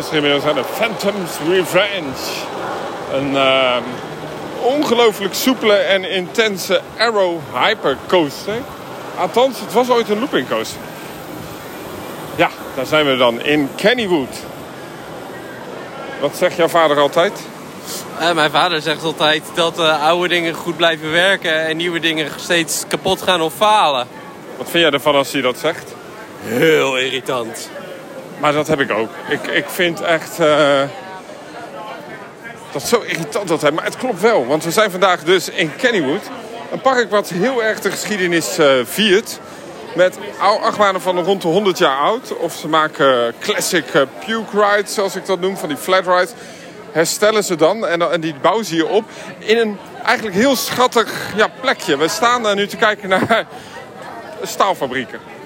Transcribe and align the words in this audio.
luisteren 0.00 0.24
inmiddels 0.24 0.54
naar 0.54 0.64
de 0.64 0.70
Phantom's 0.74 1.38
Revenge. 1.48 2.44
Een 3.12 3.32
uh, 3.32 3.76
ongelooflijk 4.60 5.34
soepele 5.34 5.74
en 5.74 6.10
intense 6.10 6.80
Arrow 6.98 7.38
Hypercoaster. 7.54 8.54
Althans, 9.18 9.60
het 9.60 9.72
was 9.72 9.90
ooit 9.90 10.08
een 10.08 10.18
looping 10.18 10.48
coaster. 10.48 10.80
Ja, 12.36 12.48
daar 12.74 12.86
zijn 12.86 13.06
we 13.06 13.16
dan 13.16 13.40
in 13.42 13.68
Kennywood. 13.76 14.36
Wat 16.20 16.36
zegt 16.36 16.56
jouw 16.56 16.68
vader 16.68 16.98
altijd? 16.98 17.32
Uh, 18.20 18.32
mijn 18.32 18.50
vader 18.50 18.82
zegt 18.82 19.02
altijd 19.02 19.42
dat 19.54 19.78
uh, 19.78 20.02
oude 20.02 20.28
dingen 20.28 20.54
goed 20.54 20.76
blijven 20.76 21.10
werken 21.10 21.66
en 21.66 21.76
nieuwe 21.76 22.00
dingen 22.00 22.30
steeds 22.36 22.84
kapot 22.88 23.22
gaan 23.22 23.40
of 23.40 23.54
falen. 23.54 24.06
Wat 24.56 24.70
vind 24.70 24.82
jij 24.82 24.92
ervan 24.92 25.14
als 25.14 25.32
hij 25.32 25.40
dat 25.40 25.58
zegt? 25.58 25.94
Heel 26.42 26.98
irritant. 26.98 27.70
Maar 28.40 28.52
dat 28.52 28.66
heb 28.66 28.80
ik 28.80 28.90
ook. 28.90 29.10
Ik, 29.28 29.46
ik 29.46 29.68
vind 29.68 30.00
echt... 30.00 30.40
Uh, 30.40 30.82
dat 32.72 32.82
zo 32.82 33.00
irritant 33.00 33.50
altijd. 33.50 33.74
Maar 33.74 33.84
het 33.84 33.96
klopt 33.96 34.20
wel. 34.20 34.46
Want 34.46 34.64
we 34.64 34.70
zijn 34.70 34.90
vandaag 34.90 35.24
dus 35.24 35.48
in 35.48 35.76
Kennywood. 35.76 36.22
Een 36.72 36.80
park 36.80 37.10
wat 37.10 37.28
heel 37.28 37.62
erg 37.62 37.80
de 37.80 37.90
geschiedenis 37.90 38.58
uh, 38.58 38.72
viert. 38.84 39.40
Met 39.94 40.18
achtbanen 40.38 41.00
van 41.00 41.18
rond 41.18 41.42
de 41.42 41.48
100 41.48 41.78
jaar 41.78 41.96
oud. 41.96 42.36
Of 42.36 42.54
ze 42.54 42.68
maken 42.68 43.34
classic 43.38 43.94
uh, 43.94 44.02
puke 44.26 44.60
rides, 44.60 44.94
zoals 44.94 45.16
ik 45.16 45.26
dat 45.26 45.40
noem. 45.40 45.56
Van 45.56 45.68
die 45.68 45.78
flat 45.78 46.06
rides. 46.06 46.32
Herstellen 46.90 47.44
ze 47.44 47.56
dan. 47.56 47.86
En, 47.86 48.12
en 48.12 48.20
die 48.20 48.34
bouwen 48.40 48.64
ze 48.64 48.74
hier 48.74 48.88
op. 48.88 49.04
In 49.38 49.58
een 49.58 49.78
eigenlijk 50.04 50.36
heel 50.36 50.56
schattig 50.56 51.32
ja, 51.36 51.48
plekje. 51.60 51.96
We 51.96 52.08
staan 52.08 52.56
nu 52.56 52.66
te 52.66 52.76
kijken 52.76 53.08
naar 53.08 53.46
staalfabrieken. 54.42 55.39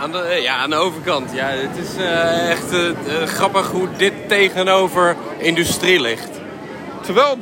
Aan 0.00 0.12
de, 0.12 0.38
ja, 0.42 0.56
aan 0.56 0.70
de 0.70 0.76
overkant. 0.76 1.30
Ja, 1.32 1.46
het 1.46 1.76
is 1.86 1.98
uh, 1.98 2.50
echt 2.50 2.72
uh, 2.72 3.22
grappig 3.26 3.70
hoe 3.70 3.88
dit 3.96 4.12
tegenover 4.28 5.16
industrie 5.38 6.00
ligt. 6.00 6.28
Terwijl 7.00 7.38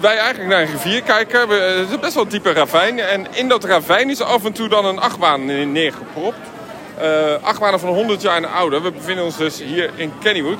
wij 0.00 0.16
eigenlijk 0.16 0.50
naar 0.50 0.60
een 0.60 0.70
rivier 0.70 1.02
kijken, 1.02 1.48
het 1.48 1.90
is 1.90 1.98
best 2.00 2.14
wel 2.14 2.22
een 2.22 2.28
diepe 2.28 2.52
ravijn. 2.52 2.98
En 2.98 3.26
in 3.30 3.48
dat 3.48 3.64
ravijn 3.64 4.10
is 4.10 4.20
af 4.20 4.44
en 4.44 4.52
toe 4.52 4.68
dan 4.68 4.84
een 4.84 4.98
achtbaan 4.98 5.72
neergepropt. 5.72 6.38
Uh, 7.02 7.04
achtbanen 7.42 7.80
van 7.80 7.88
100 7.88 8.22
jaar 8.22 8.36
en 8.36 8.52
ouder. 8.52 8.82
We 8.82 8.92
bevinden 8.92 9.24
ons 9.24 9.36
dus 9.36 9.62
hier 9.62 9.90
in 9.96 10.12
Kennywood. 10.22 10.58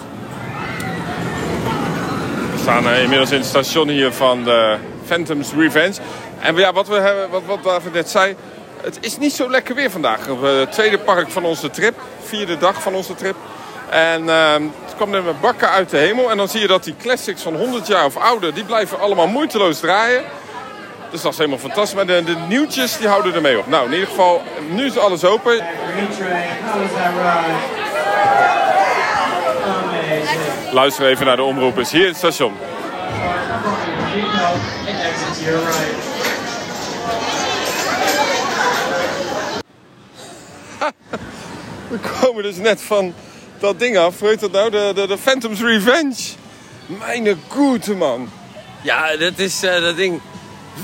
We 2.53 2.59
staan 2.61 2.89
inmiddels 2.89 3.31
in 3.31 3.39
het 3.39 3.47
station 3.47 3.89
hier 3.89 4.13
van 4.13 4.45
de 4.45 4.77
Phantom's 5.05 5.53
Revenge. 5.57 6.01
En 6.41 6.57
ja, 6.57 6.73
wat, 6.73 6.89
we 6.89 6.95
hebben, 6.95 7.31
wat, 7.31 7.43
wat 7.47 7.63
David 7.63 7.93
net 7.93 8.11
zei, 8.11 8.37
het 8.83 8.99
is 9.01 9.19
niet 9.19 9.33
zo 9.33 9.51
lekker 9.51 9.75
weer 9.75 9.91
vandaag. 9.91 10.29
Op 10.29 10.43
het 10.43 10.73
tweede 10.73 10.99
park 10.99 11.31
van 11.31 11.45
onze 11.45 11.71
trip. 11.71 12.01
Vierde 12.23 12.59
dag 12.59 12.83
van 12.83 12.95
onze 12.95 13.15
trip. 13.15 13.37
En 13.91 14.25
uh, 14.25 14.53
het 14.85 14.95
kwam 14.97 15.15
er 15.15 15.23
met 15.23 15.41
bakken 15.41 15.71
uit 15.71 15.91
de 15.91 15.97
hemel. 15.97 16.31
En 16.31 16.37
dan 16.37 16.49
zie 16.49 16.61
je 16.61 16.67
dat 16.67 16.85
die 16.85 16.95
classics 17.03 17.43
van 17.43 17.57
100 17.57 17.87
jaar 17.87 18.05
of 18.05 18.17
ouder... 18.17 18.55
die 18.55 18.65
blijven 18.65 19.01
allemaal 19.01 19.27
moeiteloos 19.27 19.81
draaien. 19.81 20.23
Dus 21.11 21.23
dat 21.23 21.33
is 21.33 21.39
helemaal 21.39 21.59
fantastisch. 21.59 21.95
Maar 21.95 22.07
de, 22.07 22.25
de 22.25 22.37
nieuwtjes 22.49 22.99
die 22.99 23.09
houden 23.09 23.35
ermee 23.35 23.59
op. 23.59 23.67
Nou, 23.67 23.87
in 23.87 23.93
ieder 23.93 24.09
geval, 24.09 24.43
nu 24.71 24.85
is 24.85 24.99
alles 24.99 25.25
open. 25.25 25.65
Luister 30.73 31.07
even 31.07 31.27
naar 31.27 31.37
de 31.37 31.43
omroepers. 31.43 31.91
Hier 31.91 32.07
het 32.07 32.17
station. 32.17 32.53
We 41.91 41.99
komen 42.21 42.43
dus 42.43 42.57
net 42.57 42.83
van 42.83 43.15
dat 43.59 43.79
ding 43.79 43.97
af. 43.97 44.19
Hoe 44.21 44.29
heet 44.29 44.41
dat 44.41 44.53
nou? 44.53 44.71
De, 44.71 44.93
de, 44.95 45.07
de 45.07 45.19
Phantom's 45.19 45.61
Revenge. 45.61 46.23
Mijn 46.87 47.41
goede 47.49 47.95
man. 47.95 48.29
Ja, 48.83 49.17
dat 49.17 49.39
is 49.39 49.65
uh, 49.65 49.81
dat 49.81 49.97
ding 49.97 50.21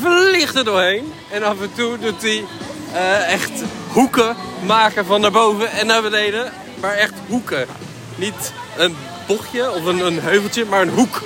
vliegt 0.00 0.56
er 0.56 0.64
doorheen. 0.64 1.12
En 1.30 1.42
af 1.42 1.60
en 1.60 1.70
toe 1.74 1.98
doet 1.98 2.22
hij 2.22 2.44
uh, 2.92 3.32
echt 3.32 3.50
hoeken 3.88 4.36
maken 4.66 5.04
van 5.06 5.20
naar 5.20 5.30
boven 5.30 5.70
en 5.70 5.86
naar 5.86 6.02
beneden. 6.02 6.52
Maar 6.80 6.94
echt 6.94 7.14
hoeken. 7.26 7.66
Niet 8.16 8.52
een 8.76 8.96
bochtje 9.26 9.70
of 9.70 9.84
een, 9.84 10.06
een 10.06 10.20
heuveltje, 10.20 10.64
maar 10.64 10.82
een 10.82 10.88
hoek. 10.88 11.22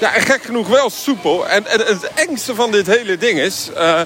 Ja, 0.00 0.14
en 0.14 0.22
gek 0.22 0.42
genoeg 0.42 0.68
wel 0.68 0.90
soepel. 0.90 1.48
En, 1.48 1.66
en 1.66 1.80
het 1.80 2.10
engste 2.14 2.54
van 2.54 2.70
dit 2.70 2.86
hele 2.86 3.18
ding 3.18 3.38
is... 3.38 3.70
Uh, 3.74 4.00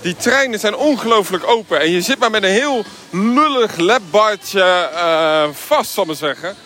die 0.00 0.16
treinen 0.16 0.58
zijn 0.58 0.76
ongelooflijk 0.76 1.46
open. 1.46 1.80
En 1.80 1.90
je 1.90 2.00
zit 2.00 2.18
maar 2.18 2.30
met 2.30 2.42
een 2.42 2.50
heel 2.50 2.84
lullig 3.10 3.76
lapbardje 3.76 4.90
uh, 4.94 5.48
vast, 5.52 5.90
zal 5.90 6.02
ik 6.02 6.08
maar 6.08 6.18
zeggen. 6.18 6.56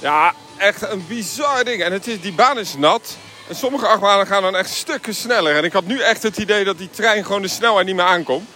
Ja, 0.00 0.34
echt 0.56 0.82
een 0.82 1.04
bizar 1.08 1.64
ding. 1.64 1.82
En 1.82 1.92
het 1.92 2.06
is, 2.06 2.20
die 2.20 2.32
baan 2.32 2.58
is 2.58 2.74
nat. 2.76 3.16
En 3.48 3.56
sommige 3.56 3.86
achtbanen 3.86 4.26
gaan 4.26 4.42
dan 4.42 4.56
echt 4.56 4.70
stukken 4.70 5.14
sneller. 5.14 5.56
En 5.56 5.64
ik 5.64 5.72
had 5.72 5.84
nu 5.84 6.00
echt 6.00 6.22
het 6.22 6.36
idee 6.36 6.64
dat 6.64 6.78
die 6.78 6.90
trein 6.90 7.24
gewoon 7.24 7.42
de 7.42 7.48
snelheid 7.48 7.86
niet 7.86 7.96
meer 7.96 8.04
aankomt. 8.04 8.48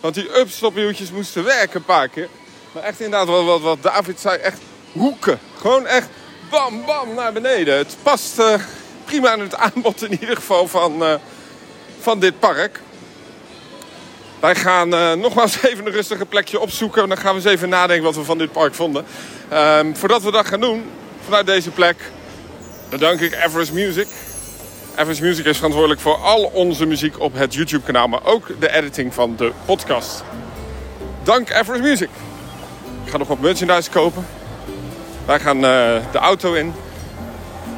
Want 0.00 0.14
die 0.14 0.38
upstopwieltjes 0.38 1.10
moesten 1.10 1.44
werken 1.44 1.76
een 1.76 1.84
paar 1.84 2.08
keer. 2.08 2.28
Maar 2.72 2.82
echt 2.82 3.00
inderdaad, 3.00 3.28
wat, 3.28 3.44
wat, 3.44 3.60
wat 3.60 3.82
David 3.82 4.20
zei, 4.20 4.38
echt 4.38 4.58
hoeken. 4.92 5.38
Gewoon 5.60 5.86
echt 5.86 6.08
bam, 6.50 6.84
bam 6.84 7.14
naar 7.14 7.32
beneden. 7.32 7.76
Het 7.76 7.96
past 8.02 8.38
uh, 8.38 8.54
prima 9.04 9.30
aan 9.30 9.40
het 9.40 9.54
aanbod 9.54 10.02
in 10.02 10.12
ieder 10.20 10.36
geval 10.36 10.68
van, 10.68 11.02
uh, 11.02 11.14
van 12.00 12.18
dit 12.18 12.38
park. 12.38 12.80
Wij 14.40 14.54
gaan 14.54 14.94
uh, 14.94 15.12
nogmaals 15.12 15.62
even 15.62 15.86
een 15.86 15.92
rustige 15.92 16.26
plekje 16.26 16.60
opzoeken. 16.60 17.02
En 17.02 17.08
dan 17.08 17.18
gaan 17.18 17.34
we 17.34 17.40
eens 17.40 17.50
even 17.54 17.68
nadenken 17.68 18.04
wat 18.04 18.14
we 18.14 18.24
van 18.24 18.38
dit 18.38 18.52
park 18.52 18.74
vonden. 18.74 19.04
Um, 19.52 19.96
voordat 19.96 20.22
we 20.22 20.30
dat 20.30 20.46
gaan 20.46 20.60
doen, 20.60 20.84
vanuit 21.24 21.46
deze 21.46 21.70
plek, 21.70 21.96
bedank 22.88 23.20
ik 23.20 23.32
Everest 23.44 23.72
Music. 23.72 24.06
Everest 24.96 25.20
Music 25.20 25.44
is 25.44 25.56
verantwoordelijk 25.56 26.00
voor 26.00 26.16
al 26.16 26.44
onze 26.44 26.86
muziek 26.86 27.20
op 27.20 27.34
het 27.34 27.54
YouTube-kanaal. 27.54 28.08
Maar 28.08 28.24
ook 28.24 28.60
de 28.60 28.72
editing 28.72 29.14
van 29.14 29.36
de 29.36 29.52
podcast. 29.64 30.24
Dank 31.22 31.50
Everest 31.50 31.82
Music. 31.82 32.08
Ik 33.04 33.10
ga 33.10 33.18
nog 33.18 33.28
wat 33.28 33.40
merchandise 33.40 33.90
kopen. 33.90 34.26
Wij 35.26 35.40
gaan 35.40 35.56
uh, 35.56 35.62
de 36.12 36.18
auto 36.18 36.52
in. 36.52 36.74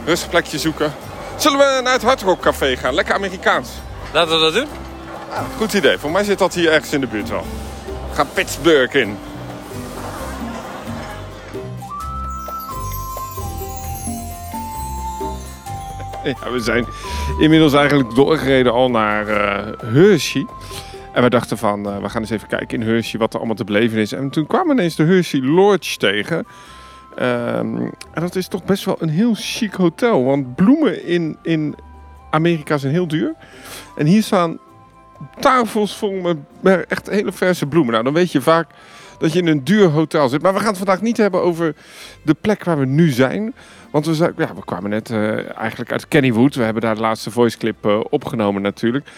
Rustig 0.04 0.30
plekje 0.30 0.58
zoeken. 0.58 0.94
Zullen 1.36 1.58
we 1.58 1.80
naar 1.82 1.92
het 1.92 2.02
Hard 2.02 2.22
Rock 2.22 2.40
Café 2.40 2.76
gaan? 2.76 2.94
Lekker 2.94 3.14
Amerikaans. 3.14 3.68
Laten 4.12 4.34
we 4.34 4.40
dat 4.40 4.52
doen. 4.52 4.87
Ja, 5.30 5.44
goed 5.56 5.72
idee. 5.72 5.98
Voor 5.98 6.10
mij 6.10 6.24
zit 6.24 6.38
dat 6.38 6.54
hier 6.54 6.72
ergens 6.72 6.92
in 6.92 7.00
de 7.00 7.06
buurt 7.06 7.28
wel. 7.28 7.44
We 8.08 8.14
gaan 8.14 8.28
Pittsburgh 8.34 8.94
in. 8.94 9.16
Ja, 16.24 16.52
we 16.52 16.60
zijn 16.60 16.86
inmiddels 17.38 17.72
eigenlijk 17.72 18.14
doorgereden 18.14 18.72
al 18.72 18.90
naar 18.90 19.28
uh, 19.28 19.94
Hershey. 19.94 20.46
En 21.12 21.22
we 21.22 21.30
dachten 21.30 21.58
van, 21.58 21.86
uh, 21.88 21.98
we 21.98 22.08
gaan 22.08 22.20
eens 22.20 22.30
even 22.30 22.48
kijken 22.48 22.80
in 22.80 22.88
Hershey 22.88 23.18
wat 23.18 23.32
er 23.32 23.38
allemaal 23.38 23.56
te 23.56 23.64
beleven 23.64 23.98
is. 23.98 24.12
En 24.12 24.30
toen 24.30 24.46
kwam 24.46 24.70
ineens 24.70 24.96
de 24.96 25.04
Hershey 25.04 25.40
Lodge 25.40 25.96
tegen. 25.96 26.46
Um, 27.18 27.92
en 28.12 28.20
dat 28.20 28.36
is 28.36 28.48
toch 28.48 28.64
best 28.64 28.84
wel 28.84 28.96
een 28.98 29.08
heel 29.08 29.34
chic 29.34 29.74
hotel. 29.74 30.24
Want 30.24 30.54
bloemen 30.54 31.04
in, 31.04 31.36
in 31.42 31.74
Amerika 32.30 32.78
zijn 32.78 32.92
heel 32.92 33.08
duur. 33.08 33.34
En 33.96 34.06
hier 34.06 34.22
staan 34.22 34.58
tafels 35.40 35.96
vol 35.96 36.36
met 36.60 36.86
echt 36.88 37.10
hele 37.10 37.32
verse 37.32 37.66
bloemen. 37.66 37.92
Nou, 37.92 38.04
dan 38.04 38.12
weet 38.12 38.32
je 38.32 38.40
vaak 38.40 38.70
dat 39.18 39.32
je 39.32 39.38
in 39.38 39.46
een 39.46 39.64
duur 39.64 39.88
hotel 39.88 40.28
zit. 40.28 40.42
Maar 40.42 40.52
we 40.52 40.58
gaan 40.58 40.68
het 40.68 40.76
vandaag 40.76 41.00
niet 41.00 41.16
hebben 41.16 41.42
over 41.42 41.74
de 42.22 42.34
plek 42.34 42.64
waar 42.64 42.78
we 42.78 42.86
nu 42.86 43.10
zijn. 43.10 43.54
Want 43.90 44.06
we, 44.06 44.32
ja, 44.36 44.54
we 44.54 44.64
kwamen 44.64 44.90
net 44.90 45.10
uh, 45.10 45.58
eigenlijk 45.58 45.92
uit 45.92 46.08
Kennywood. 46.08 46.54
We 46.54 46.62
hebben 46.62 46.82
daar 46.82 46.94
de 46.94 47.00
laatste 47.00 47.30
voice 47.30 47.58
clip 47.58 47.86
uh, 47.86 48.00
opgenomen 48.10 48.62
natuurlijk. 48.62 49.08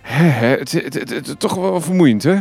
He, 0.00 0.24
he, 0.24 0.46
het, 0.46 0.72
het, 0.72 1.10
het, 1.10 1.40
toch 1.40 1.54
wel 1.54 1.80
vermoeiend, 1.80 2.22
hè? 2.22 2.40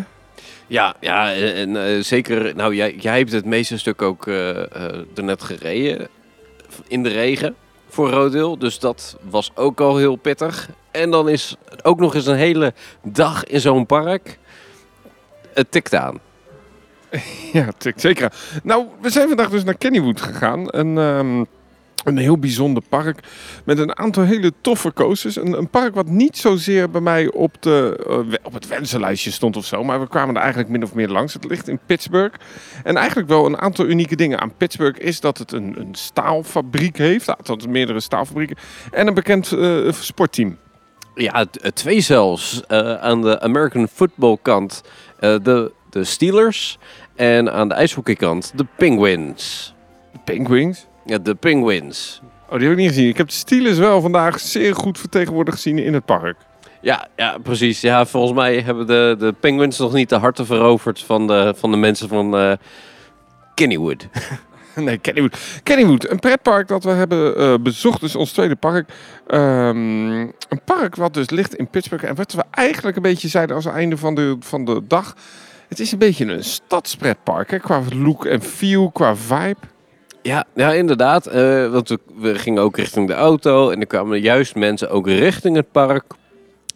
Ja, 0.67 0.95
ja 0.99 1.33
en 1.33 1.69
uh, 1.69 2.01
zeker. 2.01 2.55
Nou, 2.55 2.75
jij, 2.75 2.95
jij 2.95 3.17
hebt 3.17 3.31
het 3.31 3.45
meeste 3.45 3.77
stuk 3.77 4.01
ook 4.01 4.27
er 4.27 5.23
net 5.23 5.43
gereden. 5.43 6.07
In 6.87 7.03
de 7.03 7.09
regen 7.09 7.55
voor 7.95 8.09
Rodeel. 8.09 8.57
Dus 8.57 8.79
dat 8.79 9.17
was 9.29 9.51
ook 9.55 9.79
al 9.79 9.97
heel 9.97 10.15
pittig. 10.15 10.69
En 10.91 11.11
dan 11.11 11.29
is 11.29 11.55
ook 11.81 11.99
nog 11.99 12.15
eens 12.15 12.25
een 12.25 12.35
hele 12.35 12.73
dag 13.03 13.43
in 13.43 13.59
zo'n 13.59 13.85
park. 13.85 14.37
Het 15.53 15.71
tikt 15.71 15.95
aan. 15.95 16.19
Ja, 17.53 17.67
tikt 17.77 18.01
zeker. 18.01 18.33
Nou, 18.63 18.85
we 19.01 19.09
zijn 19.09 19.27
vandaag 19.27 19.49
dus 19.49 19.63
naar 19.63 19.77
Kennywood 19.77 20.21
gegaan. 20.21 20.77
Um, 20.79 21.45
een 22.05 22.17
heel 22.17 22.37
bijzonder 22.37 22.83
park 22.89 23.19
met 23.65 23.79
een 23.79 23.97
aantal 23.97 24.23
hele 24.23 24.51
toffe 24.61 24.93
coasters. 24.93 25.35
Een, 25.35 25.57
een 25.57 25.69
park 25.69 25.95
wat 25.95 26.07
niet 26.07 26.37
zozeer 26.37 26.89
bij 26.89 27.01
mij 27.01 27.31
op, 27.31 27.61
de, 27.61 28.05
uh, 28.09 28.33
op 28.43 28.53
het 28.53 28.67
wensenlijstje 28.67 29.31
stond 29.31 29.57
of 29.57 29.65
zo. 29.65 29.83
Maar 29.83 29.99
we 29.99 30.07
kwamen 30.07 30.35
er 30.35 30.41
eigenlijk 30.41 30.71
min 30.71 30.83
of 30.83 30.93
meer 30.93 31.07
langs. 31.07 31.33
Het 31.33 31.45
ligt 31.45 31.67
in 31.67 31.79
Pittsburgh. 31.85 32.35
En 32.83 32.97
eigenlijk 32.97 33.27
wel 33.27 33.45
een 33.45 33.57
aantal 33.57 33.85
unieke 33.85 34.15
dingen 34.15 34.41
aan 34.41 34.55
Pittsburgh 34.57 34.99
is 34.99 35.19
dat 35.19 35.37
het 35.37 35.51
een, 35.51 35.75
een 35.79 35.95
staalfabriek 35.95 36.97
heeft. 36.97 37.37
Althans, 37.37 37.67
meerdere 37.67 37.99
staalfabrieken. 37.99 38.57
En 38.91 39.07
een 39.07 39.13
bekend 39.13 39.51
uh, 39.51 39.91
sportteam. 39.91 40.57
Ja, 41.15 41.45
twee 41.73 42.01
zelfs. 42.01 42.61
Uh, 42.67 42.93
aan 42.93 43.21
de 43.21 43.39
American 43.41 43.87
football 43.87 44.37
kant 44.41 44.81
de, 45.19 45.71
de 45.89 46.03
Steelers. 46.03 46.77
En 47.15 47.53
aan 47.53 47.67
de 47.67 47.73
ijshockeykant 47.73 48.51
de 48.55 48.65
Penguins. 48.77 49.73
De 50.11 50.19
Penguins? 50.25 50.87
Ja, 51.05 51.17
de 51.17 51.35
Penguins. 51.35 52.21
Oh, 52.49 52.57
die 52.57 52.61
heb 52.61 52.71
ik 52.71 52.77
niet 52.77 52.87
gezien. 52.87 53.07
Ik 53.07 53.17
heb 53.17 53.27
de 53.27 53.33
Steelers 53.33 53.77
wel 53.77 54.01
vandaag 54.01 54.39
zeer 54.39 54.75
goed 54.75 54.99
vertegenwoordigd 54.99 55.55
gezien 55.57 55.77
in 55.77 55.93
het 55.93 56.05
park. 56.05 56.37
Ja, 56.81 57.07
ja, 57.15 57.37
precies. 57.43 57.81
Ja, 57.81 58.05
volgens 58.05 58.33
mij 58.33 58.59
hebben 58.59 58.87
de, 58.87 59.15
de 59.19 59.33
Penguins 59.39 59.77
nog 59.77 59.93
niet 59.93 60.09
de 60.09 60.15
harten 60.15 60.45
veroverd 60.45 60.99
van 60.99 61.27
de, 61.27 61.53
van 61.57 61.71
de 61.71 61.77
mensen 61.77 62.07
van 62.07 62.37
eh 62.37 62.53
Kennywood. 63.53 64.07
Nee, 64.75 64.97
Kennywood. 64.97 65.37
Kennywood, 65.63 66.09
een 66.09 66.19
pretpark 66.19 66.67
dat 66.67 66.83
we 66.83 66.89
hebben 66.89 67.37
eh, 67.37 67.53
bezocht, 67.61 68.01
dus 68.01 68.15
ons 68.15 68.31
tweede 68.31 68.55
park. 68.55 68.89
Ehm, 69.27 70.19
een 70.19 70.61
park 70.65 70.95
wat 70.95 71.13
dus 71.13 71.29
ligt 71.29 71.55
in 71.55 71.67
Pittsburgh. 71.67 72.05
En 72.05 72.15
wat 72.15 72.33
we 72.33 72.43
eigenlijk 72.51 72.95
een 72.95 73.01
beetje 73.01 73.27
zeiden 73.27 73.55
als 73.55 73.65
einde 73.65 73.97
van 73.97 74.15
de, 74.15 74.35
van 74.39 74.65
de 74.65 74.81
dag. 74.87 75.15
Het 75.67 75.79
is 75.79 75.91
een 75.91 75.97
beetje 75.97 76.25
een 76.25 76.43
stadspretpark, 76.43 77.51
hè, 77.51 77.59
qua 77.59 77.81
look 77.95 78.25
en 78.25 78.41
feel, 78.41 78.91
qua 78.91 79.15
vibe. 79.15 79.59
Ja, 80.25 80.45
ja 80.55 80.73
inderdaad. 80.73 81.27
eh, 81.27 81.67
want 81.67 81.97
we, 82.15 82.35
gingen 82.39 82.61
ook 82.61 82.77
richting 82.77 83.07
de 83.07 83.13
auto 83.13 83.69
en 83.69 83.79
er 83.79 83.87
kwamen 83.87 84.21
juist 84.21 84.55
mensen 84.55 84.89
ook 84.89 85.07
richting 85.07 85.55
het 85.55 85.71
park. 85.71 86.03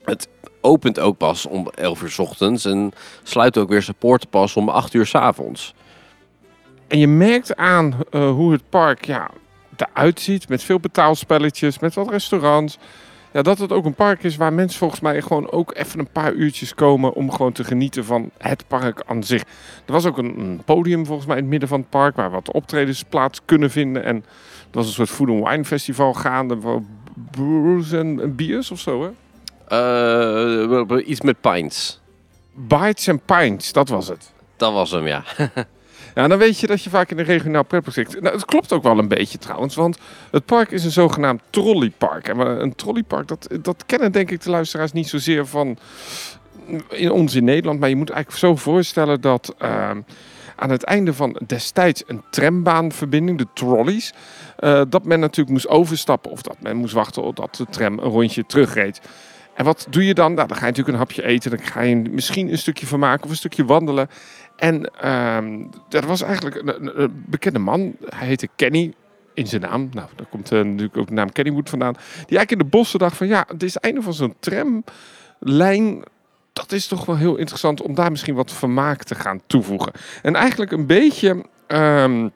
Het 0.04 0.28
opent 0.62 1.00
ook 1.00 1.18
pas 1.18 1.46
om 1.46 1.68
11 1.76 2.02
uur 2.02 2.10
's 2.10 2.20
ochtends 2.20 2.66
en 2.66 2.92
sluit 3.24 3.58
ook 3.58 3.70
weer 3.70 3.82
zijn 3.82 3.96
poorten 4.00 4.30
pas 4.30 4.56
om 4.56 4.70
8 4.70 4.94
uur 4.94 5.06
's 5.06 5.16
avonds. 5.16 5.74
En 6.88 7.00
je 7.00 7.08
merkt 7.08 7.56
aan 7.56 7.96
eh, 8.10 8.30
hoe 8.30 8.52
het 8.52 8.70
park 8.70 9.06
ja, 9.06 9.30
eruit 9.76 10.20
ziet. 10.20 10.50
Met 10.50 10.64
veel 10.64 10.80
betaalspelletjes, 10.80 11.80
met 11.80 11.94
wat 11.94 12.10
restaurants. 12.10 12.78
Ja, 13.32 13.42
dat 13.42 13.58
het 13.58 13.72
ook 13.72 13.86
een 13.86 13.94
park 13.94 14.24
is 14.24 14.36
waar 14.36 14.54
mensen 14.54 14.80
volgens 14.80 15.00
mij 15.00 15.22
gewoon 15.22 15.52
ook 15.52 15.76
even 15.76 16.00
een 16.00 16.12
paar 16.12 16.34
uurtjes 16.34 16.74
komen 16.74 17.14
om 17.14 17.32
gewoon 17.32 17.52
te 17.52 17.64
genieten 17.64 18.06
van 18.06 18.30
het 18.38 18.64
park 18.68 19.04
aan 19.06 19.24
zich. 19.24 19.42
Er 19.86 19.94
was 19.94 20.06
ook 20.06 20.18
een, 20.18 20.62
podium 20.66 21.06
volgens 21.06 21.28
mij 21.28 21.36
in 21.36 21.42
het 21.42 21.52
midden 21.52 21.70
van 21.70 21.80
het 21.80 21.90
park 21.90 22.16
waar 22.16 22.32
wat 22.32 22.52
optredens 22.52 23.04
plaats 23.04 23.40
kunnen 23.46 23.72
vinden. 23.72 24.04
En 24.04 24.16
er 24.16 24.24
was 24.72 24.88
een 24.88 24.94
soort 24.94 25.10
food 25.10 25.30
and 25.30 25.48
wine 25.48 25.66
festival 25.66 26.14
gaande 26.14 26.58
brews 27.32 27.92
en, 27.92 28.22
en 28.22 28.36
biers 28.36 28.72
of 28.72 28.80
zo 28.80 29.04
hè. 29.04 29.10
Eh, 29.68 31.08
iets 31.08 31.22
met 31.22 31.42
pints. 31.42 32.00
Bites 32.54 33.10
and 33.10 33.26
Pints, 33.26 33.74
dat 33.74 33.90
was 33.90 34.08
het. 34.08 34.32
Dat 34.58 34.74
was 34.74 34.92
hem, 34.92 35.08
ja. 35.08 35.24
Ja, 36.20 36.28
dan 36.28 36.38
weet 36.38 36.60
je 36.60 36.68
dat 36.68 36.84
je 36.84 36.90
vaak 36.90 37.12
in 37.12 37.20
een 37.20 37.26
regionaal 37.26 37.64
pretpark 37.64 37.96
zit. 37.96 38.22
Nou, 38.22 38.36
het 38.36 38.46
klopt 38.46 38.74
ook 38.74 38.84
wel 38.84 38.98
een 38.98 39.08
beetje 39.08 39.38
trouwens, 39.38 39.76
want 39.76 39.98
het 40.32 40.46
park 40.46 40.72
is 40.72 40.86
een 40.86 40.92
zogenaamd 40.92 41.42
trolleypark. 41.50 42.28
En 42.28 42.40
een 42.40 42.76
trolleypark, 42.76 43.28
dat, 43.28 43.48
dat 43.62 43.84
kennen 43.86 44.12
denk 44.12 44.32
ik 44.32 44.42
de 44.42 44.50
luisteraars 44.50 44.92
niet 44.92 45.08
zozeer 45.08 45.46
van 45.46 45.78
in 46.90 47.12
ons 47.12 47.36
in 47.36 47.44
Nederland. 47.44 47.80
Maar 47.80 47.90
je 47.90 47.96
moet 47.96 48.10
eigenlijk 48.10 48.40
zo 48.42 48.56
voorstellen 48.56 49.22
dat 49.22 49.56
ehm, 49.58 50.02
aan 50.56 50.70
het 50.70 50.84
einde 50.84 51.14
van 51.14 51.42
destijds 51.48 52.04
een 52.08 52.24
trambaanverbinding, 52.30 53.38
de 53.38 53.48
trolleys, 53.54 54.14
eh, 54.58 54.82
dat 54.90 55.06
men 55.06 55.20
natuurlijk 55.20 55.50
moest 55.50 55.68
overstappen 55.68 56.32
of 56.32 56.42
dat 56.42 56.62
men 56.62 56.76
moest 56.76 56.94
wachten 56.94 57.24
totdat 57.24 57.56
de 57.56 57.66
tram 57.66 58.00
een 58.00 58.10
rondje 58.10 58.46
terugreed. 58.46 59.02
En 59.60 59.66
wat 59.66 59.88
doe 59.90 60.06
je 60.06 60.14
dan? 60.14 60.34
Nou, 60.34 60.48
dan 60.48 60.58
ga 60.58 60.66
je 60.66 60.72
natuurlijk 60.72 60.98
een 60.98 61.04
hapje 61.04 61.24
eten. 61.24 61.52
Dan 61.52 61.60
ga 61.60 61.82
je 61.82 61.96
misschien 61.96 62.52
een 62.52 62.58
stukje 62.58 62.86
vermaken 62.86 63.24
of 63.24 63.30
een 63.30 63.36
stukje 63.36 63.66
wandelen. 63.66 64.10
En 64.60 64.92
ehm 65.02 65.64
er 65.90 66.08
was 66.08 66.22
eigenlijk 66.22 66.62
een 66.64 67.24
bekende 67.26 67.60
man. 67.60 67.96
Hij 68.06 68.28
heette 68.28 68.50
Kenny 68.56 68.94
in 69.34 69.48
zijn 69.48 69.62
naam. 69.62 69.90
Nou, 69.94 70.08
daar 70.16 70.28
komt 70.30 70.52
eh, 70.52 70.62
natuurlijk 70.62 70.98
ook 70.98 71.08
de 71.08 71.14
naam 71.14 71.32
Kennywood 71.32 71.70
vandaan. 71.70 71.94
Die 71.94 72.38
eigenlijk 72.38 72.52
in 72.52 72.58
de 72.58 72.78
bossen 72.78 73.00
dacht 73.00 73.18
van 73.18 73.28
ja, 73.28 73.46
het 73.48 73.64
is 73.64 73.74
het 73.74 73.84
einde 73.84 74.02
van 74.02 74.14
zo'n 74.14 74.36
tramlijn. 74.40 76.04
Dat 76.54 76.72
is 76.72 76.88
toch 76.88 77.06
wel 77.06 77.18
heel 77.18 77.36
interessant 77.36 77.82
om 77.82 77.94
daar 77.94 78.12
misschien 78.12 78.36
wat 78.36 78.52
vermaak 78.52 79.04
te 79.04 79.16
gaan 79.16 79.42
toevoegen. 79.48 79.92
En 80.22 80.36
eigenlijk 80.36 80.72
een 80.72 80.86
beetje... 80.86 81.46
ehm, 81.68 82.28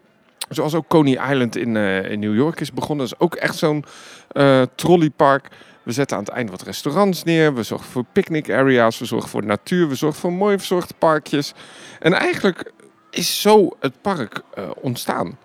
Zoals 0.50 0.74
ook 0.74 0.88
Coney 0.88 1.32
Island 1.32 1.56
in, 1.56 1.76
eh, 1.76 2.12
in 2.12 2.20
New 2.20 2.36
York 2.36 2.60
is 2.60 2.74
begonnen. 2.74 3.06
Dat 3.06 3.16
is 3.16 3.26
ook 3.26 3.36
echt 3.36 3.56
zo'n 3.56 3.86
eh, 4.32 4.62
trolleypark. 4.76 5.48
We 5.84 5.92
zetten 5.92 6.18
aan 6.18 6.24
het 6.24 6.34
einde 6.34 6.52
wat 6.52 6.62
restaurants 6.62 7.24
neer. 7.24 7.54
We 7.54 7.64
zorgen 7.64 7.88
voor 7.88 8.06
picnic 8.12 8.52
areas. 8.52 9.00
We 9.00 9.06
zorgen 9.06 9.30
voor 9.30 9.46
natuur. 9.46 9.90
We 9.90 9.96
zorgen 9.96 10.20
voor 10.20 10.34
mooi 10.34 10.58
verzorgde 10.58 10.94
parkjes. 10.98 11.54
En 12.00 12.14
eigenlijk 12.14 12.72
is 13.10 13.42
zo 13.42 13.70
het 13.80 14.02
park 14.02 14.42
eh, 14.54 14.70
ontstaan. 14.82 15.38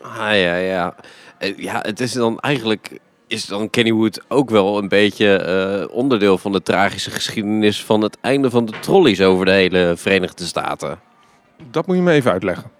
Ah, 0.00 0.16
ja, 0.16 0.56
ja. 0.56 0.94
Eh, 1.38 1.58
ja, 1.58 1.80
het 1.80 2.00
is 2.00 2.12
dan 2.12 2.40
eigenlijk... 2.40 2.98
Is 3.26 3.44
dan 3.44 3.70
Kennywood 3.70 4.20
ook 4.28 4.50
wel 4.50 4.78
een 4.78 4.88
beetje 4.88 5.36
eh, 5.36 5.96
onderdeel 5.96 6.38
van 6.38 6.52
de 6.52 6.62
tragische 6.62 7.10
geschiedenis 7.10 7.84
van 7.84 8.00
het 8.00 8.16
einde 8.20 8.50
van 8.50 8.64
de 8.64 8.78
trolleys 8.80 9.20
over 9.20 9.44
de 9.44 9.50
hele 9.50 9.94
Verenigde 9.96 10.44
Staten? 10.44 11.00
Dat 11.70 11.86
moet 11.86 11.96
je 11.96 12.02
me 12.02 12.12
even 12.12 12.30
uitleggen. 12.30 12.70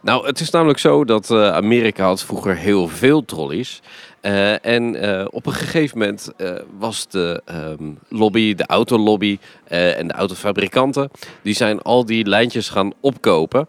Nou, 0.00 0.26
het 0.26 0.40
is 0.40 0.50
namelijk 0.50 0.78
zo 0.78 1.04
dat 1.04 1.30
Amerika 1.30 2.04
had 2.04 2.24
vroeger 2.24 2.56
heel 2.56 2.88
veel 2.88 3.24
trolleys. 3.24 3.82
Eh, 4.20 4.66
en 4.66 4.94
eh, 4.94 5.26
op 5.30 5.46
een 5.46 5.52
gegeven 5.52 5.98
moment 5.98 6.30
eh, 6.36 6.52
was 6.78 7.08
de 7.08 7.42
ehm, 7.44 7.92
lobby, 8.08 8.54
de 8.54 8.66
autolobby 8.66 9.38
en 9.68 10.08
de 10.08 10.14
autofabrikanten... 10.14 11.10
die 11.42 11.54
zijn 11.54 11.82
al 11.82 12.04
die 12.04 12.26
lijntjes 12.26 12.68
gaan 12.68 12.92
opkopen 13.00 13.68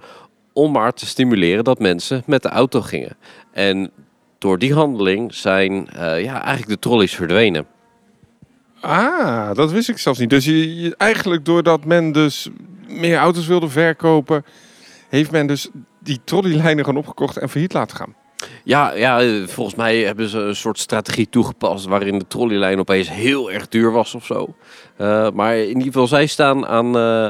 om 0.54 0.72
maar 0.72 0.94
te 0.94 1.06
stimuleren 1.06 1.64
dat 1.64 1.80
mensen 1.80 2.24
met 2.26 2.42
de 2.42 2.50
auto 2.50 2.82
gingen. 2.82 3.18
En 3.52 3.92
door 4.38 4.60
die 4.60 4.74
handeling 4.74 5.34
zijn 5.34 5.88
ja, 5.98 6.44
eigenlijk 6.44 6.68
de 6.68 6.80
trolleys 6.80 7.16
verdwenen. 7.16 7.66
Ah, 8.80 9.56
dat 9.56 9.72
wist 9.72 9.90
ik 9.90 9.98
zelfs 9.98 10.20
niet. 10.20 10.30
Dus 10.30 10.46
je, 10.46 10.96
eigenlijk 10.98 11.46
doordat 11.46 11.86
men 11.86 12.12
dus 12.12 12.50
meer 12.88 13.18
auto's 13.18 13.48
wilde 13.48 13.70
verkopen... 13.70 14.46
heeft 15.10 15.32
men 15.32 15.48
dus 15.48 15.70
die 16.00 16.20
trolleylijnen 16.24 16.86
gewoon 16.86 17.00
opgekocht 17.00 17.38
en 17.38 17.50
failliet 17.50 17.74
laten 17.74 17.98
gaan. 17.98 18.16
Ja, 18.64 18.94
ja, 18.94 19.46
volgens 19.48 19.76
mij 19.76 19.98
hebben 19.98 20.30
ze 20.30 20.40
een 20.40 20.56
soort 20.56 20.80
strategie 20.80 21.30
toegepast 21.30 21.86
waarin 21.86 22.20
de 22.20 22.28
trolleylijn 22.28 22.80
opeens 22.80 23.10
heel 23.10 23.52
erg 23.52 23.68
duur 23.68 23.92
was 23.92 24.16
of 24.16 24.26
zo. 24.26 24.56
Eh, 24.98 25.30
maar 25.32 25.58
in 25.58 25.68
ieder 25.68 25.84
geval, 25.84 26.08
zij 26.08 26.26
staan 26.26 26.68
aan, 26.68 26.96
eh, 26.96 27.30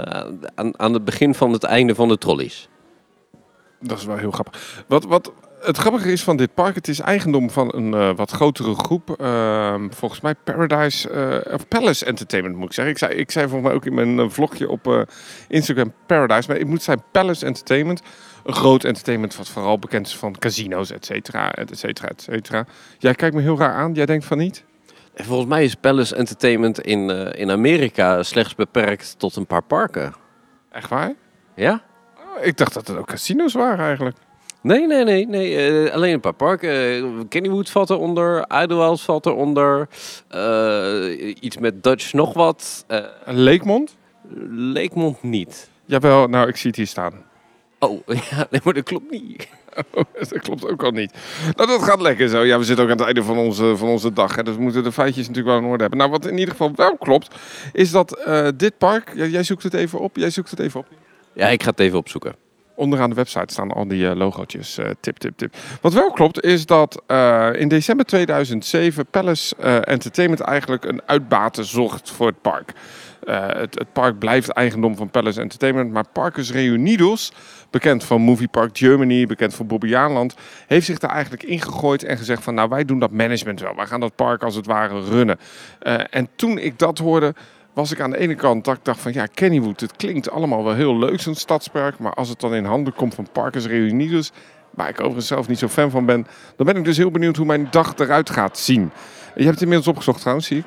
aan, 0.56 0.80
aan 0.80 0.94
het 0.94 1.06
begin 1.06 1.36
van 1.36 1.52
het 1.52 1.64
einde 1.64 1.96
van 1.96 2.08
de 2.08 2.18
trolleys. 2.18 2.70
Dat 3.80 3.98
is 3.98 4.06
wel 4.06 4.18
heel 4.18 4.32
grappig. 4.32 4.84
Wat, 4.88 5.06
wat 5.06 5.34
het 5.62 5.78
grappige 5.78 6.12
is 6.12 6.24
van 6.24 6.38
dit 6.38 6.54
park, 6.54 6.76
het 6.76 6.88
is 6.88 7.00
eigendom 7.00 7.50
van 7.50 7.74
een 7.76 7.94
eh, 7.94 8.16
wat 8.16 8.32
grotere 8.32 8.76
groep. 8.76 9.10
Ehm, 9.20 9.90
volgens 9.90 10.22
mij 10.22 10.36
Paradise, 10.44 11.10
of 11.54 11.68
Palace 11.68 12.06
Entertainment 12.06 12.56
moet 12.56 12.66
ik 12.66 12.74
zeggen. 12.74 12.94
Ik 12.94 13.00
zei, 13.00 13.14
ik 13.14 13.32
zei 13.32 13.48
volgens 13.48 13.68
mij 13.68 13.78
ook 13.78 13.86
in 13.86 14.16
mijn 14.16 14.32
vlogje 14.32 14.70
op 14.70 15.08
Instagram 15.48 15.94
Paradise, 16.06 16.48
maar 16.48 16.58
ik 16.58 16.68
moet 16.68 16.84
zijn 16.84 17.04
Palace 17.12 17.46
Entertainment. 17.46 18.02
Een 18.50 18.56
groot 18.56 18.84
entertainment 18.84 19.36
wat 19.36 19.50
vooral 19.50 19.80
bekend 19.80 20.08
is 20.08 20.16
van 20.16 20.38
casino's, 20.40 20.92
et 20.92 21.06
cetera, 21.06 21.52
et 21.54 21.78
cetera, 21.78 22.08
et 22.08 22.22
cetera. 22.22 22.66
Jij 22.98 23.14
kijkt 23.14 23.36
me 23.36 23.42
heel 23.42 23.58
raar 23.58 23.74
aan, 23.74 23.94
jij 23.94 24.06
denkt 24.06 24.26
van 24.26 24.38
niet? 24.38 24.64
En 25.14 25.26
volgens 25.26 25.50
mij 25.50 25.64
is 25.64 25.76
Palace 25.76 26.16
Entertainment 26.16 26.80
in, 26.82 27.10
eh, 27.10 27.42
in 27.42 27.52
Amerika 27.52 28.24
slechts 28.24 28.56
beperkt 28.56 29.20
tot 29.20 29.36
een 29.36 29.46
paar 29.46 29.62
parken. 29.64 30.14
Echt 30.72 30.90
waar? 30.90 31.14
Ja? 31.56 31.82
Oh, 32.18 32.46
ik 32.46 32.58
dacht 32.58 32.74
dat 32.74 32.88
het 32.88 32.98
ook 32.98 33.08
casino's 33.08 33.54
waren 33.54 33.86
eigenlijk. 33.86 34.18
Nee, 34.62 34.88
nee, 34.88 35.04
nee. 35.04 35.28
nee 35.28 35.86
eh, 35.88 35.94
alleen 35.94 36.14
een 36.14 36.20
paar 36.20 36.34
parken. 36.34 36.70
Eh, 36.70 37.04
Kennywood 37.30 37.70
valt 37.70 37.90
eronder, 37.90 38.46
Idlewild 38.62 39.02
valt 39.02 39.26
eronder. 39.26 39.88
eh, 40.28 41.36
iets 41.40 41.58
met 41.58 41.84
Dutch 41.84 42.14
nog 42.14 42.34
wat. 42.34 42.84
Eh 42.88 43.06
Leekmond? 43.26 43.96
Leekmond 44.50 45.24
niet. 45.24 45.70
Jawel, 45.86 46.28
nou 46.28 46.48
ik 46.48 46.56
zie 46.56 46.68
het 46.68 46.78
hier 46.78 46.88
staan. 46.88 47.28
Oh, 47.80 48.02
ja, 48.32 48.48
nee, 48.50 48.62
maar 48.64 48.74
dat 48.74 48.84
klopt 48.84 49.12
niet. 49.12 49.48
Oh, 49.94 50.04
dat 50.14 50.40
klopt 50.40 50.68
ook 50.70 50.84
al 50.84 50.92
niet. 50.92 51.14
Nou, 51.56 51.70
dat 51.70 51.84
gaat 51.84 52.02
lekker 52.02 52.30
zo. 52.30 52.44
Ja, 52.44 52.58
we 52.58 52.64
zitten 52.64 52.86
ook 52.86 52.92
aan 52.92 52.98
het 52.98 53.06
einde 53.06 53.24
van 53.24 53.38
onze, 53.38 53.78
van 53.78 53.88
onze 53.88 54.14
dag. 54.14 54.36
Hè, 54.36 54.44
dus 54.44 54.56
we 54.56 54.62
moeten 54.62 54.84
de 54.84 54.92
feitjes 54.92 55.28
natuurlijk 55.28 55.56
wel 55.56 55.58
in 55.66 55.72
orde 55.72 55.82
hebben. 55.82 56.00
Nou, 56.00 56.12
wat 56.12 56.26
in 56.26 56.38
ieder 56.38 56.52
geval 56.52 56.72
wel 56.76 56.98
klopt, 56.98 57.36
is 57.74 57.92
dat 57.92 58.18
eh, 58.18 58.48
dit 58.56 58.78
park... 58.78 59.12
ja, 59.16 59.26
jij 59.26 59.44
zoekt 59.44 59.64
het 59.64 59.74
even 59.74 60.00
op. 60.00 60.16
Jij 60.16 60.30
zoekt 60.30 60.50
het 60.50 60.60
even 60.60 60.80
op. 60.80 60.86
Ja, 61.34 61.48
ik 61.48 61.64
ga 61.64 61.70
het 61.70 61.80
even 61.80 61.98
opzoeken. 61.98 62.36
Onderaan 62.76 63.10
de 63.10 63.16
website 63.16 63.54
staan 63.54 63.72
al 63.72 63.88
die 63.88 64.10
eh, 64.10 64.16
logootjes. 64.16 64.78
eh, 64.78 64.90
tip, 65.00 65.18
tip, 65.18 65.38
tip. 65.38 65.56
Wat 65.82 65.94
wel 65.94 66.12
klopt, 66.12 66.44
is 66.44 66.66
dat 66.66 67.04
in 67.56 67.68
december 67.68 68.06
2007 68.06 69.06
Palace 69.06 69.56
Entertainment 69.84 70.42
eigenlijk 70.42 70.86
een 70.86 71.02
uitbater 71.06 71.66
zocht 71.66 72.12
voor 72.12 72.28
het 72.28 72.42
park. 72.42 72.74
Eh, 73.24 73.48
het, 73.48 73.80
het 73.80 73.94
park 73.94 74.20
blijft 74.20 74.50
eigendom 74.50 74.96
van 74.96 75.10
Palace 75.10 75.42
Entertainment, 75.42 75.92
maar 75.92 76.06
Parkers 76.14 76.52
Reunidos, 76.52 77.32
bekend 77.70 78.04
van 78.04 78.22
Movie 78.22 78.48
Park 78.48 78.78
Germany, 78.78 79.26
bekend 79.26 79.56
van 79.56 79.68
Bobbejaanland, 79.68 80.36
heeft 80.68 80.86
zich 80.86 81.00
daar 81.00 81.12
eigenlijk 81.12 81.44
ingegooid 81.44 82.04
en 82.04 82.18
gezegd 82.18 82.44
van 82.44 82.54
nou 82.54 82.70
wij 82.70 82.86
doen 82.86 83.00
dat 83.00 83.12
management 83.12 83.60
wel. 83.60 83.76
Wij 83.76 83.86
gaan 83.86 84.00
dat 84.00 84.16
park 84.16 84.44
als 84.44 84.56
het 84.56 84.66
ware 84.66 85.02
runnen. 85.02 85.38
Eh, 85.80 86.00
en 86.10 86.28
toen 86.36 86.58
ik 86.58 86.80
dat 86.80 86.98
hoorde, 86.98 87.34
was 87.74 87.92
ik 87.92 88.00
aan 88.00 88.12
de 88.12 88.18
ene 88.18 88.36
kant 88.36 88.66
dat 88.66 88.76
ik 88.76 88.86
dacht 88.86 89.00
van 89.00 89.14
ja, 89.14 89.26
Kennywood, 89.26 89.80
het 89.80 89.96
klinkt 89.96 90.32
allemaal 90.32 90.64
wel 90.64 90.74
heel 90.74 90.98
leuk 90.98 91.20
zo'n 91.20 91.36
stadspark, 91.36 92.00
maar 92.00 92.14
als 92.14 92.30
het 92.30 92.40
dan 92.40 92.56
in 92.56 92.66
handen 92.66 92.94
komt 92.94 93.16
van 93.16 93.28
Parkers 93.32 93.66
Reunidos, 93.66 94.32
waar 94.72 94.90
ik 94.90 95.00
overigens 95.00 95.28
zelf 95.28 95.48
niet 95.48 95.60
zo 95.60 95.68
fan 95.68 95.90
van 95.90 96.06
ben, 96.06 96.28
dan 96.56 96.66
ben 96.66 96.76
ik 96.76 96.84
dus 96.84 96.98
heel 96.98 97.12
benieuwd 97.12 97.36
hoe 97.36 97.46
mijn 97.46 97.68
dag 97.72 97.94
eruit 97.98 98.30
gaat 98.30 98.58
zien. 98.58 98.92
Je 99.36 99.44
hebt 99.44 99.54
het 99.54 99.62
inmiddels 99.62 99.88
opgezocht 99.88 100.20
trouwens, 100.20 100.48
zie 100.48 100.58
ik. 100.58 100.66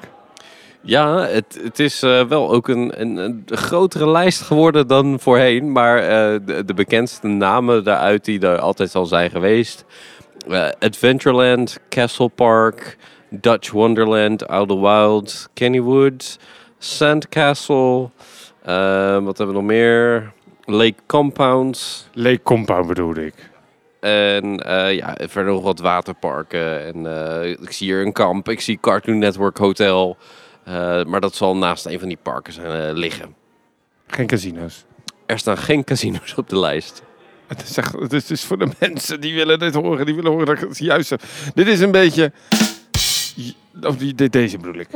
Ja, 0.85 1.19
het, 1.27 1.59
het 1.63 1.79
is 1.79 2.03
eh, 2.03 2.25
wel 2.25 2.51
ook 2.51 2.69
een, 2.69 3.01
een, 3.01 3.17
een 3.17 3.45
grotere 3.47 4.09
lijst 4.09 4.41
geworden 4.41 4.87
dan 4.87 5.21
voorheen. 5.21 5.73
Maar 5.73 5.99
eh, 5.99 6.41
de, 6.45 6.65
de 6.65 6.75
bekendste 6.75 7.27
namen 7.27 7.85
daaruit 7.85 8.25
die 8.25 8.41
er 8.41 8.59
altijd 8.59 8.95
al 8.95 9.07
zijn 9.07 9.31
geweest. 9.31 9.85
eh, 10.49 10.69
Adventureland, 10.79 11.79
Castle 11.89 12.29
Park, 12.29 12.97
Dutch 13.29 13.71
Wonderland, 13.71 14.47
Outer 14.49 14.81
Wild, 14.81 15.49
Kennywood, 15.55 16.39
Sandcastle. 16.79 18.11
wat 19.23 19.39
hebben 19.39 19.47
we 19.47 19.53
nog 19.53 19.63
meer? 19.63 20.33
Lake 20.65 20.95
Compound. 21.07 22.09
Lake 22.13 22.43
Compound 22.43 22.87
bedoelde 22.87 23.27
ik. 23.27 23.51
En 24.01 24.55
ja, 24.95 25.17
verder 25.21 25.53
nog 25.53 25.63
wat 25.63 25.79
waterparken. 25.81 26.85
En 26.85 27.07
ik 27.63 27.73
zie 27.73 27.87
hier 27.87 28.07
een 28.07 28.13
kamp. 28.13 28.49
Ik 28.49 28.61
zie 28.61 28.79
Cartoon 28.81 29.19
Network 29.19 29.59
Hotel. 29.59 30.17
Eh, 30.65 31.05
maar 31.05 31.21
dat 31.21 31.35
zal 31.35 31.57
naast 31.57 31.87
een 31.87 31.99
van 31.99 32.09
die 32.09 32.19
parken 32.23 32.53
zijn, 32.53 32.89
eh, 32.89 32.95
liggen. 32.97 33.35
Geen 34.07 34.27
casino's. 34.27 34.85
Er 35.27 35.39
staan 35.39 35.59
geen 35.59 35.85
casino's 35.85 36.35
op 36.37 36.49
de 36.49 36.59
lijst. 36.59 37.03
Het 37.47 37.63
is, 37.63 37.77
echt, 37.77 37.93
het 37.93 38.13
is 38.13 38.27
dus 38.27 38.45
voor 38.45 38.59
de 38.59 38.69
mensen 38.79 39.21
die 39.21 39.35
willen 39.35 39.59
dit 39.59 39.75
horen. 39.75 40.07
Die 40.07 40.15
willen 40.15 40.31
horen 40.31 40.47
dat 40.47 40.61
het 40.61 40.79
juist 40.79 41.11
heb. 41.11 41.23
Dit 41.55 41.67
is 41.67 41.81
een 41.81 41.91
beetje... 41.91 42.33
Of 43.83 43.97
die, 43.97 44.15
de- 44.15 44.29
deze 44.29 44.59
bedoel 44.59 44.81
ik. 44.81 44.89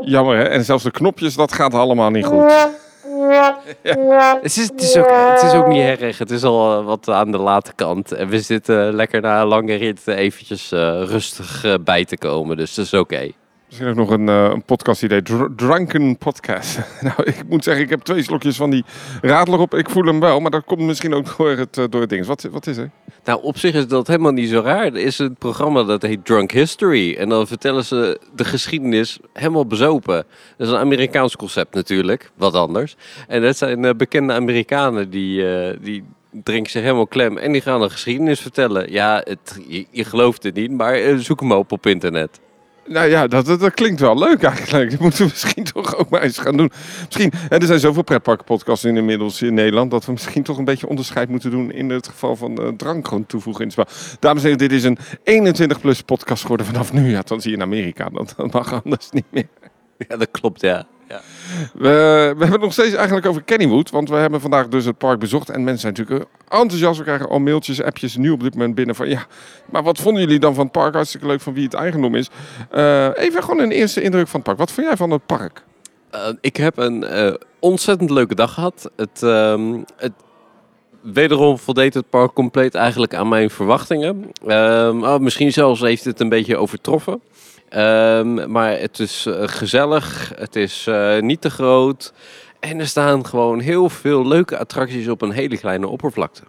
Jammer 0.00 0.36
hè. 0.36 0.42
En 0.44 0.64
zelfs 0.64 0.84
de 0.84 0.90
knopjes, 0.90 1.34
dat 1.34 1.52
gaat 1.52 1.74
allemaal 1.74 2.10
niet 2.10 2.24
goed. 2.24 2.52
Het 4.42 4.56
is, 4.56 4.70
is 4.76 4.96
ook, 4.96 5.10
het 5.10 5.42
is 5.42 5.52
ook 5.52 5.66
niet 5.66 5.82
erg. 5.82 6.18
Het 6.18 6.30
is 6.30 6.42
al 6.42 6.78
eh, 6.78 6.84
wat 6.84 7.08
aan 7.08 7.30
de 7.30 7.38
late 7.38 7.72
kant. 7.74 8.12
En 8.12 8.28
we 8.28 8.40
zitten 8.40 8.94
lekker 8.94 9.20
na 9.20 9.40
een 9.40 9.46
lange 9.46 9.74
rit 9.74 10.06
eventjes 10.06 10.72
eh, 10.72 11.02
rustig 11.04 11.64
eh, 11.64 11.74
bij 11.84 12.04
te 12.04 12.18
komen. 12.18 12.56
Dus 12.56 12.74
dat 12.74 12.84
is 12.84 12.94
oké. 12.94 13.30
Misschien 13.70 13.88
ook 13.90 13.96
nog 13.96 14.10
een, 14.10 14.28
eh, 14.28 14.50
een 14.52 14.62
podcast 14.62 15.02
idee. 15.02 15.22
Dr- 15.22 15.54
Drunken 15.56 16.18
podcast. 16.18 16.78
nou, 17.00 17.22
ik 17.24 17.48
moet 17.48 17.64
zeggen, 17.64 17.84
ik 17.84 17.90
heb 17.90 18.00
twee 18.00 18.22
slokjes 18.22 18.56
van 18.56 18.70
die 18.70 18.84
radler 19.22 19.58
op. 19.58 19.74
Ik 19.74 19.90
voel 19.90 20.04
hem 20.04 20.20
wel, 20.20 20.40
maar 20.40 20.50
dat 20.50 20.64
komt 20.64 20.80
misschien 20.80 21.14
ook 21.14 21.36
door 21.36 21.50
het, 21.50 21.78
eh, 21.78 21.84
door 21.90 22.00
het 22.00 22.10
ding. 22.10 22.26
Wat, 22.26 22.48
wat 22.50 22.66
is 22.66 22.76
er? 22.76 22.90
Nou, 23.24 23.42
op 23.42 23.58
zich 23.58 23.74
is 23.74 23.86
dat 23.86 24.06
helemaal 24.06 24.32
niet 24.32 24.48
zo 24.48 24.60
raar. 24.60 24.84
Er 24.84 24.96
is 24.96 25.18
een 25.18 25.34
programma 25.34 25.82
dat 25.82 26.02
heet 26.02 26.24
Drunk 26.24 26.50
History. 26.50 27.14
En 27.14 27.28
dan 27.28 27.46
vertellen 27.46 27.84
ze 27.84 28.20
de 28.34 28.44
geschiedenis 28.44 29.18
helemaal 29.32 29.66
bezopen. 29.66 30.24
Dat 30.56 30.66
is 30.66 30.72
een 30.72 30.78
Amerikaans 30.78 31.36
concept 31.36 31.74
natuurlijk. 31.74 32.30
Wat 32.36 32.54
anders. 32.54 32.96
En 33.28 33.42
dat 33.42 33.56
zijn 33.56 33.84
eh, 33.84 33.94
bekende 33.94 34.32
Amerikanen 34.32 35.10
die, 35.10 35.44
die 35.80 36.04
drinken 36.30 36.70
zich 36.70 36.82
helemaal 36.82 37.06
klem. 37.06 37.38
En 37.38 37.52
die 37.52 37.60
gaan 37.60 37.82
een 37.82 37.90
geschiedenis 37.90 38.40
vertellen. 38.40 38.92
Ja, 38.92 39.20
het, 39.24 39.60
je, 39.68 39.86
je 39.90 40.04
gelooft 40.04 40.42
het 40.42 40.54
niet, 40.54 40.70
maar 40.70 41.18
zoek 41.18 41.40
hem 41.40 41.52
op 41.52 41.72
op 41.72 41.86
internet. 41.86 42.40
Nou 42.90 43.08
ja, 43.08 43.26
dat, 43.26 43.46
dat, 43.46 43.74
klinkt 43.74 44.00
wel 44.00 44.18
leuk 44.18 44.42
eigenlijk. 44.42 44.90
Dat 44.90 45.00
moeten 45.00 45.24
we 45.24 45.30
misschien 45.30 45.64
toch 45.64 45.96
ook 45.96 46.08
maar 46.08 46.22
eens 46.22 46.38
gaan 46.38 46.56
doen. 46.56 46.70
Misschien, 47.04 47.32
hè, 47.48 47.56
er 47.56 47.66
zijn 47.66 47.80
zoveel 47.80 48.02
pretparkpodcasts 48.02 48.84
in 48.84 48.96
inmiddels 48.96 49.42
in 49.42 49.54
Nederland... 49.54 49.90
dat 49.90 50.04
we 50.04 50.12
misschien 50.12 50.42
toch 50.42 50.58
een 50.58 50.64
beetje 50.64 50.88
onderscheid 50.88 51.28
moeten 51.28 51.50
doen... 51.50 51.72
in 51.72 51.90
het 51.90 52.08
geval 52.08 52.36
van 52.36 52.58
eh, 52.58 52.68
drank 52.68 53.08
gewoon 53.08 53.26
toevoegen 53.26 53.62
in 53.62 53.70
het 53.74 53.88
spel. 53.88 54.16
Dames 54.20 54.42
en 54.42 54.48
heren, 54.48 54.68
dit 54.68 54.72
is 54.72 54.84
een 54.84 54.98
21-plus 55.78 56.02
podcast 56.02 56.42
geworden 56.42 56.66
vanaf 56.66 56.92
nu. 56.92 57.10
Ja, 57.10 57.22
dan 57.24 57.40
zie 57.40 57.50
je 57.50 57.56
in 57.56 57.62
Amerika. 57.62 58.08
Dat 58.08 58.52
mag 58.52 58.82
anders 58.84 59.10
niet 59.10 59.24
meer. 59.30 59.48
Ja, 60.08 60.16
dat 60.16 60.28
klopt, 60.30 60.60
ja. 60.60 60.86
Ja. 61.10 61.20
We, 61.72 61.88
we 62.36 62.40
hebben 62.40 62.52
het 62.52 62.60
nog 62.60 62.72
steeds 62.72 62.94
eigenlijk 62.94 63.26
over 63.26 63.42
Kennywood. 63.42 63.90
Want 63.90 64.08
we 64.08 64.14
hebben 64.14 64.40
vandaag 64.40 64.68
dus 64.68 64.84
het 64.84 64.98
park 64.98 65.18
bezocht. 65.18 65.50
En 65.50 65.64
mensen 65.64 65.80
zijn 65.80 65.92
natuurlijk 65.92 66.30
enthousiast. 66.48 66.98
We 66.98 67.04
krijgen 67.04 67.28
al 67.28 67.38
mailtjes, 67.38 67.82
appjes 67.82 68.16
nu 68.16 68.30
op 68.30 68.42
dit 68.42 68.54
moment 68.54 68.74
binnen 68.74 68.94
van... 68.94 69.08
Ja, 69.08 69.26
maar 69.70 69.82
wat 69.82 69.98
vonden 69.98 70.22
jullie 70.22 70.38
dan 70.38 70.54
van 70.54 70.64
het 70.64 70.72
park? 70.72 70.94
Hartstikke 70.94 71.26
leuk 71.26 71.40
van 71.40 71.54
wie 71.54 71.64
het 71.64 71.74
eigendom 71.74 72.14
is. 72.14 72.28
Eh, 72.70 73.08
even 73.14 73.42
gewoon 73.42 73.60
een 73.60 73.70
eerste 73.70 74.02
indruk 74.02 74.28
van 74.28 74.40
het 74.40 74.48
park. 74.48 74.58
Wat 74.58 74.72
vond 74.72 74.86
jij 74.86 74.96
van 74.96 75.10
het 75.10 75.26
park? 75.26 75.64
Eh, 76.10 76.28
ik 76.40 76.56
heb 76.56 76.76
een 76.78 77.04
eh, 77.04 77.34
ontzettend 77.58 78.10
leuke 78.10 78.34
dag 78.34 78.54
gehad. 78.54 78.90
Het, 78.96 79.22
ehm, 79.22 79.82
het, 79.96 80.12
wederom 81.00 81.58
voldeed 81.58 81.94
het 81.94 82.10
park 82.10 82.32
compleet 82.32 82.74
eigenlijk 82.74 83.14
aan 83.14 83.28
mijn 83.28 83.50
verwachtingen. 83.50 84.30
Ehm, 84.46 85.02
oh, 85.02 85.18
misschien 85.18 85.52
zelfs 85.52 85.80
heeft 85.80 86.04
het 86.04 86.20
een 86.20 86.28
beetje 86.28 86.56
overtroffen. 86.56 87.22
Ehm, 87.70 88.50
maar 88.50 88.78
het 88.78 88.98
is 88.98 89.26
eh, 89.26 89.48
gezellig, 89.48 90.32
het 90.36 90.56
is 90.56 90.86
eh, 90.86 91.18
niet 91.20 91.40
te 91.40 91.50
groot. 91.50 92.12
En 92.60 92.78
er 92.78 92.86
staan 92.86 93.26
gewoon 93.26 93.60
heel 93.60 93.88
veel 93.88 94.26
leuke 94.26 94.58
attracties 94.58 95.08
op 95.08 95.22
een 95.22 95.30
hele 95.30 95.58
kleine 95.58 95.88
oppervlakte. 95.88 96.42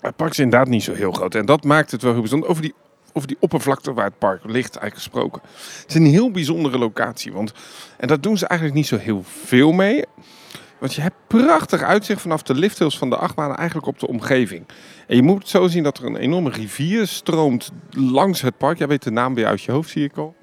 Het 0.00 0.16
park 0.16 0.30
is 0.30 0.38
inderdaad 0.38 0.68
niet 0.68 0.82
zo 0.82 0.92
heel 0.92 1.12
groot. 1.12 1.34
En 1.34 1.46
dat 1.46 1.64
maakt 1.64 1.90
het 1.90 2.02
wel 2.02 2.12
heel 2.12 2.20
bijzonder. 2.20 2.48
Over 2.48 2.62
die, 2.62 2.74
over 3.12 3.28
die 3.28 3.36
oppervlakte 3.40 3.92
waar 3.92 4.04
het 4.04 4.18
park 4.18 4.44
ligt 4.44 4.76
eigenlijk 4.76 4.94
gesproken. 4.94 5.42
Het 5.80 5.88
is 5.88 5.94
een 5.94 6.06
heel 6.06 6.30
bijzondere 6.30 6.78
locatie. 6.78 7.32
Want, 7.32 7.52
en 7.96 8.08
dat 8.08 8.22
doen 8.22 8.38
ze 8.38 8.46
eigenlijk 8.46 8.78
niet 8.78 8.88
zo 8.88 8.96
heel 8.96 9.22
veel 9.24 9.72
mee. 9.72 10.04
Want 10.78 10.94
je 10.94 11.00
hebt 11.00 11.16
prachtig 11.26 11.82
uitzicht 11.82 12.20
vanaf 12.20 12.42
de 12.42 12.54
lifthills 12.54 12.98
van 12.98 13.10
de 13.10 13.16
achtbanen 13.16 13.56
eigenlijk 13.56 13.88
op 13.88 13.98
de 13.98 14.06
omgeving. 14.06 14.66
En 15.06 15.16
je 15.16 15.22
moet 15.22 15.48
zo 15.48 15.66
zien 15.66 15.82
dat 15.82 15.98
er 15.98 16.04
een 16.04 16.16
enorme 16.16 16.50
rivier 16.50 17.06
stroomt 17.06 17.70
langs 17.90 18.40
het 18.40 18.56
park. 18.58 18.78
Jij 18.78 18.88
weet 18.88 19.02
de 19.02 19.10
naam 19.10 19.34
weer 19.34 19.46
uit 19.46 19.62
je 19.62 19.72
hoofd, 19.72 19.90
zie 19.90 20.04
ik 20.04 20.16
al. 20.16 20.34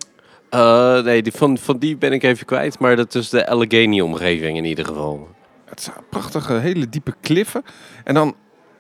Eh, 0.54 1.04
nee, 1.04 1.22
die, 1.22 1.32
van, 1.32 1.58
van 1.58 1.78
die 1.78 1.98
ben 1.98 2.12
ik 2.12 2.24
even 2.24 2.46
kwijt. 2.46 2.80
Maar 2.80 2.96
dat 2.96 3.16
is 3.16 3.30
de 3.30 3.48
Allegheny-omgeving 3.48 4.58
in 4.58 4.66
ieder 4.66 4.86
geval. 4.86 5.28
Het 5.66 5.82
zijn 5.82 5.96
prachtige, 6.10 6.54
hele 6.54 6.90
diepe 6.90 7.14
kliffen. 7.22 7.64
En 8.04 8.14
dan 8.14 8.36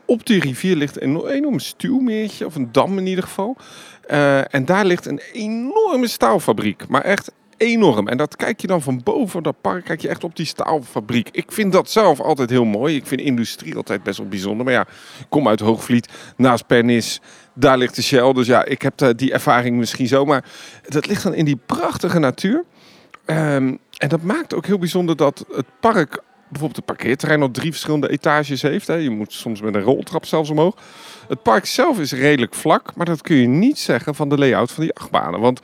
op 0.05 0.25
die 0.25 0.39
rivier 0.39 0.75
ligt 0.75 1.01
een 1.01 1.27
enorm 1.27 1.59
stuwmeertje, 1.59 2.45
of 2.45 2.55
een 2.55 2.71
dam 2.71 2.97
in 2.97 3.07
ieder 3.07 3.23
geval. 3.23 3.55
Eh, 4.07 4.53
en 4.53 4.65
daar 4.65 4.85
ligt 4.85 5.05
een 5.05 5.21
enorme 5.33 6.07
staalfabriek, 6.07 6.87
maar 6.87 7.01
echt 7.01 7.31
enorm. 7.57 8.07
En 8.07 8.17
dat 8.17 8.35
kijk 8.35 8.61
je 8.61 8.67
dan 8.67 8.81
van 8.81 9.01
boven 9.03 9.43
dat 9.43 9.61
park, 9.61 9.85
kijk 9.85 10.01
je 10.01 10.07
echt 10.07 10.23
op 10.23 10.35
die 10.35 10.45
staalfabriek. 10.45 11.29
Ik 11.31 11.51
vind 11.51 11.71
dat 11.71 11.89
zelf 11.89 12.19
altijd 12.19 12.49
heel 12.49 12.65
mooi. 12.65 12.95
Ik 12.95 13.07
vind 13.07 13.21
industrie 13.21 13.75
altijd 13.75 14.03
best 14.03 14.17
wel 14.17 14.27
bijzonder. 14.27 14.65
Maar 14.65 14.73
ja, 14.73 14.87
ik 15.19 15.25
kom 15.29 15.47
uit 15.47 15.59
Hoogvliet, 15.59 16.09
naast 16.37 16.67
Pernis. 16.67 17.21
Daar 17.53 17.77
ligt 17.77 17.95
de 17.95 18.01
Shell, 18.01 18.33
dus 18.33 18.47
ja, 18.47 18.65
ik 18.65 18.81
heb 18.81 19.01
eh, 19.01 19.09
die 19.15 19.33
ervaring 19.33 19.77
misschien 19.77 20.07
zo. 20.07 20.25
Maar 20.25 20.45
dat 20.87 21.07
ligt 21.07 21.23
dan 21.23 21.33
in 21.33 21.45
die 21.45 21.59
prachtige 21.65 22.19
natuur. 22.19 22.63
Ehm, 23.25 23.75
en 23.97 24.09
dat 24.09 24.21
maakt 24.21 24.53
ook 24.53 24.65
heel 24.65 24.79
bijzonder 24.79 25.15
dat 25.15 25.45
het 25.51 25.65
park 25.79 26.21
bijvoorbeeld 26.53 26.85
het 26.87 26.97
parkeerterrein 26.97 27.41
al 27.41 27.51
drie 27.51 27.71
verschillende 27.71 28.09
etages 28.09 28.61
heeft. 28.61 28.87
Hè. 28.87 28.93
Je 28.93 29.09
moet 29.09 29.33
soms 29.33 29.61
met 29.61 29.75
een 29.75 29.81
roltrap 29.81 30.25
zelfs 30.25 30.49
omhoog. 30.49 30.75
Het 31.27 31.43
park 31.43 31.65
zelf 31.65 31.99
is 31.99 32.11
redelijk 32.11 32.53
vlak, 32.53 32.95
maar 32.95 33.05
dat 33.05 33.21
kun 33.21 33.35
je 33.35 33.47
niet 33.47 33.79
zeggen 33.79 34.15
van 34.15 34.29
de 34.29 34.37
layout 34.37 34.71
van 34.71 34.83
die 34.83 34.93
achtbanen. 34.93 35.39
Want 35.39 35.59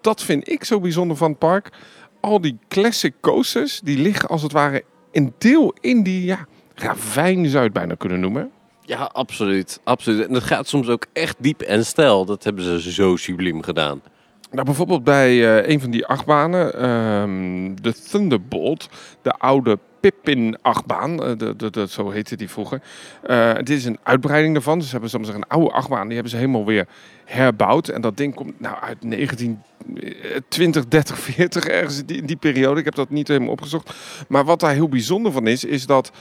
dat 0.00 0.22
vind 0.22 0.50
ik 0.50 0.64
zo 0.64 0.80
bijzonder 0.80 1.16
van 1.16 1.30
het 1.30 1.38
park. 1.38 1.72
Al 2.20 2.40
die 2.40 2.58
classic 2.68 3.14
coasters, 3.20 3.80
die 3.80 3.98
liggen 3.98 4.28
als 4.28 4.42
het 4.42 4.52
ware 4.52 4.84
een 5.12 5.34
deel 5.38 5.74
in 5.80 6.02
die 6.02 6.24
ja, 6.24 6.46
ravijn 6.74 7.46
zou 7.46 7.58
je 7.58 7.68
het 7.68 7.72
bijna 7.72 7.94
kunnen 7.94 8.20
noemen. 8.20 8.50
Ja, 8.86 9.10
absoluut. 9.12 9.80
absoluut. 9.84 10.26
En 10.26 10.32
dat 10.32 10.42
gaat 10.42 10.68
soms 10.68 10.88
ook 10.88 11.06
echt 11.12 11.36
diep 11.38 11.60
en 11.60 11.86
stijl. 11.86 12.24
Dat 12.24 12.44
hebben 12.44 12.80
ze 12.80 12.92
zo 12.92 13.16
subliem 13.16 13.62
gedaan. 13.62 14.02
Nou, 14.50 14.66
bijvoorbeeld 14.66 15.04
bij 15.04 15.58
eh, 15.58 15.68
een 15.70 15.80
van 15.80 15.90
die 15.90 16.06
achtbanen, 16.06 16.74
ehm, 16.74 17.74
de 17.82 17.92
Thunderbolt, 17.92 18.88
de 19.22 19.32
oude 19.32 19.78
Pippin-achtbaan, 20.00 21.24
eh, 21.24 21.86
zo 21.86 22.10
heette 22.10 22.36
die 22.36 22.50
vroeger. 22.50 22.82
Eh, 23.22 23.54
dit 23.54 23.68
is 23.70 23.84
een 23.84 23.98
uitbreiding 24.02 24.54
daarvan, 24.54 24.76
dus 24.78 24.86
ze 24.86 24.92
hebben 24.92 25.10
soms 25.10 25.28
een 25.28 25.48
oude 25.48 25.70
achtbaan, 25.70 26.04
die 26.04 26.14
hebben 26.14 26.30
ze 26.30 26.36
helemaal 26.36 26.64
weer 26.64 26.86
herbouwd. 27.24 27.88
En 27.88 28.00
dat 28.00 28.16
ding 28.16 28.34
komt 28.34 28.60
nou 28.60 28.76
uit 28.80 29.02
1920, 29.02 30.88
30, 30.88 31.18
40, 31.18 31.64
ergens 31.64 32.02
in 32.06 32.26
die 32.26 32.36
periode. 32.36 32.78
Ik 32.78 32.84
heb 32.84 32.94
dat 32.94 33.10
niet 33.10 33.28
helemaal 33.28 33.50
opgezocht. 33.50 33.94
Maar 34.28 34.44
wat 34.44 34.60
daar 34.60 34.72
heel 34.72 34.88
bijzonder 34.88 35.32
van 35.32 35.46
is, 35.46 35.64
is 35.64 35.86
dat 35.86 36.12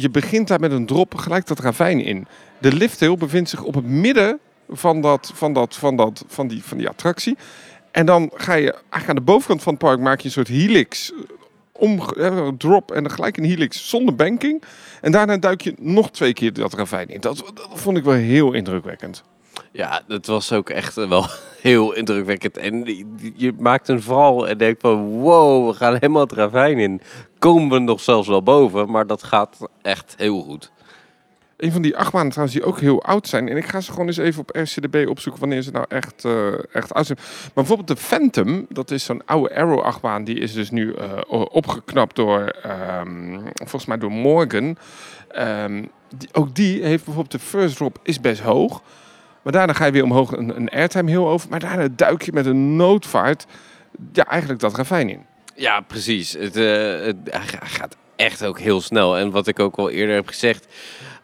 je 0.00 0.10
begint 0.10 0.48
daar 0.48 0.60
met 0.60 0.72
een 0.72 0.86
drop 0.86 1.14
gelijk 1.14 1.46
dat 1.46 1.58
ravijn 1.58 2.00
in. 2.00 2.26
De 2.58 2.72
lifthill 2.72 3.16
bevindt 3.16 3.50
zich 3.50 3.62
op 3.62 3.74
het 3.74 3.84
midden 3.84 4.38
van, 4.68 5.00
dat, 5.00 5.32
van, 5.34 5.52
dat, 5.52 5.76
van, 5.76 5.96
dat, 5.96 6.24
van, 6.26 6.48
die, 6.48 6.64
van 6.64 6.78
die 6.78 6.88
attractie. 6.88 7.36
En 7.90 8.06
dan 8.06 8.30
ga 8.34 8.54
je 8.54 8.72
eigenlijk 8.72 9.08
aan 9.08 9.14
de 9.14 9.20
bovenkant 9.20 9.62
van 9.62 9.72
het 9.72 9.82
park 9.82 10.00
maak 10.00 10.20
je 10.20 10.24
een 10.24 10.32
soort 10.32 10.48
helix. 10.48 11.12
Om, 11.72 12.00
een 12.14 12.56
drop 12.56 12.92
en 12.92 13.02
dan 13.02 13.12
gelijk 13.12 13.36
een 13.36 13.44
helix 13.44 13.88
zonder 13.88 14.14
banking. 14.14 14.62
En 15.00 15.12
daarna 15.12 15.36
duik 15.36 15.60
je 15.60 15.74
nog 15.78 16.10
twee 16.10 16.32
keer 16.32 16.52
dat 16.52 16.74
ravijn 16.74 17.08
in. 17.08 17.20
Dat 17.20 17.52
vond 17.72 17.96
ik 17.96 18.04
wel 18.04 18.14
heel 18.14 18.52
indrukwekkend. 18.52 19.22
Ja, 19.72 20.02
dat 20.06 20.26
was 20.26 20.52
ook 20.52 20.70
echt 20.70 20.96
eh, 20.96 21.08
wel 21.08 21.26
heel 21.60 21.92
indrukwekkend. 21.92 22.56
En 22.56 22.84
je 23.36 23.52
maakt 23.58 23.88
een 23.88 24.02
val 24.02 24.48
en 24.48 24.58
denkt 24.58 24.80
van 24.80 25.08
wow, 25.08 25.68
we 25.68 25.74
gaan 25.74 25.92
helemaal 25.92 26.22
het 26.22 26.32
ravijn 26.32 26.78
in. 26.78 27.00
Komen 27.38 27.70
we 27.70 27.78
nog 27.78 28.00
zelfs 28.00 28.28
wel 28.28 28.42
boven, 28.42 28.90
maar 28.90 29.06
dat 29.06 29.22
gaat 29.22 29.56
echt 29.82 30.14
heel 30.16 30.42
goed. 30.42 30.70
Een 31.56 31.72
van 31.72 31.82
die 31.82 31.96
achtbanen 31.96 32.30
trouwens 32.30 32.58
die 32.58 32.66
ook 32.66 32.80
heel 32.80 33.02
oud 33.02 33.28
zijn. 33.28 33.48
En 33.48 33.56
ik 33.56 33.66
ga 33.66 33.80
ze 33.80 33.90
gewoon 33.90 34.06
eens 34.06 34.16
even 34.16 34.40
op 34.40 34.56
RCDB 34.56 35.06
opzoeken 35.08 35.40
wanneer 35.40 35.62
ze 35.62 35.70
nou 35.70 35.84
echt, 35.88 36.24
eh, 36.24 36.74
echt 36.74 36.94
oud 36.94 37.06
zijn. 37.06 37.18
Maar 37.20 37.50
bijvoorbeeld 37.54 37.88
de 37.88 37.96
Phantom, 37.96 38.66
dat 38.68 38.90
is 38.90 39.04
zo'n 39.04 39.22
oude 39.26 39.54
Arrow 39.54 39.80
achtbaan. 39.80 40.24
Die 40.24 40.38
is 40.38 40.52
dus 40.52 40.70
nu 40.70 40.92
eh, 40.92 41.08
opgeknapt 41.28 42.16
door, 42.16 42.40
ehm, 42.62 43.38
volgens 43.54 43.86
mij 43.86 43.98
door 43.98 44.12
Morgan. 44.12 44.76
Ehm, 45.28 45.84
ook 46.32 46.54
die 46.54 46.82
heeft 46.82 47.04
bijvoorbeeld 47.04 47.40
de 47.40 47.46
first 47.48 47.76
drop 47.76 47.98
is 48.02 48.20
best 48.20 48.40
hoog. 48.40 48.82
Maar 49.42 49.52
daarna 49.52 49.72
ga 49.72 49.84
je 49.84 49.92
weer 49.92 50.04
omhoog 50.04 50.32
een, 50.32 50.56
een 50.56 50.68
airtime 50.68 51.10
heel 51.10 51.28
over. 51.28 51.50
Maar 51.50 51.60
daarna 51.60 51.88
duik 51.96 52.22
je 52.22 52.32
met 52.32 52.46
een 52.46 52.76
noodvaart 52.76 53.46
ja, 54.12 54.24
eigenlijk 54.24 54.60
dat 54.60 54.76
ravijn 54.76 55.08
in. 55.08 55.22
Ja, 55.54 55.80
precies. 55.80 56.32
Het, 56.32 56.56
eh, 56.56 57.00
het, 57.00 57.16
gaat 57.60 57.96
echt 58.16 58.44
ook 58.44 58.58
heel 58.58 58.80
snel. 58.80 59.18
En 59.18 59.30
wat 59.30 59.46
ik 59.46 59.58
ook 59.58 59.76
al 59.76 59.90
eerder 59.90 60.14
heb 60.14 60.26
gezegd, 60.26 60.66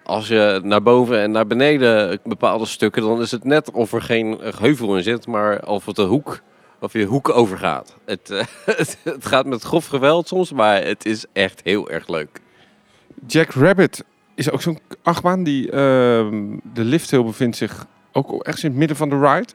als 0.02 0.28
je 0.28 0.60
naar 0.62 0.82
boven 0.82 1.20
en 1.20 1.30
naar 1.30 1.46
beneden 1.46 2.18
bepaalde 2.24 2.66
stukken, 2.66 3.02
dan 3.02 3.20
is 3.20 3.30
het 3.30 3.44
net 3.44 3.70
of 3.70 3.92
er 3.92 4.02
geen 4.02 4.38
heuvel 4.58 4.96
in 4.96 5.02
zit, 5.02 5.26
maar 5.26 5.66
of 5.66 5.86
het 5.86 5.98
een 5.98 6.06
hoek, 6.06 6.40
of 6.80 6.92
je 6.92 7.04
hoek 7.04 7.28
overgaat. 7.28 7.96
Het, 8.04 8.30
eh, 8.30 8.44
het, 8.76 8.98
het 9.02 9.26
gaat 9.26 9.46
met 9.46 9.62
grof 9.62 9.86
geweld 9.86 10.28
soms, 10.28 10.52
maar 10.52 10.84
het 10.84 11.06
is 11.06 11.24
echt 11.32 11.60
heel 11.64 11.90
erg 11.90 12.08
leuk. 12.08 12.40
Jack 13.26 13.50
Rabbit 13.50 14.04
is 14.34 14.50
ook 14.50 14.62
zo'n 14.62 14.78
achtbaan. 15.02 15.42
Die, 15.42 15.70
ehm, 15.70 16.56
de 16.72 16.84
lifthill 16.84 17.24
bevindt 17.24 17.56
zich 17.56 17.86
ook 18.16 18.42
ergens 18.42 18.64
in 18.64 18.70
het 18.70 18.78
midden 18.78 18.96
van 18.96 19.08
de 19.08 19.18
ride. 19.18 19.52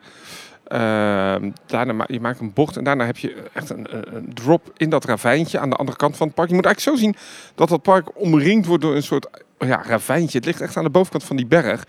Ehm, 0.67 1.51
daarna 1.65 2.05
je 2.07 2.19
maakt 2.19 2.39
een 2.39 2.53
bocht 2.53 2.77
en 2.77 2.83
daarna 2.83 3.05
heb 3.05 3.17
je 3.17 3.43
echt 3.53 3.69
een, 3.69 3.95
een- 3.97 4.15
een 4.15 4.33
drop 4.33 4.71
in 4.77 4.89
dat 4.89 5.05
ravijntje 5.05 5.59
aan 5.59 5.69
de 5.69 5.75
andere 5.75 5.97
kant 5.97 6.17
van 6.17 6.27
het 6.27 6.35
park. 6.35 6.49
Je 6.49 6.55
moet 6.55 6.65
eigenlijk 6.65 6.97
zo 6.97 7.03
zien 7.03 7.15
dat 7.55 7.69
dat 7.69 7.81
park 7.81 8.19
omringd 8.21 8.65
wordt 8.65 8.83
door 8.83 8.95
een 8.95 9.03
soort 9.03 9.27
ja, 9.59 9.83
ravijntje. 9.87 10.37
Het 10.37 10.45
ligt 10.47 10.61
echt 10.61 10.77
aan 10.77 10.83
de 10.83 10.89
bovenkant 10.89 11.23
van 11.23 11.35
die 11.35 11.45
berg. 11.45 11.83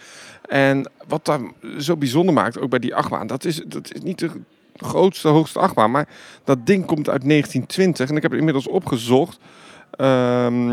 En 0.48 0.90
wat 1.08 1.24
daar 1.24 1.40
zo 1.78 1.96
bijzonder 1.96 2.34
maakt, 2.34 2.58
ook 2.60 2.70
bij 2.70 2.78
die 2.78 2.94
achtbaan, 2.94 3.26
dat 3.26 3.44
is, 3.44 3.62
dat 3.66 3.94
is 3.94 4.00
niet 4.02 4.18
de 4.18 4.30
grootste, 4.76 5.28
hoogste 5.28 5.58
achtbaan, 5.58 5.90
maar 5.90 6.08
dat 6.44 6.66
ding 6.66 6.86
komt 6.86 7.08
uit 7.08 7.24
1920 7.28 8.08
en 8.08 8.16
ik 8.16 8.22
heb 8.22 8.30
het 8.30 8.40
inmiddels 8.40 8.68
opgezocht. 8.68 9.38
Ehm, 9.90 10.66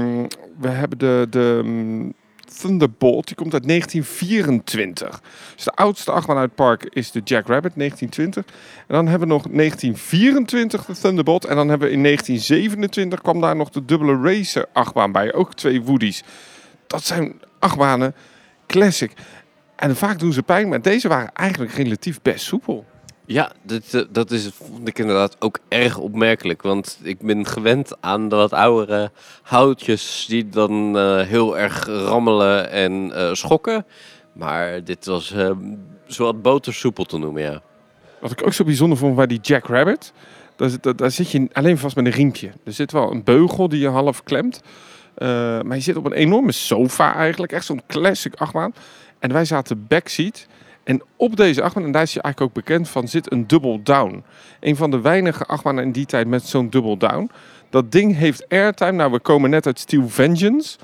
we 0.59 0.67
hebben 0.67 0.97
de, 0.97 1.27
de 1.29 1.61
mm, 1.63 2.13
Thunderbolt, 2.59 3.27
die 3.27 3.35
komt 3.35 3.53
uit 3.53 3.67
1924. 3.67 5.21
Dus 5.55 5.63
de 5.63 5.71
oudste 5.71 6.11
achtbaan 6.11 6.37
uit 6.37 6.45
het 6.45 6.55
park 6.55 6.83
is 6.89 7.11
de 7.11 7.21
Jack 7.23 7.47
Rabbit, 7.47 7.73
1920. 7.75 8.45
En 8.87 8.95
dan 8.95 9.07
hebben 9.07 9.27
we 9.27 9.33
nog 9.33 9.43
1924 9.43 10.85
de 10.85 10.93
Thunderbolt. 10.93 11.45
En 11.45 11.55
dan 11.55 11.69
hebben 11.69 11.87
we 11.87 11.93
in 11.93 12.03
1927 12.03 13.21
kwam 13.21 13.41
daar 13.41 13.55
nog 13.55 13.69
de 13.69 13.85
dubbele 13.85 14.21
racer 14.21 14.65
achtbaan 14.73 15.11
bij. 15.11 15.33
Ook 15.33 15.53
twee 15.53 15.81
Woody's. 15.81 16.23
Dat 16.87 17.03
zijn 17.03 17.41
achtbanen 17.59 18.15
classic. 18.67 19.13
En 19.75 19.95
vaak 19.95 20.19
doen 20.19 20.33
ze 20.33 20.43
pijn, 20.43 20.69
maar 20.69 20.81
deze 20.81 21.07
waren 21.07 21.33
eigenlijk 21.33 21.71
relatief 21.71 22.21
best 22.21 22.45
soepel. 22.45 22.85
Ja, 23.31 23.51
dit, 23.61 23.93
eh, 23.93 24.01
dat 24.11 24.31
is, 24.31 24.49
vond 24.53 24.87
ik 24.87 24.99
inderdaad 24.99 25.35
ook 25.39 25.59
erg 25.67 25.97
opmerkelijk. 25.97 26.61
Want 26.61 26.99
ik 27.03 27.19
ben 27.19 27.45
gewend 27.45 27.91
aan 27.99 28.29
de 28.29 28.35
wat 28.35 28.53
oudere 28.53 29.11
houtjes 29.41 30.25
die 30.29 30.49
dan 30.49 30.97
eh, 30.97 31.21
heel 31.21 31.57
erg 31.57 31.85
rammelen 31.85 32.69
en 32.71 33.11
eh, 33.15 33.33
schokken. 33.33 33.85
Maar 34.33 34.83
dit 34.83 35.05
was 35.05 35.31
eh 35.31 35.51
zowat 36.07 36.41
botersoepel 36.41 37.03
te 37.03 37.17
noemen, 37.17 37.41
ja. 37.41 37.61
Wat 38.19 38.31
ik 38.31 38.45
ook 38.45 38.53
zo 38.53 38.63
bijzonder 38.63 38.97
vond 38.97 39.15
bij 39.15 39.27
die 39.27 39.39
Jack 39.41 39.65
Rabbit. 39.67 40.13
Daar, 40.55 41.11
zit- 41.11 41.31
je 41.31 41.47
alleen 41.51 41.77
vast 41.77 41.95
met 41.95 42.05
een 42.05 42.11
riempje. 42.11 42.51
Er 42.63 42.73
zit 42.73 42.91
wel 42.91 43.11
een 43.11 43.23
beugel 43.23 43.69
die 43.69 43.79
je 43.79 43.87
half 43.87 44.23
klemt. 44.23 44.61
Maar 45.63 45.75
je 45.75 45.79
zit 45.79 45.95
op 45.95 46.05
een 46.05 46.13
enorme 46.13 46.51
sofa 46.51 47.15
eigenlijk. 47.15 47.51
Echt 47.51 47.65
zo'n 47.65 47.81
classic 47.87 48.33
achtbaan. 48.35 48.73
En 49.19 49.33
wij 49.33 49.45
zaten 49.45 49.87
backseat. 49.87 50.47
En 50.89 51.01
op 51.15 51.35
deze 51.35 51.61
achtbaan, 51.61 51.83
en 51.83 51.91
daar 51.91 52.01
is 52.01 52.13
je 52.13 52.21
eigenlijk 52.21 52.57
ook 52.57 52.65
bekend 52.65 52.89
van, 52.89 53.07
zit 53.07 53.31
een 53.31 53.47
double 53.47 53.83
down. 53.83 54.23
Een 54.59 54.75
van 54.75 54.91
de 54.91 55.01
weinige 55.01 55.45
achtbanen 55.45 55.83
in 55.83 55.91
die 55.91 56.05
tijd 56.05 56.27
met 56.27 56.45
zo'n 56.45 56.69
double 56.69 56.97
down. 56.97 57.31
Dat 57.69 57.91
ding 57.91 58.15
heeft 58.15 58.49
airtime. 58.49 58.91
Nou, 58.91 59.11
we 59.11 59.19
komen 59.19 59.49
net 59.49 59.65
uit 59.65 59.79
Steel 59.79 60.09
Vengeance. 60.09 60.77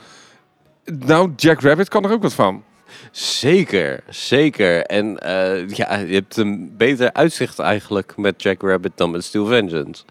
Nou, 1.05 1.31
Jack 1.35 1.61
Rabbit 1.61 1.89
kan 1.89 2.03
er 2.03 2.11
ook 2.11 2.21
wat 2.21 2.33
van. 2.33 2.63
Zeker, 3.11 4.03
zeker. 4.09 4.83
En 4.83 5.19
eh, 5.19 5.69
ja, 5.69 5.95
je 5.97 6.13
hebt 6.13 6.37
een 6.37 6.73
beter 6.77 7.13
uitzicht 7.13 7.59
eigenlijk 7.59 8.17
met 8.17 8.41
Jack 8.41 8.61
Rabbit 8.61 8.91
dan 8.95 9.11
met 9.11 9.23
Steel 9.23 9.45
Vengeance. 9.45 10.03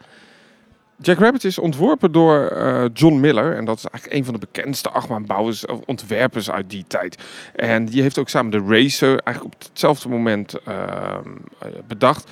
Jack 1.02 1.18
Rabbit 1.18 1.44
is 1.44 1.58
ontworpen 1.58 2.12
door 2.12 2.46
eh, 2.46 2.84
John 2.92 3.20
Miller. 3.20 3.56
En 3.56 3.64
dat 3.64 3.76
is 3.76 3.84
eigenlijk 3.84 4.18
een 4.18 4.24
van 4.24 4.34
de 4.34 4.40
bekendste 4.40 4.90
achtbaanbouwers 4.90 5.66
of 5.66 5.80
ontwerpers 5.86 6.50
uit 6.50 6.70
die 6.70 6.84
tijd. 6.86 7.22
En 7.54 7.84
die 7.84 8.02
heeft 8.02 8.18
ook 8.18 8.28
samen 8.28 8.50
de 8.50 8.74
Racer 8.74 9.18
eigenlijk 9.20 9.54
op 9.54 9.62
hetzelfde 9.62 10.08
moment 10.08 10.54
ehm, 10.64 11.28
eh, 11.58 11.68
bedacht. 11.86 12.30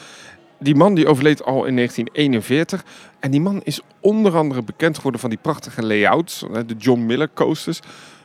Die 0.59 0.75
man 0.75 0.95
die 0.95 1.07
overleed 1.07 1.45
al 1.45 1.65
in 1.65 1.75
1941. 1.75 2.85
En 3.21 3.31
die 3.31 3.41
man 3.41 3.61
is 3.65 3.81
onder 4.01 4.37
andere 4.37 4.63
bekend 4.63 4.97
geworden 4.97 5.21
van 5.21 5.31
die 5.31 5.39
prachtige 5.43 5.87
layouts. 5.87 6.45
De 6.67 6.75
John 6.79 7.07
Miller 7.07 7.29
coasters. 7.35 7.81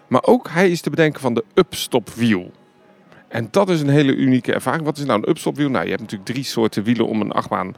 Maar 0.07 0.23
ook 0.23 0.49
hij 0.49 0.69
is 0.69 0.81
te 0.81 0.89
bedenken 0.89 1.21
van 1.21 1.33
de 1.33 1.43
upstop 1.53 2.09
wiel. 2.09 2.51
En 3.27 3.47
dat 3.51 3.69
is 3.69 3.81
een 3.81 3.89
hele 3.89 4.15
unieke 4.15 4.53
ervaring. 4.53 4.83
Wat 4.83 4.97
is 4.97 5.05
nou 5.05 5.21
een 5.21 5.29
upstop 5.29 5.55
wiel? 5.55 5.69
Nou, 5.69 5.83
je 5.83 5.89
hebt 5.89 6.01
natuurlijk 6.01 6.29
drie 6.29 6.43
soorten 6.43 6.83
wielen 6.83 7.07
om 7.07 7.21
een 7.21 7.31
achtbaan 7.31 7.75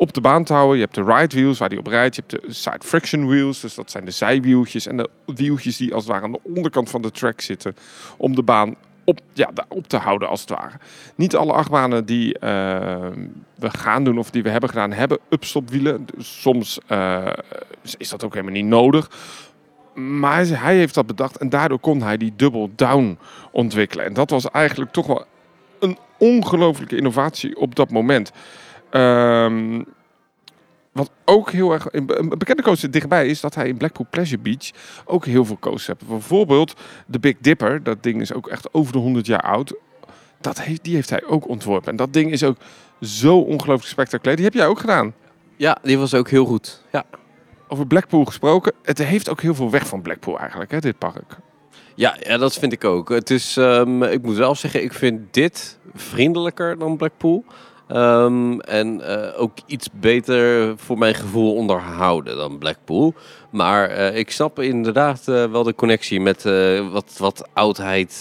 op 0.00 0.12
de 0.12 0.20
baan 0.20 0.44
te 0.44 0.52
houden. 0.52 0.76
Je 0.76 0.82
hebt 0.82 0.94
de 0.94 1.04
ride 1.04 1.36
wheels 1.36 1.58
waar 1.58 1.68
die 1.68 1.78
op 1.78 1.86
rijdt. 1.86 2.14
Je 2.16 2.22
hebt 2.26 2.46
de 2.46 2.52
side 2.52 2.80
friction 2.84 3.26
wheels, 3.26 3.60
dus 3.60 3.74
dat 3.74 3.90
zijn 3.90 4.04
de 4.04 4.10
zijwieltjes. 4.10 4.86
En 4.86 4.96
de 4.96 5.08
wieltjes 5.26 5.76
die 5.76 5.94
als 5.94 6.02
het 6.04 6.12
ware 6.12 6.24
aan 6.24 6.32
de 6.32 6.40
onderkant 6.42 6.90
van 6.90 7.02
de 7.02 7.10
track 7.10 7.40
zitten 7.40 7.76
om 8.16 8.34
de 8.34 8.42
baan 8.42 8.74
op, 9.04 9.20
ja, 9.32 9.50
op 9.68 9.88
te 9.88 9.96
houden 9.96 10.28
als 10.28 10.40
het 10.40 10.50
ware. 10.50 10.78
Niet 11.14 11.36
alle 11.36 11.52
achtbanen 11.52 12.04
die 12.04 12.38
eh, 12.38 12.50
we 13.54 13.70
gaan 13.70 14.04
doen 14.04 14.18
of 14.18 14.30
die 14.30 14.42
we 14.42 14.48
hebben 14.50 14.68
gedaan, 14.68 14.92
hebben 14.92 15.18
upstopwielen. 15.28 16.06
Soms 16.18 16.78
eh, 16.86 17.26
is 17.98 18.08
dat 18.08 18.24
ook 18.24 18.32
helemaal 18.34 18.54
niet 18.54 18.64
nodig. 18.64 19.10
Maar 19.94 20.46
hij- 20.46 20.76
heeft 20.76 20.94
dat 20.94 21.06
bedacht 21.06 21.36
en 21.36 21.48
daardoor 21.48 21.78
kon 21.80 22.02
hij 22.02 22.16
die 22.16 22.32
double 22.36 22.68
down 22.76 23.18
ontwikkelen. 23.52 24.04
En 24.04 24.12
dat 24.12 24.30
was 24.30 24.50
eigenlijk 24.50 24.92
toch 24.92 25.06
wel 25.06 25.24
een 25.80 25.98
ongelofelijke 26.18 26.96
innovatie 26.96 27.56
op 27.56 27.74
dat 27.74 27.90
moment. 27.90 28.32
Ehm, 28.90 29.82
wat 30.92 31.10
ook 31.24 31.50
heel 31.50 31.72
erg. 31.72 31.86
Een 31.92 32.28
bekende 32.38 32.62
coaster 32.62 32.90
dichtbij 32.90 33.26
is 33.26 33.40
dat 33.40 33.54
hij 33.54 33.68
in 33.68 33.76
Blackpool 33.76 34.06
Pleasure 34.10 34.42
Beach 34.42 34.70
ook 35.04 35.24
heel 35.24 35.44
veel 35.44 35.58
coasters 35.58 35.86
heeft. 35.86 36.06
Bijvoorbeeld 36.06 36.74
de 37.06 37.18
Big 37.18 37.36
Dipper. 37.40 37.82
Dat 37.82 38.02
ding 38.02 38.20
is 38.20 38.32
ook 38.32 38.48
echt 38.48 38.74
over 38.74 38.92
de 38.92 38.98
100 38.98 39.26
jaar 39.26 39.42
oud. 39.42 39.74
Dat 40.40 40.60
heeft, 40.60 40.84
die 40.84 40.94
heeft 40.94 41.10
hij 41.10 41.24
ook 41.24 41.48
ontworpen. 41.48 41.90
En 41.90 41.96
dat 41.96 42.12
ding 42.12 42.30
is 42.32 42.42
ook 42.42 42.56
zo 43.00 43.38
ongelooflijk 43.38 43.90
spectaculair. 43.90 44.36
Die 44.36 44.44
heb 44.44 44.54
jij 44.54 44.66
ook 44.66 44.80
gedaan. 44.80 45.14
Ja, 45.56 45.78
die 45.82 45.98
was 45.98 46.14
ook 46.14 46.28
heel 46.30 46.44
goed. 46.44 46.82
Ja, 46.92 47.04
Over 47.68 47.86
Blackpool 47.86 48.24
gesproken. 48.24 48.72
Het 48.82 48.98
heeft 48.98 49.28
ook 49.30 49.40
heel 49.40 49.54
veel 49.54 49.70
weg 49.70 49.86
van 49.86 50.02
Blackpool 50.02 50.38
eigenlijk, 50.38 50.70
hè, 50.70 50.78
dit 50.78 50.98
park. 50.98 51.36
ja, 51.94 52.16
ja 52.20 52.38
dat 52.38 52.54
vind 52.54 52.72
ik 52.72 52.84
ook. 52.84 53.08
Het 53.08 53.30
is, 53.30 53.56
ehm, 53.56 54.02
ik 54.02 54.22
moet 54.22 54.36
wel 54.36 54.54
zeggen, 54.54 54.82
ik 54.82 54.92
vind 54.92 55.34
dit 55.34 55.78
vriendelijker 55.94 56.78
dan 56.78 56.96
Blackpool. 56.96 57.44
Ehm, 57.90 58.58
en 58.58 59.00
eh, 59.00 59.40
ook 59.40 59.58
iets 59.66 59.88
beter 59.92 60.72
voor 60.78 60.98
mijn 60.98 61.14
gevoel 61.14 61.54
onderhouden 61.54 62.36
dan 62.36 62.58
Blackpool. 62.58 63.14
Maar 63.50 63.88
eh, 63.88 64.16
ik 64.16 64.30
snap 64.30 64.58
inderdaad 64.58 65.28
eh, 65.28 65.44
wel 65.50 65.62
de 65.62 65.74
connectie 65.74 66.20
met 66.20 66.42
wat, 66.90 67.14
wat 67.18 67.48
oudheid 67.52 68.18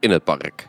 in 0.00 0.10
het 0.10 0.24
park. 0.24 0.68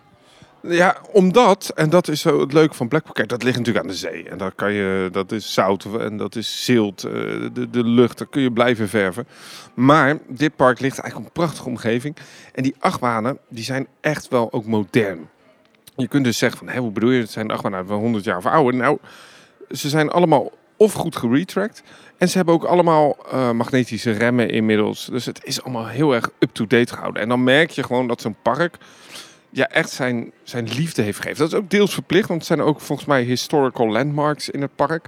Ja, 0.62 0.97
omdat, 1.12 1.71
en 1.75 1.89
dat 1.89 2.07
is 2.07 2.21
zo 2.21 2.39
het 2.39 2.53
leuke 2.53 2.73
van 2.73 2.88
Blackpool, 2.88 3.13
kijk, 3.13 3.29
dat 3.29 3.43
ligt 3.43 3.57
natuurlijk 3.57 3.86
aan 3.86 3.91
de 3.91 3.97
zee. 3.97 4.29
En 4.29 4.38
dat, 4.38 4.55
kan 4.55 4.73
je, 4.73 5.09
dat 5.12 5.31
is 5.31 5.53
zout 5.53 5.88
en 5.99 6.17
dat 6.17 6.36
is 6.36 6.65
zilt, 6.65 7.01
de, 7.01 7.67
de 7.71 7.83
lucht, 7.83 8.17
daar 8.17 8.27
kun 8.27 8.41
je 8.41 8.51
blijven 8.51 8.89
verven. 8.89 9.27
Maar 9.73 10.17
dit 10.27 10.55
park 10.55 10.79
ligt 10.79 10.99
eigenlijk 10.99 11.29
een 11.29 11.41
prachtige 11.41 11.69
omgeving. 11.69 12.15
En 12.53 12.63
die 12.63 12.75
achtbanen, 12.79 13.38
die 13.49 13.63
zijn 13.63 13.88
echt 14.01 14.27
wel 14.27 14.51
ook 14.51 14.65
modern. 14.65 15.29
Je 15.95 16.08
kunt 16.08 16.23
dus 16.23 16.38
zeggen 16.38 16.58
van, 16.60 16.67
hé, 16.67 16.79
hoe 16.79 16.91
bedoel 16.91 17.10
je, 17.10 17.21
het 17.21 17.32
zijn 17.32 17.51
achtbanen 17.51 17.88
van 17.88 17.97
100 17.99 18.23
jaar 18.23 18.38
of 18.38 18.45
ouder. 18.45 18.75
Nou, 18.79 18.97
ze 19.71 19.89
zijn 19.89 20.10
allemaal 20.10 20.51
of 20.77 20.93
goed 20.93 21.15
geretract. 21.15 21.84
En 22.17 22.29
ze 22.29 22.38
hebben 22.38 22.53
ook 22.56 22.63
allemaal 22.63 23.17
eh, 23.32 23.51
magnetische 23.51 24.12
remmen 24.12 24.49
inmiddels. 24.49 25.06
Dus 25.06 25.25
het 25.25 25.39
is 25.43 25.63
allemaal 25.63 25.88
heel 25.88 26.13
erg 26.13 26.29
up-to-date 26.39 26.93
gehouden. 26.93 27.21
En 27.21 27.29
dan 27.29 27.43
merk 27.43 27.69
je 27.69 27.84
gewoon 27.84 28.08
dat 28.08 28.21
zo'n 28.21 28.36
park 28.41 28.77
ja, 29.49 29.67
echt 29.67 29.89
zijn, 29.89 30.32
zijn 30.43 30.67
liefde 30.67 31.01
heeft 31.01 31.17
gegeven. 31.17 31.38
Dat 31.39 31.53
is 31.53 31.58
ook 31.60 31.69
deels 31.69 31.93
verplicht, 31.93 32.27
want 32.27 32.39
het 32.39 32.47
zijn 32.47 32.62
ook 32.62 32.79
volgens 32.82 33.08
mij 33.08 33.21
historical 33.23 33.88
landmarks 33.91 34.49
in 34.49 34.62
het 34.62 34.75
park. 34.75 35.06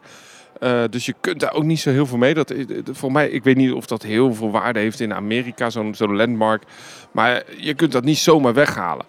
Eh, 0.60 0.84
dus 0.90 1.06
je 1.06 1.14
kunt 1.22 1.40
daar 1.40 1.54
ook 1.54 1.64
niet 1.64 1.80
zo 1.80 1.90
heel 1.90 2.06
veel 2.06 2.18
mee. 2.18 2.34
Dat, 2.34 2.52
is- 2.52 2.66
voor 2.92 3.12
mij, 3.12 3.30
ik 3.30 3.44
weet 3.44 3.56
niet 3.56 3.72
of 3.72 3.86
dat 3.86 4.04
heel 4.04 4.34
veel 4.34 4.52
waarde 4.52 4.80
heeft 4.80 5.00
in 5.00 5.14
Amerika, 5.14 5.70
zo'n 5.70 5.96
zo'n 5.96 6.16
landmark. 6.16 6.64
Maar 7.12 7.44
je 7.58 7.74
kunt 7.74 7.92
dat 7.92 8.04
niet 8.04 8.18
zomaar 8.18 8.54
weghalen. 8.54 9.06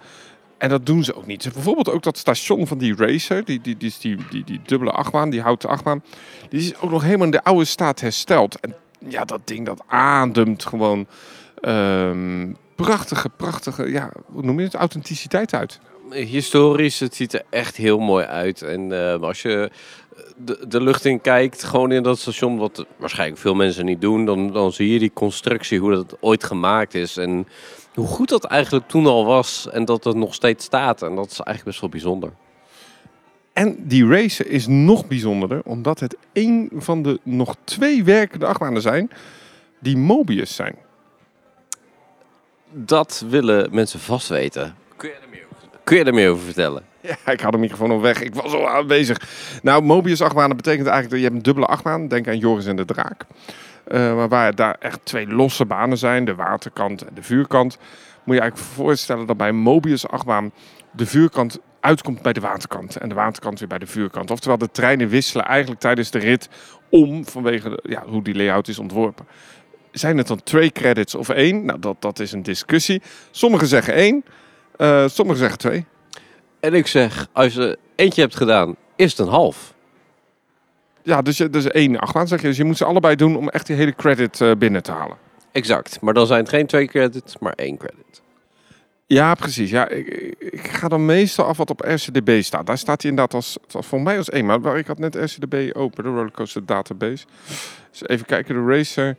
En 0.59 0.69
dat 0.69 0.87
doen 0.87 1.05
ze 1.05 1.15
ook 1.15 1.27
niet. 1.27 1.51
Bijvoorbeeld 1.53 1.91
ook 1.91 2.03
dat 2.03 2.19
station 2.19 2.67
van 2.67 2.79
die 2.79 2.97
racer, 2.97 3.45
die, 3.45 3.61
die, 3.61 3.77
die, 3.77 3.95
die, 4.01 4.17
die, 4.31 4.45
die 4.45 4.61
dubbele 4.65 4.91
achtbaan, 4.91 5.31
die 5.31 5.41
houten 5.41 5.69
achtbaan, 5.69 6.03
die 6.49 6.61
is 6.61 6.79
ook 6.79 6.91
nog 6.91 7.03
helemaal 7.03 7.25
in 7.25 7.31
de 7.31 7.45
oude 7.45 7.65
staat 7.65 8.01
hersteld. 8.01 8.61
En 8.61 8.75
ja, 9.09 9.25
dat 9.25 9.41
ding 9.45 9.67
dat 9.67 9.83
ademt 9.87 10.65
gewoon 10.65 11.07
ehm, 11.61 12.53
prachtige, 12.75 13.29
prachtige, 13.29 13.91
ja, 13.91 14.11
hoe 14.27 14.43
noem 14.43 14.59
je 14.59 14.65
het, 14.65 14.75
authenticiteit 14.75 15.55
uit. 15.55 15.81
Historisch, 16.11 17.01
het 17.01 17.15
ziet 17.15 17.33
er 17.33 17.43
echt 17.51 17.77
heel 17.77 17.99
mooi 17.99 18.25
uit. 18.25 18.63
En 18.63 18.93
eh, 18.93 19.23
als 19.23 19.43
je 19.43 19.71
de, 20.37 20.65
de 20.69 20.83
lucht 20.83 21.05
in 21.05 21.21
kijkt, 21.21 21.65
gewoon 21.65 21.93
in 21.93 22.03
dat 22.03 22.19
station, 22.19 22.57
wat 22.57 22.87
waarschijnlijk 22.97 23.41
veel 23.41 23.55
mensen 23.55 23.85
niet 23.85 24.01
doen, 24.01 24.25
dan, 24.25 24.53
dan 24.53 24.73
zie 24.73 24.93
je 24.93 24.99
die 24.99 25.13
constructie, 25.15 25.81
hoe 25.81 25.91
dat 25.91 26.17
ooit 26.21 26.45
gemaakt 26.45 26.95
is. 26.95 27.17
En 27.17 27.47
hoe 27.97 28.07
goed 28.07 28.29
dat 28.29 28.45
eigenlijk 28.45 28.89
toen 28.89 29.07
al 29.07 29.25
was 29.25 29.69
en 29.73 29.85
dat 29.85 30.05
het 30.05 30.17
nog 30.17 30.35
steeds 30.35 30.65
staat. 30.65 31.03
En 31.03 31.15
dat 31.15 31.31
is 31.31 31.41
eigenlijk 31.41 31.65
best 31.65 31.81
wel 31.81 31.91
bijzonder. 31.91 32.33
En 33.53 33.77
die 33.79 34.09
racer 34.09 34.47
is 34.47 34.67
nog 34.67 35.07
bijzonderder, 35.07 35.61
omdat 35.65 36.01
het 36.01 36.17
een 36.33 36.71
van 36.75 37.03
de 37.03 37.21
nog 37.23 37.57
twee 37.65 38.05
werkende 38.05 38.47
achtbanen 38.47 38.83
zijn 38.83 39.11
die 39.79 39.97
Mobius 39.97 40.55
zijn. 40.55 40.77
dat 42.71 43.25
willen 43.29 43.69
mensen 43.75 44.01
vast 44.01 44.29
weten. 44.29 44.75
Kun 44.97 45.09
je 45.09 45.15
er 45.15 45.29
meer 45.31 45.45
over, 45.53 45.69
kun 45.85 45.97
je 45.97 46.05
er 46.05 46.15
meer 46.15 46.31
over 46.31 46.45
vertellen? 46.45 46.85
Ja, 47.01 47.33
ik 47.33 47.41
had 47.41 47.53
de 47.53 47.59
microfoon 47.59 47.91
al 47.91 48.01
weg. 48.01 48.23
Ik 48.23 48.35
was 48.35 48.53
al 48.53 48.69
aanwezig. 48.69 49.29
Nou, 49.63 49.83
Mobius 49.83 50.23
achtbanen 50.23 50.57
betekent 50.57 50.87
eigenlijk 50.87 51.11
dat 51.11 51.19
je 51.19 51.25
hebt 51.25 51.37
een 51.37 51.43
dubbele 51.43 51.67
achtbaan. 51.67 52.09
Denk 52.09 52.29
aan 52.29 52.39
Joris 52.39 52.67
en 52.67 52.77
de 52.77 52.85
Draak. 52.85 53.25
Maar 53.91 54.29
waar 54.29 54.55
daar 54.55 54.77
echt 54.79 55.01
twee 55.05 55.27
losse 55.27 55.65
banen 55.65 55.99
zijn, 55.99 56.25
de 56.25 56.35
waterkant 56.35 57.03
en 57.03 57.15
de 57.15 57.23
vuurkant, 57.23 57.79
moet 58.25 58.35
je 58.35 58.41
eigenlijk 58.41 58.71
voorstellen 58.73 59.27
dat 59.27 59.37
bij 59.37 59.49
een 59.49 59.57
Mobius 59.57 60.09
achtbaan 60.09 60.53
de 60.91 61.07
vuurkant 61.07 61.59
uitkomt 61.81 62.23
bij 62.23 62.33
de 62.33 62.41
waterkant 62.41 62.97
en 62.97 63.09
de 63.09 63.15
waterkant 63.15 63.59
weer 63.59 63.69
bij 63.69 63.79
de 63.79 63.87
vuurkant. 63.87 64.31
Oftewel, 64.31 64.59
de 64.59 64.71
treinen 64.71 65.09
wisselen 65.09 65.47
eigenlijk 65.47 65.81
tijdens 65.81 66.11
de 66.11 66.19
rit 66.19 66.49
om 66.91 67.27
vanwege 67.27 67.81
ja, 67.83 68.03
hoe 68.07 68.23
die 68.23 68.35
layout 68.35 68.69
is 68.69 68.79
ontworpen. 68.79 69.27
Zijn 69.91 70.19
het 70.19 70.27
dan 70.27 70.43
twee 70.43 70.71
credits 70.71 71.15
of 71.15 71.29
één? 71.29 71.65
Nou, 71.65 71.79
dat, 71.79 72.03
dat 72.03 72.19
is 72.19 72.33
een 72.33 72.43
discussie. 72.43 73.03
Sommigen 73.31 73.67
zeggen 73.67 73.95
één, 73.95 74.25
uh, 74.77 75.09
sommigen 75.09 75.41
zeggen 75.41 75.59
twee. 75.59 75.87
En 76.61 76.75
ik 76.75 76.87
zeg, 76.87 77.27
als 77.33 77.55
je 77.55 77.79
eentje 77.97 78.21
hebt 78.21 78.37
gedaan, 78.37 78.77
is 78.97 79.11
het 79.11 79.27
een 79.27 79.33
half. 79.33 79.75
Ja, 81.07 81.23
dus, 81.23 81.37
je, 81.37 81.51
dus 81.51 81.67
één 81.67 81.99
achtbaan 81.99 82.29
zeg 82.29 82.41
je. 82.41 82.47
Dus 82.47 82.57
je 82.57 82.65
moet 82.65 82.77
ze 82.77 82.85
allebei 82.85 83.17
doen 83.17 83.37
om 83.37 83.49
echt 83.49 83.67
die 83.67 83.77
hele 83.77 83.95
credit 83.95 84.41
uh, 84.41 84.53
binnen 84.59 84.83
te 84.83 84.93
halen. 84.93 85.17
Exact, 85.53 86.01
maar 86.01 86.15
dan 86.15 86.27
zijn 86.27 86.41
het 86.41 86.49
geen 86.49 86.67
twee 86.67 86.87
credits, 86.87 87.39
maar 87.39 87.53
één 87.53 87.77
credit. 87.77 88.23
Ja, 89.07 89.35
precies. 89.35 89.71
Ja, 89.71 89.89
ik, 89.89 90.09
ik, 90.39 90.69
ga 90.69 90.89
dan 90.89 91.07
meestal 91.07 91.45
af 91.45 91.57
wat 91.57 91.71
op 91.71 91.81
RCDB 91.81 92.43
staat. 92.43 92.67
Daar 92.67 92.79
staat 92.79 93.03
hij 93.03 93.11
inderdaad 93.11 93.35
als, 93.35 93.59
voor 93.69 94.01
mij 94.03 94.17
als 94.17 94.31
één. 94.31 94.47
Maar 94.47 94.79
ik 94.79 94.87
had 94.87 94.99
net 94.99 95.15
RCDB 95.15 95.77
open, 95.77 96.05
de 96.05 96.11
Rollercoaster 96.11 96.67
Database. 96.67 97.27
Dus 97.91 98.09
even 98.09 98.27
kijken, 98.27 98.55
de 98.55 98.77
Racer. 98.77 99.17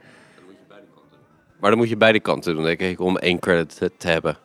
Maar 1.59 1.69
dan 1.69 1.79
moet 1.79 1.89
je 1.89 1.97
beide 1.97 2.19
kanten 2.19 2.55
doen, 2.55 2.63
denk 2.63 2.79
ik, 2.79 2.99
om 2.99 3.17
één 3.17 3.39
credit 3.39 3.89
te 3.97 4.07
hebben. 4.07 4.37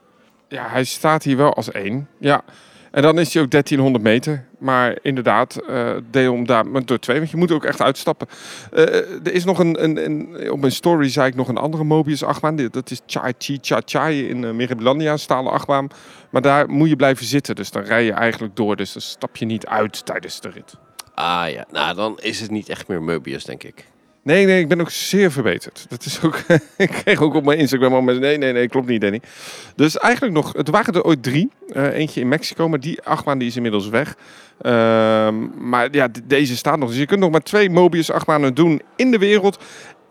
Ja, 0.49 0.69
hij 0.69 0.85
staat 0.85 1.23
hier 1.23 1.37
wel 1.37 1.55
als 1.55 1.71
één. 1.71 2.09
Ja, 2.19 2.45
en 2.93 3.03
dan 3.03 3.19
is 3.19 3.35
hij 3.35 3.43
ook 3.43 3.51
1300 3.51 4.05
meter. 4.05 4.45
Maar 4.59 4.99
inderdaad, 5.03 5.59
uh, 5.69 5.91
deel 6.11 6.35
hem 6.35 6.47
daar 6.47 6.85
door 6.85 6.99
twee. 6.99 7.19
Want 7.19 7.31
je 7.31 7.37
moet 7.37 7.53
ook 7.53 7.65
echt 7.65 7.81
uitstappen. 7.81 8.29
Uh, 8.73 8.81
er 9.27 9.33
is 9.33 9.45
nog 9.45 9.59
een, 9.59 9.85
een, 9.85 10.05
een, 10.05 10.51
Op 10.51 10.61
mijn 10.61 10.73
story 10.73 11.09
zei 11.09 11.29
ik 11.29 11.35
nog 11.35 11.49
een 11.49 11.57
andere 11.57 11.85
Mobius 11.85 12.23
achtbaan. 12.23 12.57
Dat 12.57 12.91
is 12.91 13.01
Chai 13.07 13.33
Chi 13.39 13.59
Cha 13.61 13.81
Chai 13.85 14.29
in 14.29 14.43
uh, 14.43 14.51
Meribelandia, 14.51 15.17
stalen 15.17 15.53
achtbaan. 15.53 15.89
Maar 16.31 16.43
daar 16.43 16.69
moet 16.69 16.89
je 16.89 16.97
blijven 16.97 17.27
zitten. 17.27 17.55
Dus 17.55 17.71
dan 17.71 17.83
rij 17.83 18.05
je 18.05 18.13
eigenlijk 18.13 18.57
door. 18.57 18.77
Dus 18.77 18.93
dan 18.93 19.03
stap 19.03 19.37
je 19.37 19.45
niet 19.45 19.67
uit 19.67 20.07
tijdens 20.07 20.41
de 20.41 20.49
rit. 20.49 20.75
Ah 21.15 21.51
ja, 21.51 21.67
nou 21.71 21.95
dan 21.95 22.19
is 22.21 22.41
het 22.41 22.51
niet 22.51 22.69
echt 22.69 22.89
meer 22.89 23.03
Mobius, 23.03 23.45
denk 23.45 23.63
ik. 23.63 23.92
Nee, 24.25 24.47
nee, 24.47 24.61
ik 24.61 24.69
ben 24.69 24.81
ook 24.81 24.91
zeer 24.91 25.33
verbeterd. 25.33 25.87
Dat 25.89 26.05
is 26.05 26.23
ook, 26.23 26.39
ik 26.77 26.89
kreeg 26.91 27.21
ook 27.21 27.35
op 27.35 27.45
mijn 27.45 27.59
Instagram 27.59 27.93
al 27.93 28.01
mensen, 28.01 28.23
nee, 28.23 28.39
nee, 28.39 28.53
nee, 28.53 28.69
klopt 28.69 28.87
niet, 28.87 29.01
Danny. 29.01 29.21
Dus 29.77 29.99
eigenlijk 29.99 30.35
nog, 30.35 30.53
het 30.53 30.69
waren 30.69 30.95
er 30.95 31.05
ooit 31.05 31.23
drie. 31.23 31.51
Uh, 31.69 31.95
eentje 31.95 32.21
in 32.21 32.29
Mexico, 32.29 32.69
maar 32.69 32.81
die 32.81 33.03
achtbaan 33.03 33.39
die 33.39 33.49
is 33.49 33.57
inmiddels 33.57 33.89
weg. 33.89 34.17
Uh, 34.63 34.73
maar 35.59 35.89
ja, 35.91 36.09
deze 36.25 36.57
staat 36.57 36.79
nog. 36.79 36.89
Dus 36.89 36.99
je 36.99 37.07
kunt 37.07 37.21
nog 37.21 37.31
maar 37.31 37.43
twee 37.43 37.71
Mobius 37.71 38.11
achtbanen 38.11 38.55
doen 38.55 38.83
in 38.97 39.11
de 39.11 39.19
wereld. 39.19 39.59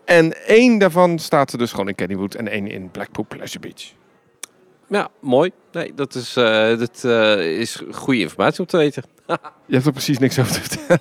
En 0.04 0.46
één 0.46 0.78
daarvan 0.78 1.18
staat 1.18 1.52
er 1.52 1.58
dus 1.58 1.70
gewoon 1.70 1.88
in 1.88 1.94
Kennywood 1.94 2.34
en 2.34 2.48
één 2.48 2.66
in 2.66 2.90
Blackpool 2.90 3.26
Pleasure 3.28 3.60
Beach. 3.60 3.92
Ja, 4.88 5.08
mooi. 5.20 5.50
Nee, 5.72 5.92
dat 5.94 6.14
is, 6.14 6.36
uh, 6.36 6.78
dat, 6.78 7.02
uh, 7.06 7.58
is 7.60 7.82
goede 7.90 8.20
informatie 8.20 8.60
om 8.60 8.66
te 8.66 8.76
weten. 8.76 9.02
je 9.66 9.74
hebt 9.74 9.86
er 9.86 9.92
precies 9.92 10.18
niks 10.18 10.38
over 10.38 10.52
te 10.52 10.60
vertellen. 10.60 11.00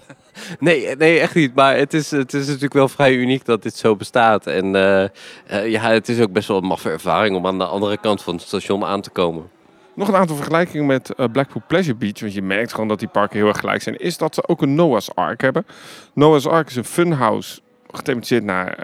Nee, 0.59 0.95
nee, 0.95 1.19
echt 1.19 1.35
niet. 1.35 1.55
Maar 1.55 1.77
het 1.77 1.93
is, 1.93 2.11
het 2.11 2.33
is 2.33 2.45
natuurlijk 2.45 2.73
wel 2.73 2.87
vrij 2.87 3.13
uniek 3.13 3.45
dat 3.45 3.63
dit 3.63 3.75
zo 3.75 3.95
bestaat. 3.95 4.47
En 4.47 4.65
uh, 4.65 5.03
uh, 5.51 5.69
ja, 5.69 5.81
het 5.81 6.09
is 6.09 6.19
ook 6.19 6.31
best 6.31 6.47
wel 6.47 6.57
een 6.57 6.65
maffe 6.65 6.89
ervaring 6.89 7.35
om 7.35 7.47
aan 7.47 7.57
de 7.57 7.65
andere 7.65 7.97
kant 7.97 8.21
van 8.21 8.35
het 8.35 8.43
station 8.43 8.85
aan 8.85 9.01
te 9.01 9.09
komen. 9.09 9.49
Nog 9.95 10.07
een 10.07 10.15
aantal 10.15 10.35
vergelijkingen 10.35 10.85
met 10.85 11.13
Blackpool 11.31 11.63
Pleasure 11.67 11.97
Beach. 11.97 12.19
Want 12.19 12.33
je 12.33 12.41
merkt 12.41 12.71
gewoon 12.71 12.87
dat 12.87 12.99
die 12.99 13.07
parken 13.07 13.37
heel 13.37 13.47
erg 13.47 13.59
gelijk 13.59 13.81
zijn. 13.81 13.97
Is 13.97 14.17
dat 14.17 14.35
ze 14.35 14.47
ook 14.47 14.61
een 14.61 14.75
Noah's 14.75 15.09
Ark 15.13 15.41
hebben. 15.41 15.65
Noah's 16.13 16.45
Ark 16.45 16.69
is 16.69 16.75
een 16.75 16.85
funhouse 16.85 17.59
gethematiseerd 17.91 18.43
naar 18.43 18.75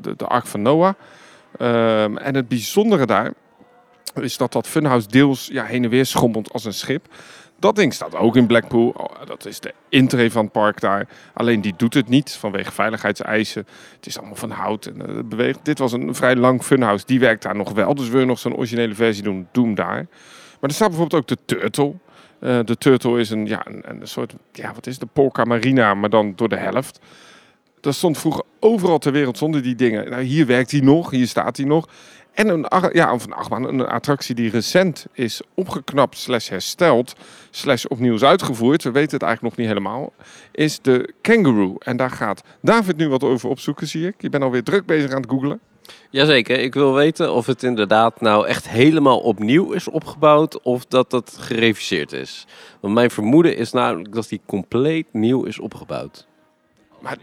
de, 0.00 0.16
de 0.16 0.26
Ark 0.26 0.46
van 0.46 0.62
Noah. 0.62 0.94
Um, 1.58 2.18
en 2.18 2.34
het 2.34 2.48
bijzondere 2.48 3.06
daar 3.06 3.32
is 4.14 4.36
dat 4.36 4.52
dat 4.52 4.66
funhouse 4.66 5.08
deels 5.08 5.48
ja, 5.52 5.64
heen 5.64 5.84
en 5.84 5.90
weer 5.90 6.06
schommelt 6.06 6.52
als 6.52 6.64
een 6.64 6.74
schip. 6.74 7.06
Dat 7.62 7.76
ding 7.76 7.94
staat 7.94 8.14
ook 8.14 8.36
in 8.36 8.46
Blackpool. 8.46 8.88
Oh, 8.88 9.26
dat 9.26 9.46
is 9.46 9.60
de 9.60 9.74
intree 9.88 10.32
van 10.32 10.44
het 10.44 10.52
park 10.52 10.80
daar. 10.80 11.08
Alleen 11.34 11.60
die 11.60 11.74
doet 11.76 11.94
het 11.94 12.08
niet 12.08 12.32
vanwege 12.32 12.72
veiligheidseisen. 12.72 13.66
Het 13.96 14.06
is 14.06 14.18
allemaal 14.18 14.36
van 14.36 14.50
hout 14.50 14.86
en 14.86 15.00
het 15.00 15.28
beweegt. 15.28 15.58
Dit 15.62 15.78
was 15.78 15.92
een 15.92 16.14
vrij 16.14 16.36
lang 16.36 16.62
funhouse. 16.62 17.06
Die 17.06 17.20
werkt 17.20 17.42
daar 17.42 17.56
nog 17.56 17.72
wel. 17.72 17.94
Dus 17.94 18.08
wil 18.08 18.20
je 18.20 18.26
nog 18.26 18.38
zo'n 18.38 18.56
originele 18.56 18.94
versie 18.94 19.22
doen, 19.22 19.48
doe 19.52 19.74
daar. 19.74 20.06
Maar 20.60 20.70
er 20.70 20.72
staat 20.72 20.88
bijvoorbeeld 20.88 21.22
ook 21.22 21.28
de 21.28 21.38
Turtle. 21.44 21.94
Uh, 22.40 22.58
de 22.64 22.78
Turtle 22.78 23.20
is 23.20 23.30
een, 23.30 23.46
ja, 23.46 23.66
een, 23.66 23.82
een, 23.86 24.08
soort, 24.08 24.34
ja, 24.52 24.72
wat 24.74 24.86
is 24.86 24.98
de 24.98 25.06
Polka 25.06 25.44
Marina, 25.44 25.94
maar 25.94 26.10
dan 26.10 26.32
door 26.36 26.48
de 26.48 26.56
helft. 26.56 27.00
Dat 27.80 27.94
stond 27.94 28.18
vroeger 28.18 28.42
overal 28.60 28.98
ter 28.98 29.12
wereld 29.12 29.38
zonder 29.38 29.62
die 29.62 29.74
dingen. 29.74 30.10
Nou, 30.10 30.22
hier 30.22 30.46
werkt 30.46 30.70
hij 30.70 30.80
nog, 30.80 31.10
hier 31.10 31.26
staat 31.26 31.56
hij 31.56 31.66
nog. 31.66 31.88
En 32.32 32.48
een, 32.48 32.66
ja, 32.92 33.12
of 33.12 33.24
een 33.24 33.32
achtbaan, 33.32 33.68
een 33.68 33.86
attractie 33.86 34.34
die 34.34 34.50
recent 34.50 35.06
is 35.12 35.40
opgeknapt, 35.54 36.18
slash 36.18 36.48
hersteld, 36.48 37.14
slash 37.50 37.84
opnieuw 37.84 38.14
is 38.14 38.22
uitgevoerd. 38.22 38.82
We 38.82 38.90
weten 38.90 39.12
het 39.12 39.22
eigenlijk 39.22 39.56
nog 39.56 39.66
niet 39.66 39.74
helemaal. 39.74 40.12
Is 40.52 40.80
de 40.80 41.14
Kangaroo. 41.20 41.76
En 41.78 41.96
daar 41.96 42.10
gaat 42.10 42.42
David 42.60 42.96
nu 42.96 43.08
wat 43.08 43.22
over 43.22 43.48
opzoeken, 43.48 43.86
zie 43.86 44.06
ik. 44.06 44.14
Je 44.18 44.28
bent 44.28 44.42
alweer 44.42 44.62
druk 44.62 44.86
bezig 44.86 45.10
aan 45.10 45.20
het 45.20 45.30
googlen. 45.30 45.60
Jazeker, 46.10 46.58
ik 46.58 46.74
wil 46.74 46.94
weten 46.94 47.32
of 47.32 47.46
het 47.46 47.62
inderdaad 47.62 48.20
nou 48.20 48.46
echt 48.46 48.68
helemaal 48.68 49.18
opnieuw 49.18 49.72
is 49.72 49.88
opgebouwd 49.88 50.62
of 50.62 50.86
dat 50.86 51.10
dat 51.10 51.36
gereviseerd 51.38 52.12
is. 52.12 52.46
Want 52.80 52.94
mijn 52.94 53.10
vermoeden 53.10 53.56
is 53.56 53.72
namelijk 53.72 54.14
dat 54.14 54.28
die 54.28 54.40
compleet 54.46 55.06
nieuw 55.12 55.44
is 55.44 55.58
opgebouwd. 55.58 56.26
Maar 57.00 57.16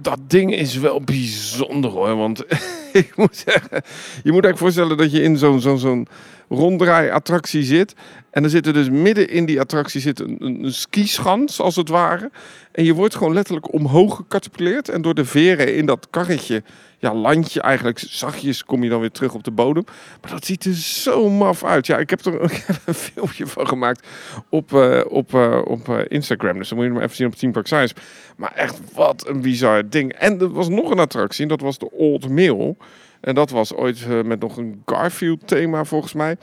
dat 0.00 0.18
ding 0.26 0.54
is 0.54 0.76
wel 0.76 1.00
bijzonder 1.00 1.90
hoor. 1.90 2.16
Want 2.16 2.44
ik 2.92 3.16
moet 3.16 3.44
zeggen, 3.46 3.82
je 4.22 4.32
moet 4.32 4.44
eigenlijk 4.44 4.58
voorstellen 4.58 4.96
dat 4.96 5.12
je 5.12 5.22
in 5.22 5.38
zo'n 5.38 5.60
zo'n 5.60 5.78
zo'n 5.78 6.06
ronddraai-attractie 6.48 7.62
zit. 7.62 7.94
En 8.30 8.44
er 8.44 8.50
zit 8.50 8.66
er 8.66 8.72
dus 8.72 8.90
midden 8.90 9.28
in 9.30 9.46
die 9.46 9.60
attractie 9.60 10.00
zit 10.00 10.20
een, 10.20 10.36
een, 10.38 10.64
een 10.64 10.72
skischans, 10.72 11.60
als 11.60 11.76
het 11.76 11.88
ware. 11.88 12.30
En 12.72 12.84
je 12.84 12.94
wordt 12.94 13.14
gewoon 13.14 13.32
letterlijk 13.32 13.72
omhoog 13.72 14.16
gecatapulteerd. 14.16 14.88
En 14.88 15.02
door 15.02 15.14
de 15.14 15.24
veren 15.24 15.76
in 15.76 15.86
dat 15.86 16.06
karretje, 16.10 16.62
ja, 16.98 17.14
landje 17.14 17.60
eigenlijk, 17.60 17.98
zachtjes 17.98 18.64
kom 18.64 18.82
je 18.82 18.88
dan 18.88 19.00
weer 19.00 19.10
terug 19.10 19.34
op 19.34 19.44
de 19.44 19.50
bodem. 19.50 19.84
Maar 20.20 20.30
dat 20.30 20.44
ziet 20.44 20.64
er 20.64 20.74
zo 20.74 21.30
maf 21.30 21.64
uit. 21.64 21.86
Ja, 21.86 21.98
ik 21.98 22.10
heb 22.10 22.24
er 22.24 22.42
een, 22.42 22.94
filmpje 23.12 23.46
van 23.46 23.68
gemaakt 23.68 24.06
op, 24.50 24.72
uh, 24.72 25.00
op, 25.08 25.32
uh, 25.32 25.60
op 25.64 25.88
uh, 25.88 25.98
Instagram. 26.08 26.58
Dus 26.58 26.68
dan 26.68 26.78
moet 26.78 26.86
je 26.86 26.92
hem 26.92 27.02
even 27.02 27.16
zien 27.16 27.26
op 27.26 27.34
Team 27.34 27.52
Park 27.52 27.66
Science. 27.66 27.94
Maar 28.36 28.52
echt, 28.52 28.80
wat 28.94 29.28
een 29.28 29.40
bizar 29.40 29.88
ding. 29.88 30.12
En 30.12 30.40
er 30.40 30.50
was 30.50 30.68
nog 30.68 30.90
een 30.90 30.98
attractie, 30.98 31.42
en 31.42 31.48
dat 31.48 31.60
was 31.60 31.78
de 31.78 31.90
Old 31.90 32.28
Mill. 32.28 32.76
En 33.20 33.34
dat 33.34 33.50
was 33.50 33.74
ooit 33.74 34.24
met 34.24 34.40
nog 34.40 34.56
een 34.56 34.82
Garfield 34.86 35.46
thema 35.46 35.84
volgens 35.84 36.12
mij. 36.12 36.36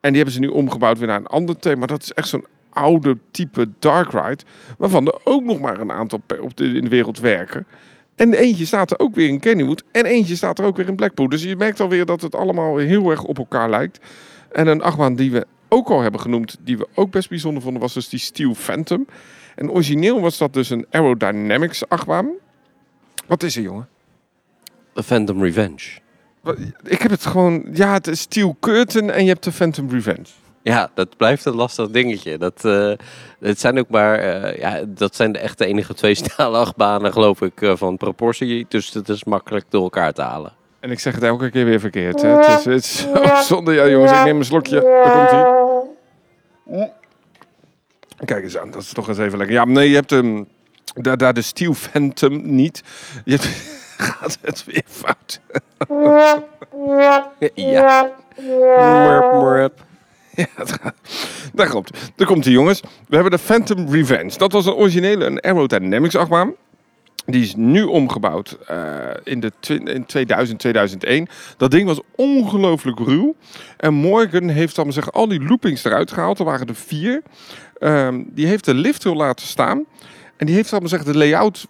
En 0.00 0.08
die 0.08 0.16
hebben 0.16 0.34
ze 0.34 0.40
nu 0.40 0.48
omgebouwd 0.48 0.98
weer 0.98 1.06
naar 1.06 1.18
een 1.18 1.26
ander 1.26 1.56
thema. 1.56 1.86
Dat 1.86 2.02
is 2.02 2.12
echt 2.12 2.28
zo'n 2.28 2.46
oude 2.70 3.18
type 3.30 3.68
dark 3.78 4.12
ride. 4.12 4.42
Waarvan 4.78 5.06
er 5.06 5.20
ook 5.24 5.42
nog 5.42 5.60
maar 5.60 5.80
een 5.80 5.92
aantal 5.92 6.20
op 6.40 6.60
in 6.60 6.84
de 6.84 6.88
wereld 6.88 7.18
werken. 7.18 7.66
En 8.14 8.34
eentje 8.34 8.66
staat 8.66 8.90
er 8.90 8.98
ook 8.98 9.14
weer 9.14 9.28
in 9.28 9.40
Kennywood. 9.40 9.84
En 9.92 10.04
eentje 10.04 10.36
staat 10.36 10.58
er 10.58 10.64
ook 10.64 10.76
weer 10.76 10.88
in 10.88 10.96
Blackpool. 10.96 11.28
Dus 11.28 11.42
je 11.42 11.56
merkt 11.56 11.80
alweer 11.80 12.06
dat 12.06 12.20
het 12.20 12.34
allemaal 12.34 12.76
heel 12.76 13.10
erg 13.10 13.22
op 13.24 13.38
elkaar 13.38 13.70
lijkt. 13.70 13.98
En 14.52 14.66
een 14.66 14.82
achtbaan 14.82 15.14
die 15.14 15.30
we 15.30 15.46
ook 15.68 15.88
al 15.88 16.00
hebben 16.00 16.20
genoemd, 16.20 16.56
die 16.60 16.78
we 16.78 16.88
ook 16.94 17.10
best 17.10 17.28
bijzonder 17.28 17.62
vonden, 17.62 17.80
was 17.80 17.94
dus 17.94 18.08
die 18.08 18.18
Steel 18.18 18.54
Phantom. 18.54 19.06
En 19.54 19.70
origineel 19.70 20.20
was 20.20 20.38
dat 20.38 20.52
dus 20.52 20.70
een 20.70 20.86
Aerodynamics 20.90 21.88
achtbaan. 21.88 22.30
Wat 23.26 23.42
is 23.42 23.56
er, 23.56 23.62
jongen? 23.62 23.88
The 24.94 25.02
Phantom 25.02 25.42
Revenge. 25.42 26.00
Ik 26.82 27.02
heb 27.02 27.10
het 27.10 27.26
gewoon... 27.26 27.64
Ja, 27.72 27.92
het 27.92 28.06
is 28.06 28.20
Steel 28.20 28.56
Curtain 28.60 29.10
en 29.10 29.22
je 29.22 29.28
hebt 29.28 29.44
de 29.44 29.52
Phantom 29.52 29.90
Revenge. 29.90 30.26
Ja, 30.62 30.90
dat 30.94 31.16
blijft 31.16 31.44
een 31.44 31.54
lastig 31.54 31.90
dingetje. 31.90 32.38
Dat, 32.38 32.64
uh, 32.64 32.92
het 33.40 33.60
zijn 33.60 33.78
ook 33.78 33.88
maar, 33.88 34.24
uh, 34.24 34.58
ja, 34.58 34.80
dat 34.86 35.16
zijn 35.16 35.32
de 35.32 35.38
echte 35.38 35.66
enige 35.66 35.94
twee 35.94 36.14
stalen 36.24 36.60
achtbanen, 36.60 37.12
geloof 37.12 37.40
ik, 37.40 37.60
uh, 37.60 37.76
van 37.76 37.96
proportie. 37.96 38.66
Dus 38.68 38.92
het 38.92 39.08
is 39.08 39.24
makkelijk 39.24 39.64
door 39.68 39.82
elkaar 39.82 40.12
te 40.12 40.22
halen. 40.22 40.52
En 40.80 40.90
ik 40.90 41.00
zeg 41.00 41.14
het 41.14 41.22
elke 41.22 41.50
keer 41.50 41.64
weer 41.64 41.80
verkeerd. 41.80 42.22
Hè? 42.22 42.28
Het, 42.28 42.58
is, 42.58 42.64
het 42.64 42.84
is 42.84 42.98
zo 42.98 43.36
zonde. 43.54 43.72
Ja, 43.72 43.88
jongens, 43.88 44.12
ik 44.12 44.24
neem 44.24 44.38
een 44.38 44.44
slokje. 44.44 44.80
Daar 44.80 45.12
komt 45.12 45.30
hij. 45.30 46.92
Kijk 48.24 48.44
eens 48.44 48.58
aan, 48.58 48.70
dat 48.70 48.82
is 48.82 48.92
toch 48.92 49.08
eens 49.08 49.18
even 49.18 49.38
lekker. 49.38 49.56
Ja, 49.56 49.64
nee, 49.64 49.88
je 49.88 49.94
hebt 49.94 50.10
hem. 50.10 50.48
Daar, 50.94 51.16
daar 51.16 51.34
de 51.34 51.42
Steel 51.42 51.74
Phantom 51.74 52.54
niet. 52.54 52.82
Je 53.24 53.32
hebt, 53.32 53.48
gaat 54.02 54.38
het 54.42 54.64
weer 54.64 54.84
fout. 54.86 55.40
ja. 57.54 58.10
Murp, 58.36 59.32
murp. 59.32 59.84
Ja, 60.34 60.46
daar 61.52 61.68
komt 61.68 61.90
Daar 62.16 62.26
komt 62.26 62.44
hij, 62.44 62.52
jongens. 62.52 62.80
We 62.80 63.14
hebben 63.14 63.32
de 63.32 63.38
Phantom 63.38 63.88
Revenge. 63.90 64.38
Dat 64.38 64.52
was 64.52 64.66
een 64.66 64.72
originele 64.72 65.24
een 65.24 65.42
Aerodynamics 65.42 66.16
achtbaan. 66.16 66.54
Die 67.26 67.42
is 67.42 67.54
nu 67.54 67.82
omgebouwd 67.82 68.58
uh, 68.70 68.76
in, 69.24 69.40
de 69.40 69.52
in 69.84 70.06
2000, 70.06 70.58
2001. 70.58 71.28
Dat 71.56 71.70
ding 71.70 71.86
was 71.86 72.00
ongelooflijk 72.16 72.98
ruw. 72.98 73.34
En 73.76 73.94
Morgan 73.94 74.48
heeft 74.48 74.76
dan 74.76 74.92
zeg, 74.92 75.12
al 75.12 75.28
die 75.28 75.42
loopings 75.42 75.84
eruit 75.84 76.12
gehaald. 76.12 76.38
Er 76.38 76.44
waren 76.44 76.66
er 76.66 76.74
vier. 76.74 77.22
Um, 77.78 78.26
die 78.30 78.46
heeft 78.46 78.64
de 78.64 78.74
lift 78.74 79.04
laten 79.04 79.46
staan. 79.46 79.84
En 80.36 80.46
die 80.46 80.54
heeft 80.54 80.70
dan 80.70 80.88
zeg, 80.88 81.04
de 81.04 81.16
layout 81.16 81.66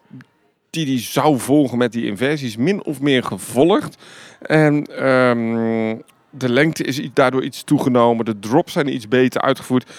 die 0.72 0.84
die 0.84 0.98
zou 0.98 1.38
volgen 1.38 1.78
met 1.78 1.92
die 1.92 2.06
inversies 2.06 2.56
min 2.56 2.84
of 2.84 3.00
meer 3.00 3.24
gevolgd. 3.24 4.02
En 4.40 5.04
um, 5.06 6.02
de 6.30 6.48
lengte 6.48 6.84
is 6.84 7.08
daardoor 7.12 7.42
iets 7.42 7.64
toegenomen. 7.64 8.24
De 8.24 8.38
drops 8.38 8.72
zijn 8.72 8.94
iets 8.94 9.08
beter 9.08 9.40
uitgevoerd. 9.40 9.90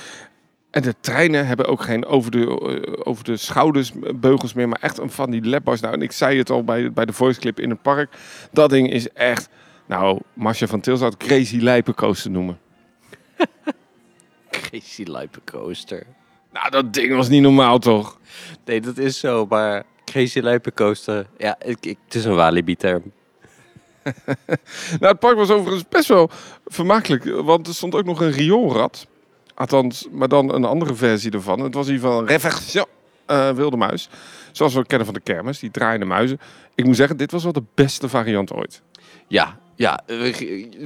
En 0.71 0.81
de 0.81 0.95
treinen 0.99 1.47
hebben 1.47 1.65
ook 1.65 1.81
geen 1.81 2.05
over 2.05 2.31
de, 2.31 2.37
uh, 2.37 2.99
over 3.03 3.23
de 3.23 3.37
schouders 3.37 3.91
beugels 4.15 4.53
meer, 4.53 4.69
maar 4.69 4.81
echt 4.81 4.97
een 4.97 5.09
van 5.09 5.31
die 5.31 5.45
lapbars. 5.45 5.81
Nou, 5.81 5.93
en 5.93 6.01
ik 6.01 6.11
zei 6.11 6.37
het 6.37 6.49
al 6.49 6.63
bij, 6.63 6.91
bij 6.91 7.05
de 7.05 7.13
voice 7.13 7.39
clip 7.39 7.59
in 7.59 7.69
het 7.69 7.81
park. 7.81 8.17
Dat 8.51 8.69
ding 8.69 8.91
is 8.91 9.09
echt, 9.09 9.49
nou, 9.85 10.19
Marcia 10.33 10.67
van 10.67 10.81
Til 10.81 10.97
zou 10.97 11.09
het 11.09 11.19
Crazy 11.19 11.57
Lijpencoaster 11.57 12.31
noemen. 12.31 12.59
crazy 14.49 15.03
Lijpencoaster. 15.03 16.05
Nou, 16.53 16.69
dat 16.69 16.93
ding 16.93 17.15
was 17.15 17.29
niet 17.29 17.41
normaal, 17.41 17.79
toch? 17.79 18.19
Nee, 18.65 18.81
dat 18.81 18.97
is 18.97 19.19
zo, 19.19 19.45
maar 19.45 19.83
Crazy 20.05 20.39
Lijpencoaster, 20.39 21.27
ja, 21.37 21.55
ik, 21.65 21.77
ik, 21.85 21.97
het 22.05 22.15
is 22.15 22.25
een 22.25 22.35
Walibi-term. 22.35 23.11
nou, 24.99 25.11
het 25.11 25.19
park 25.19 25.35
was 25.35 25.49
overigens 25.49 25.87
best 25.89 26.07
wel 26.07 26.29
vermakelijk, 26.65 27.23
want 27.23 27.67
er 27.67 27.73
stond 27.73 27.95
ook 27.95 28.05
nog 28.05 28.21
een 28.21 28.31
rioolrad. 28.31 29.07
Althans, 29.55 30.07
maar 30.11 30.27
dan 30.27 30.53
een 30.53 30.65
andere 30.65 30.95
versie 30.95 31.31
ervan. 31.31 31.59
Het 31.59 31.73
was 31.73 31.87
in 31.87 31.93
ieder 31.93 32.07
geval 32.07 32.21
een 32.21 32.27
reversion 32.27 32.85
uh, 33.27 33.49
wilde 33.49 33.77
muis. 33.77 34.09
Zoals 34.51 34.73
we 34.73 34.85
kennen 34.85 35.05
van 35.05 35.15
de 35.15 35.21
kermis, 35.21 35.59
die 35.59 35.71
draaiende 35.71 36.05
muizen. 36.05 36.39
Ik 36.75 36.85
moet 36.85 36.95
zeggen, 36.95 37.17
dit 37.17 37.31
was 37.31 37.43
wel 37.43 37.53
de 37.53 37.63
beste 37.73 38.09
variant 38.09 38.53
ooit. 38.53 38.81
Ja, 39.27 39.59
ja, 39.75 40.03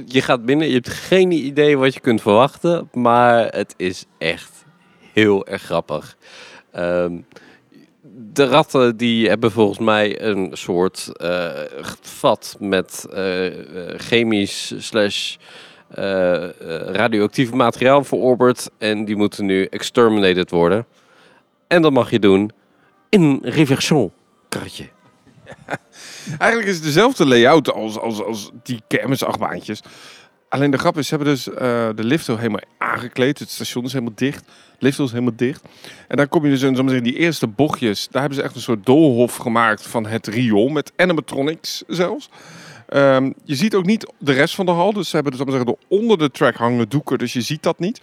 je 0.06 0.22
gaat 0.22 0.44
binnen, 0.44 0.66
je 0.68 0.74
hebt 0.74 0.88
geen 0.88 1.32
idee 1.32 1.78
wat 1.78 1.94
je 1.94 2.00
kunt 2.00 2.22
verwachten, 2.22 2.88
maar 2.92 3.46
het 3.46 3.74
is 3.76 4.04
echt 4.18 4.64
heel 5.12 5.46
erg 5.46 5.62
grappig. 5.62 6.16
Um, 6.76 7.26
de 8.18 8.44
ratten 8.44 8.96
die 8.96 9.28
hebben 9.28 9.50
volgens 9.52 9.78
mij 9.78 10.22
een 10.22 10.50
soort 10.52 11.10
uh, 11.22 11.48
vat 12.00 12.56
met 12.58 13.06
uh, 13.14 13.52
chemisch 13.96 14.74
slash 14.78 15.36
radioactief 16.86 17.52
materiaal 17.52 18.04
verorberd. 18.04 18.70
En 18.78 19.04
die 19.04 19.16
moeten 19.16 19.46
nu 19.46 19.64
exterminated 19.64 20.50
worden. 20.50 20.86
En 21.66 21.82
dat 21.82 21.92
mag 21.92 22.10
je 22.10 22.18
doen 22.18 22.50
in 23.08 23.22
een 23.22 23.40
reversion. 23.42 24.12
Eigenlijk 26.38 26.68
is 26.68 26.74
het 26.74 26.84
dezelfde 26.84 27.26
layout 27.26 27.72
als, 27.72 27.98
als, 27.98 28.22
als 28.22 28.50
die 28.62 28.82
kermisachtbaantjes. 28.86 29.82
Alleen 30.48 30.70
de 30.70 30.78
grap 30.78 30.98
is, 30.98 31.08
ze 31.08 31.14
hebben 31.14 31.34
dus 31.34 31.48
uh, 31.48 31.56
de 31.94 32.04
lift 32.04 32.26
helemaal 32.26 32.60
aangekleed. 32.78 33.38
Het 33.38 33.50
station 33.50 33.84
is 33.84 33.92
helemaal 33.92 34.14
dicht. 34.16 34.44
De 34.46 34.84
lift 34.84 34.98
is 34.98 35.10
helemaal 35.10 35.36
dicht. 35.36 35.62
En 36.08 36.16
dan 36.16 36.28
kom 36.28 36.44
je 36.44 36.50
dus 36.50 36.62
in 36.62 37.02
die 37.02 37.16
eerste 37.16 37.46
bochtjes. 37.46 38.08
Daar 38.10 38.20
hebben 38.20 38.38
ze 38.38 38.44
echt 38.44 38.54
een 38.54 38.60
soort 38.60 38.86
doolhof 38.86 39.36
gemaakt 39.36 39.86
van 39.86 40.06
het 40.06 40.26
riool. 40.26 40.68
Met 40.68 40.92
animatronics 40.96 41.82
zelfs. 41.86 42.30
Um, 42.94 43.34
je 43.44 43.54
ziet 43.54 43.74
ook 43.74 43.84
niet 43.84 44.12
de 44.18 44.32
rest 44.32 44.54
van 44.54 44.66
de 44.66 44.72
hal. 44.72 44.92
Dus 44.92 45.08
ze 45.08 45.14
hebben 45.14 45.36
dus 45.36 45.54
zeggen, 45.54 45.76
onder 45.88 46.18
de 46.18 46.30
track 46.30 46.54
hangen 46.54 46.88
doeken. 46.88 47.18
Dus 47.18 47.32
je 47.32 47.40
ziet 47.40 47.62
dat 47.62 47.78
niet. 47.78 48.00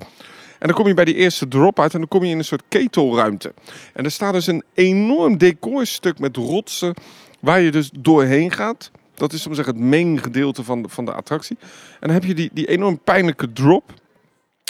En 0.59 0.67
dan 0.67 0.73
kom 0.73 0.87
je 0.87 0.93
bij 0.93 1.05
die 1.05 1.15
eerste 1.15 1.47
drop 1.47 1.79
uit 1.79 1.93
en 1.93 1.99
dan 1.99 2.07
kom 2.07 2.23
je 2.23 2.31
in 2.31 2.37
een 2.37 2.45
soort 2.45 2.63
ketelruimte. 2.69 3.53
En 3.93 4.05
er 4.05 4.11
staat 4.11 4.33
dus 4.33 4.47
een 4.47 4.63
enorm 4.73 5.37
decorstuk 5.37 6.19
met 6.19 6.37
rotsen 6.37 6.93
waar 7.39 7.61
je 7.61 7.71
dus 7.71 7.89
doorheen 7.99 8.51
gaat. 8.51 8.91
Dat 9.15 9.33
is 9.33 9.47
om 9.47 9.53
zeggen, 9.53 9.73
het 9.73 9.83
main 9.83 10.21
gedeelte 10.21 10.63
van 10.63 10.81
de, 10.81 10.89
van 10.89 11.05
de 11.05 11.13
attractie. 11.13 11.57
En 11.93 11.99
dan 11.99 12.09
heb 12.09 12.23
je 12.23 12.33
die, 12.33 12.49
die 12.53 12.67
enorm 12.67 12.99
pijnlijke 12.99 13.53
drop. 13.53 13.93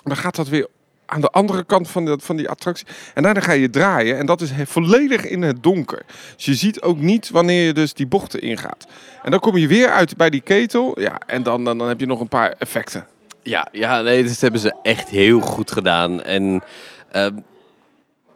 Dan 0.03 0.17
gaat 0.17 0.35
dat 0.35 0.47
weer 0.47 0.67
aan 1.05 1.21
de 1.21 1.29
andere 1.29 1.63
kant 1.63 1.89
van, 1.89 2.19
van 2.21 2.35
die 2.35 2.49
attractie. 2.49 2.87
En 3.13 3.23
daarna 3.23 3.39
ga 3.39 3.51
je 3.51 3.69
draaien. 3.69 4.17
En 4.17 4.25
dat 4.25 4.41
is 4.41 4.51
volledig 4.65 5.25
in 5.25 5.41
het 5.41 5.63
donker. 5.63 6.05
Dus 6.35 6.45
je 6.45 6.55
ziet 6.55 6.81
ook 6.81 6.99
niet 6.99 7.29
wanneer 7.29 7.65
je 7.65 7.73
dus 7.73 7.93
die 7.93 8.07
bochten 8.07 8.41
ingaat. 8.41 8.87
En 9.23 9.31
dan 9.31 9.39
kom 9.39 9.57
je 9.57 9.67
weer 9.67 9.89
uit 9.89 10.17
bij 10.17 10.29
die 10.29 10.41
ketel. 10.41 10.99
Ja, 10.99 11.19
en 11.27 11.43
dan, 11.43 11.63
dan, 11.63 11.77
dan 11.77 11.87
heb 11.87 11.99
je 11.99 12.05
nog 12.05 12.19
een 12.19 12.27
paar 12.27 12.55
effecten. 12.57 13.07
Ja, 13.43 13.67
ja 13.71 14.01
nee, 14.01 14.23
dat 14.23 14.39
hebben 14.39 14.59
ze 14.59 14.75
echt 14.81 15.09
heel 15.09 15.39
goed 15.39 15.71
gedaan. 15.71 16.23
En 16.23 16.63
uh, 17.15 17.27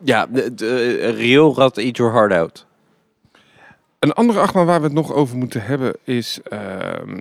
ja, 0.03 0.25
de, 0.25 0.53
de, 0.53 0.95
Rio 1.09 1.53
Rad 1.53 1.77
Eat 1.77 1.97
Your 1.97 2.13
Heart 2.13 2.31
Out. 2.31 2.65
Een 3.99 4.13
andere 4.13 4.39
achtbaan 4.39 4.65
waar 4.65 4.79
we 4.79 4.85
het 4.85 4.93
nog 4.95 5.13
over 5.13 5.37
moeten 5.37 5.61
hebben 5.63 5.95
is, 6.03 6.39
uh, 6.53 6.59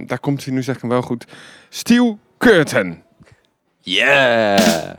daar 0.07 0.19
komt 0.19 0.45
hij 0.45 0.55
nu 0.55 0.63
zeg 0.63 0.77
ik 0.77 0.83
wel 0.83 1.03
goed, 1.03 1.25
Steel 1.69 2.19
Curtain. 2.39 3.03
Yeah! 3.81 4.95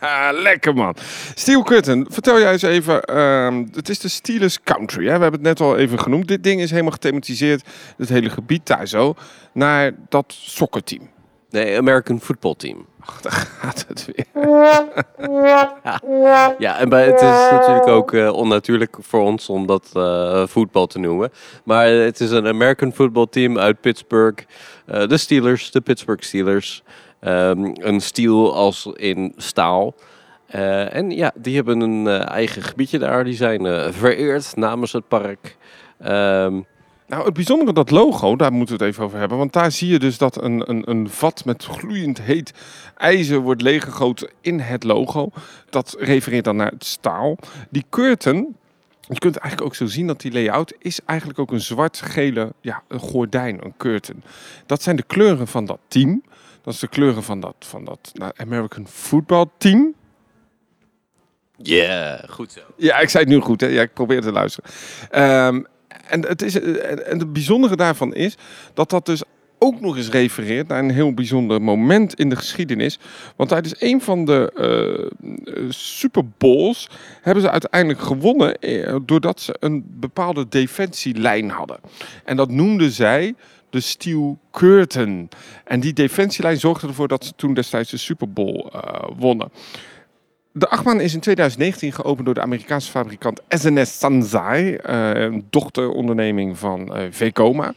lekker 0.42 0.74
man. 0.74 0.96
Steel 1.34 1.62
Curtain, 1.62 2.06
vertel 2.08 2.40
jij 2.40 2.52
eens 2.52 2.62
even. 2.62 3.10
Uh, 3.10 3.58
het 3.72 3.88
is 3.88 3.98
de 3.98 4.08
Steelers 4.08 4.62
Country. 4.62 5.06
Hè? 5.06 5.16
We 5.16 5.22
hebben 5.22 5.32
het 5.32 5.42
net 5.42 5.60
al 5.60 5.76
even 5.76 6.00
genoemd. 6.00 6.28
Dit 6.28 6.44
ding 6.44 6.60
is 6.60 6.70
helemaal 6.70 6.92
gethematiseerd, 6.92 7.68
het 7.96 8.08
hele 8.08 8.30
gebied 8.30 8.66
daar 8.66 8.88
zo, 8.88 9.14
naar 9.52 9.92
dat 10.08 10.24
sokkerteam. 10.28 11.10
Nee, 11.50 11.78
American 11.78 12.20
Football 12.20 12.54
Team. 12.56 12.86
Ach, 13.00 13.20
daar 13.20 13.32
gaat 13.32 13.84
het 13.88 14.08
weer. 14.12 14.26
ja. 16.58 16.78
en 16.78 16.88
bij, 16.88 17.06
het 17.06 17.20
is 17.20 17.50
natuurlijk 17.50 17.86
ook 17.86 18.12
uh, 18.12 18.32
onnatuurlijk 18.32 18.96
voor 19.00 19.20
ons 19.20 19.48
om 19.48 19.66
dat 19.66 19.90
uh, 19.96 20.46
voetbal 20.46 20.86
te 20.86 20.98
noemen. 20.98 21.30
Maar 21.64 21.86
het 21.86 22.20
is 22.20 22.30
een 22.30 22.46
American 22.46 22.92
Football 22.92 23.26
Team 23.30 23.58
uit 23.58 23.80
Pittsburgh. 23.80 24.44
Uh, 24.86 25.06
de 25.06 25.16
Steelers, 25.16 25.70
de 25.70 25.80
Pittsburgh 25.80 26.22
Steelers. 26.22 26.82
Um, 27.20 27.72
een 27.74 28.00
steel 28.00 28.54
als 28.54 28.90
in 28.94 29.32
staal. 29.36 29.94
en 30.90 31.10
ja, 31.10 31.32
die 31.34 31.56
hebben 31.56 31.80
een 31.80 32.06
eigen 32.26 32.62
gebiedje 32.62 32.98
daar. 32.98 33.24
Die 33.24 33.34
zijn 33.34 33.92
vereerd 33.92 34.56
namens 34.56 34.92
het 34.92 35.08
park. 35.08 35.56
Um, 36.06 36.66
nou, 37.10 37.24
het 37.24 37.34
bijzondere 37.34 37.72
dat 37.72 37.90
logo, 37.90 38.36
daar 38.36 38.52
moeten 38.52 38.76
we 38.76 38.84
het 38.84 38.92
even 38.92 39.04
over 39.04 39.18
hebben. 39.18 39.38
Want 39.38 39.52
daar 39.52 39.72
zie 39.72 39.88
je 39.88 39.98
dus 39.98 40.18
dat 40.18 40.42
een, 40.42 40.70
een, 40.70 40.90
een 40.90 41.08
vat 41.08 41.44
met 41.44 41.64
gloeiend 41.64 42.20
heet 42.20 42.52
ijzer 42.96 43.38
wordt 43.38 43.62
leeggegoten 43.62 44.30
in 44.40 44.60
het 44.60 44.84
logo. 44.84 45.30
Dat 45.70 45.96
refereert 45.98 46.44
dan 46.44 46.56
naar 46.56 46.70
het 46.70 46.84
staal. 46.84 47.36
Die 47.70 47.84
curtain, 47.90 48.56
je 49.00 49.18
kunt 49.18 49.36
eigenlijk 49.36 49.70
ook 49.70 49.74
zo 49.74 49.86
zien 49.86 50.06
dat 50.06 50.20
die 50.20 50.32
layout 50.32 50.74
is 50.78 51.00
eigenlijk 51.04 51.38
ook 51.38 51.50
een 51.50 51.60
zwart-gele 51.60 52.52
ja, 52.60 52.82
een 52.88 52.98
gordijn, 52.98 53.64
een 53.64 53.74
curtain. 53.76 54.22
Dat 54.66 54.82
zijn 54.82 54.96
de 54.96 55.02
kleuren 55.02 55.46
van 55.46 55.64
dat 55.64 55.78
team. 55.88 56.22
Dat 56.62 56.74
is 56.74 56.80
de 56.80 56.88
kleuren 56.88 57.22
van 57.22 57.40
dat, 57.40 57.54
van 57.58 57.84
dat 57.84 58.10
nou, 58.12 58.32
American 58.36 58.86
Football 58.88 59.46
Team. 59.58 59.94
Ja, 61.56 61.76
yeah, 61.76 62.28
goed 62.28 62.52
zo. 62.52 62.60
Ja, 62.76 62.98
ik 62.98 63.08
zei 63.08 63.24
het 63.24 63.32
nu 63.32 63.40
goed. 63.40 63.60
Hè? 63.60 63.66
Ja, 63.66 63.82
ik 63.82 63.92
probeer 63.92 64.20
te 64.20 64.32
luisteren. 64.32 64.70
Um, 65.46 65.66
en, 66.10 66.26
het 66.26 66.42
is, 66.42 66.60
en 66.60 67.18
het 67.18 67.32
bijzondere 67.32 67.76
daarvan 67.76 68.14
is 68.14 68.36
dat 68.74 68.90
dat 68.90 69.06
dus 69.06 69.22
ook 69.60 69.80
nog 69.80 69.96
eens 69.96 70.10
refereert 70.10 70.68
naar 70.68 70.78
een 70.78 70.90
heel 70.90 71.14
bijzonder 71.14 71.62
moment 71.62 72.14
in 72.14 72.28
de 72.28 72.36
geschiedenis. 72.36 72.98
Want 73.36 73.48
tijdens 73.48 73.74
een 73.78 74.00
van 74.00 74.24
de 74.24 74.52
uh, 74.54 75.70
Super 75.70 76.22
Bowls 76.38 76.88
hebben 77.22 77.42
ze 77.42 77.50
uiteindelijk 77.50 78.00
gewonnen 78.00 78.58
eh, 78.58 78.96
doordat 79.04 79.40
ze 79.40 79.56
een 79.60 79.84
bepaalde 79.86 80.48
defensielijn 80.48 81.50
hadden. 81.50 81.78
En 82.24 82.36
dat 82.36 82.50
noemden 82.50 82.90
zij 82.90 83.34
de 83.70 83.80
Steel 83.80 84.38
Curtain. 84.50 85.28
En 85.64 85.80
die 85.80 85.92
defensielijn 85.92 86.58
zorgde 86.58 86.86
ervoor 86.86 87.08
dat 87.08 87.24
ze 87.24 87.32
toen 87.36 87.54
destijds 87.54 87.90
de 87.90 87.96
Super 87.96 88.32
Bowl 88.32 88.70
wonnen. 89.16 89.50
De 90.60 90.68
achtbaan 90.68 91.00
is 91.00 91.14
in 91.14 91.20
2019 91.20 91.92
geopend 91.92 92.24
door 92.24 92.34
de 92.34 92.40
Amerikaanse 92.40 92.90
fabrikant 92.90 93.40
SNS 93.48 93.98
Sanzai, 93.98 94.78
uh, 94.86 95.10
een 95.12 95.46
dochteronderneming 95.50 96.58
van 96.58 96.96
uh, 96.96 97.04
Vekoma. 97.10 97.74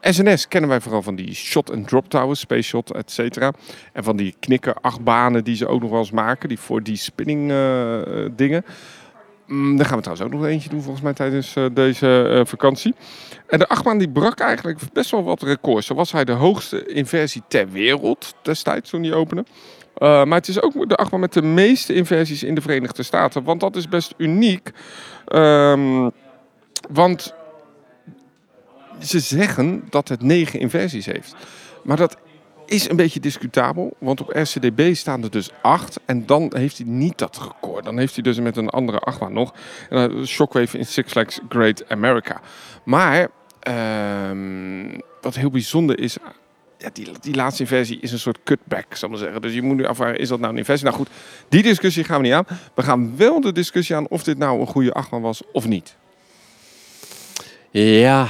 SNS 0.00 0.48
kennen 0.48 0.70
wij 0.70 0.80
vooral 0.80 1.02
van 1.02 1.14
die 1.14 1.34
shot 1.34 1.72
and 1.72 1.88
drop 1.88 2.08
towers, 2.08 2.40
space 2.40 2.62
shot, 2.62 2.92
et 2.92 3.10
cetera. 3.10 3.52
En 3.92 4.04
van 4.04 4.16
die 4.16 4.34
knikker 4.40 4.74
achtbanen 4.80 5.44
die 5.44 5.56
ze 5.56 5.66
ook 5.66 5.80
nog 5.80 5.90
wel 5.90 5.98
eens 5.98 6.10
maken, 6.10 6.48
die 6.48 6.58
voor 6.58 6.82
die 6.82 6.96
spinning 6.96 7.52
dingen. 8.36 8.64
Mm, 9.46 9.76
daar 9.76 9.86
gaan 9.86 9.96
we 9.96 10.02
trouwens 10.02 10.26
ook 10.26 10.40
nog 10.40 10.50
eentje 10.50 10.68
doen 10.68 10.82
volgens 10.82 11.04
mij 11.04 11.12
tijdens 11.12 11.54
deze 11.72 12.42
vakantie. 12.46 12.94
En 13.46 13.58
de 13.58 13.68
achtbaan 13.68 13.98
die 13.98 14.10
brak 14.10 14.38
eigenlijk 14.38 14.78
best 14.92 15.10
wel 15.10 15.24
wat 15.24 15.42
records. 15.42 15.86
Zo 15.86 15.94
was 15.94 16.12
hij 16.12 16.24
de 16.24 16.32
hoogste 16.32 16.86
inversie 16.86 17.42
ter 17.48 17.70
wereld 17.70 18.34
destijds 18.42 18.90
toen 18.90 19.02
die 19.02 19.14
opende. 19.14 19.44
Uh, 19.98 20.24
maar 20.24 20.38
het 20.38 20.48
is 20.48 20.62
ook 20.62 20.88
de 20.88 20.96
achtbaan 20.96 21.20
met 21.20 21.32
de 21.32 21.42
meeste 21.42 21.94
inversies 21.94 22.42
in 22.42 22.54
de 22.54 22.60
Verenigde 22.60 23.02
Staten. 23.02 23.44
Want 23.44 23.60
dat 23.60 23.76
is 23.76 23.88
best 23.88 24.14
uniek. 24.16 24.70
Um, 25.34 26.10
want 26.90 27.34
ze 28.98 29.20
zeggen 29.20 29.84
dat 29.90 30.08
het 30.08 30.22
negen 30.22 30.60
inversies 30.60 31.06
heeft. 31.06 31.34
Maar 31.82 31.96
dat 31.96 32.16
is 32.66 32.88
een 32.88 32.96
beetje 32.96 33.20
discutabel, 33.20 33.96
want 33.98 34.20
op 34.20 34.28
RCDB 34.28 34.94
staan 34.94 35.22
er 35.22 35.30
dus 35.30 35.50
acht. 35.62 36.00
En 36.04 36.26
dan 36.26 36.52
heeft 36.56 36.78
hij 36.78 36.86
niet 36.86 37.18
dat 37.18 37.38
record. 37.42 37.84
Dan 37.84 37.98
heeft 37.98 38.14
hij 38.14 38.22
dus 38.22 38.38
met 38.40 38.56
een 38.56 38.68
andere 38.68 38.98
achtbaan 38.98 39.32
nog. 39.32 39.54
En, 39.90 40.12
uh, 40.12 40.24
Shockwave 40.24 40.78
in 40.78 40.86
Six 40.86 41.10
Flags 41.12 41.40
Great 41.48 41.88
America. 41.88 42.40
Maar 42.84 43.28
ehm, 43.60 44.98
wat 45.20 45.34
heel 45.34 45.50
bijzonder 45.50 45.98
is, 45.98 46.16
ja, 46.84 46.90
die, 46.92 47.08
die 47.20 47.34
laatste 47.34 47.66
versie 47.66 47.98
is 48.00 48.12
een 48.12 48.18
soort 48.18 48.38
cutback, 48.44 48.94
zal 48.94 49.08
ik 49.08 49.14
maar 49.14 49.24
zeggen. 49.24 49.42
Dus 49.42 49.54
je 49.54 49.62
moet 49.62 49.76
nu 49.76 49.86
afvragen, 49.86 50.18
is 50.18 50.28
dat 50.28 50.38
nou 50.38 50.52
een 50.52 50.58
inversie? 50.58 50.86
Nou 50.86 50.98
goed, 50.98 51.08
die 51.48 51.62
discussie 51.62 52.04
gaan 52.04 52.20
we 52.20 52.26
niet 52.26 52.32
aan. 52.32 52.46
We 52.74 52.82
gaan 52.82 53.16
wel 53.16 53.40
de 53.40 53.52
discussie 53.52 53.96
aan 53.96 54.08
of 54.08 54.22
dit 54.22 54.38
nou 54.38 54.60
een 54.60 54.66
goede 54.66 54.92
achtbaan 54.92 55.20
was 55.20 55.42
of 55.52 55.66
niet. 55.66 55.96
Ja, 57.70 58.28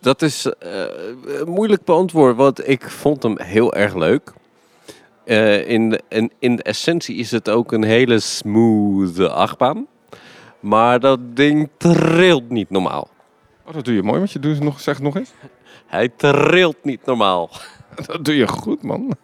dat 0.00 0.22
is 0.22 0.46
uh, 0.46 0.84
moeilijk 1.44 1.84
beantwoord, 1.84 2.36
want 2.36 2.68
ik 2.68 2.90
vond 2.90 3.22
hem 3.22 3.40
heel 3.40 3.74
erg 3.74 3.94
leuk. 3.94 4.32
Uh, 5.24 5.68
in, 5.68 5.90
de, 5.90 6.00
in, 6.08 6.32
in 6.38 6.56
de 6.56 6.62
essentie 6.62 7.16
is 7.16 7.30
het 7.30 7.48
ook 7.48 7.72
een 7.72 7.84
hele 7.84 8.18
smooth 8.18 9.20
achtbaan. 9.20 9.86
Maar 10.60 11.00
dat 11.00 11.36
ding 11.36 11.68
trilt 11.76 12.50
niet 12.50 12.70
normaal. 12.70 13.08
Oh, 13.64 13.74
dat 13.74 13.84
doe 13.84 13.94
je 13.94 14.02
mooi, 14.02 14.18
want 14.18 14.32
je 14.32 14.38
doet 14.38 14.60
nog, 14.60 14.80
zeg 14.80 14.94
het 14.94 15.04
nog 15.04 15.16
eens. 15.16 15.32
Hij 15.86 16.08
trilt 16.08 16.76
niet 16.82 17.04
normaal. 17.04 17.50
Dat 18.06 18.24
doe 18.24 18.36
je 18.36 18.48
goed, 18.48 18.82
man. 18.82 19.16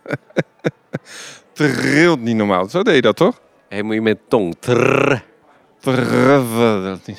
trilt 1.52 2.20
niet 2.20 2.36
normaal. 2.36 2.68
Zo 2.68 2.82
deed 2.82 2.94
je 2.94 3.00
dat, 3.00 3.16
toch? 3.16 3.40
Hé, 3.68 3.76
hey, 3.76 3.82
moet 3.82 3.94
je 3.94 4.00
met 4.00 4.18
tong. 4.28 4.54
Trrr. 4.58 5.24
Trrr. 5.80 6.98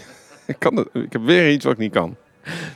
Ik, 0.47 0.56
kan 0.60 0.88
ik 0.93 1.13
heb 1.13 1.21
weer 1.23 1.51
iets 1.51 1.63
wat 1.63 1.73
ik 1.73 1.79
niet 1.79 1.91
kan. 1.91 2.15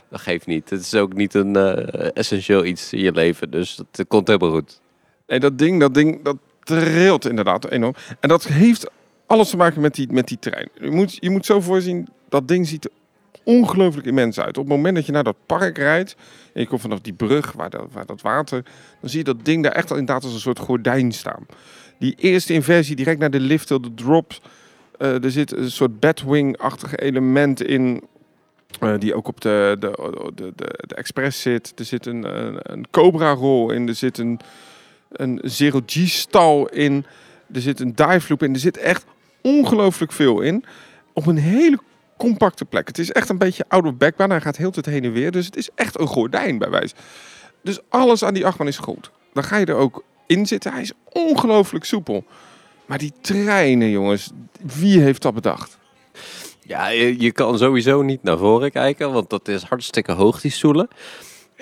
Dat 0.08 0.20
geeft 0.20 0.46
niet. 0.46 0.70
Het 0.70 0.80
is 0.80 0.94
ook 0.94 1.12
niet 1.12 1.34
een 1.34 1.56
uh, 1.56 2.16
essentieel 2.16 2.64
iets 2.64 2.92
in 2.92 3.00
je 3.00 3.12
leven. 3.12 3.50
Dus 3.50 3.76
dat 3.90 4.06
komt 4.06 4.26
helemaal 4.26 4.50
goed. 4.50 4.80
Nee, 5.26 5.40
dat 5.40 5.58
ding, 5.58 5.80
dat 5.80 5.94
ding, 5.94 6.24
dat 6.24 6.36
trilt 6.62 7.26
inderdaad 7.26 7.70
enorm. 7.70 7.94
En 8.20 8.28
dat 8.28 8.44
heeft 8.44 8.90
alles 9.26 9.50
te 9.50 9.56
maken 9.56 9.80
met 9.80 9.94
die, 9.94 10.12
met 10.12 10.28
die 10.28 10.38
trein. 10.38 10.68
Je 10.80 10.90
moet, 10.90 11.16
je 11.20 11.30
moet 11.30 11.46
zo 11.46 11.60
voorzien, 11.60 12.08
dat 12.28 12.48
ding 12.48 12.66
ziet 12.66 12.84
er 12.84 12.90
ongelooflijk 13.48 14.06
immens 14.06 14.40
uit. 14.40 14.58
Op 14.58 14.64
het 14.64 14.76
moment 14.76 14.94
dat 14.94 15.06
je 15.06 15.12
naar 15.12 15.24
dat 15.24 15.36
park 15.46 15.78
rijdt, 15.78 16.16
en 16.54 16.60
je 16.60 16.66
komt 16.66 16.80
vanaf 16.80 17.00
die 17.00 17.12
brug, 17.12 17.52
waar 17.52 17.70
dat, 17.70 17.86
waar 17.92 18.06
dat 18.06 18.20
water, 18.20 18.64
dan 19.00 19.10
zie 19.10 19.18
je 19.18 19.24
dat 19.24 19.44
ding 19.44 19.62
daar 19.62 19.72
echt 19.72 19.90
inderdaad 19.90 20.24
als 20.24 20.32
een 20.32 20.40
soort 20.40 20.58
gordijn 20.58 21.12
staan. 21.12 21.46
Die 21.98 22.14
eerste 22.18 22.52
inversie, 22.52 22.96
direct 22.96 23.18
naar 23.18 23.30
de 23.30 23.40
lift, 23.40 23.68
de 23.68 23.94
drops, 23.94 24.40
uh, 24.98 25.24
er 25.24 25.30
zit 25.30 25.52
een 25.52 25.70
soort 25.70 26.00
Batwing-achtig 26.00 26.96
element 26.96 27.62
in. 27.62 28.02
Uh, 28.82 28.98
die 28.98 29.14
ook 29.14 29.28
op 29.28 29.40
de, 29.40 29.76
de, 29.78 29.90
de, 30.34 30.52
de, 30.56 30.84
de 30.86 30.94
Express 30.94 31.42
zit. 31.42 31.72
Er 31.76 31.84
zit 31.84 32.06
een, 32.06 32.36
een, 32.36 32.58
een 32.62 32.86
Cobra-rol 32.90 33.70
in. 33.70 33.88
Er 33.88 33.94
zit 33.94 34.18
een, 34.18 34.40
een 35.10 35.40
Zero 35.42 35.80
G-stal 35.86 36.68
in. 36.68 37.04
Er 37.52 37.60
zit 37.60 37.80
een 37.80 37.94
dive 37.94 38.26
loop 38.28 38.42
in. 38.42 38.52
Er 38.52 38.60
zit 38.60 38.76
echt 38.76 39.04
ongelooflijk 39.42 40.12
veel 40.12 40.40
in. 40.40 40.64
Op 41.12 41.26
een 41.26 41.36
hele 41.36 41.78
compacte 42.18 42.64
plek. 42.64 42.86
Het 42.86 42.98
is 42.98 43.12
echt 43.12 43.28
een 43.28 43.38
beetje 43.38 43.64
backbaan. 43.98 44.30
Hij 44.30 44.40
gaat 44.40 44.56
heel 44.56 44.70
tijd 44.70 44.86
heen 44.86 45.04
en 45.04 45.12
weer. 45.12 45.30
Dus 45.30 45.46
het 45.46 45.56
is 45.56 45.68
echt 45.74 46.00
een 46.00 46.06
gordijn 46.06 46.58
bij 46.58 46.70
wijze. 46.70 46.94
Dus 47.62 47.78
alles 47.88 48.24
aan 48.24 48.34
die 48.34 48.46
achtbaan 48.46 48.66
is 48.66 48.78
goed. 48.78 49.10
Dan 49.32 49.44
ga 49.44 49.56
je 49.56 49.66
er 49.66 49.74
ook 49.74 50.04
in 50.26 50.46
zitten. 50.46 50.72
Hij 50.72 50.82
is 50.82 50.92
ongelooflijk 51.12 51.84
soepel. 51.84 52.24
Maar 52.86 52.98
die 52.98 53.12
treinen, 53.20 53.90
jongens. 53.90 54.30
Wie 54.62 55.00
heeft 55.00 55.22
dat 55.22 55.34
bedacht? 55.34 55.78
Ja, 56.60 56.88
je, 56.88 57.20
je, 57.20 57.32
kan 57.32 57.58
sowieso 57.58 58.02
niet 58.02 58.22
naar 58.22 58.38
voren 58.38 58.70
kijken, 58.70 59.12
want 59.12 59.30
dat 59.30 59.48
is 59.48 59.62
hartstikke 59.62 60.12
hoog, 60.12 60.40
die 60.40 60.50
stoelen. 60.50 60.88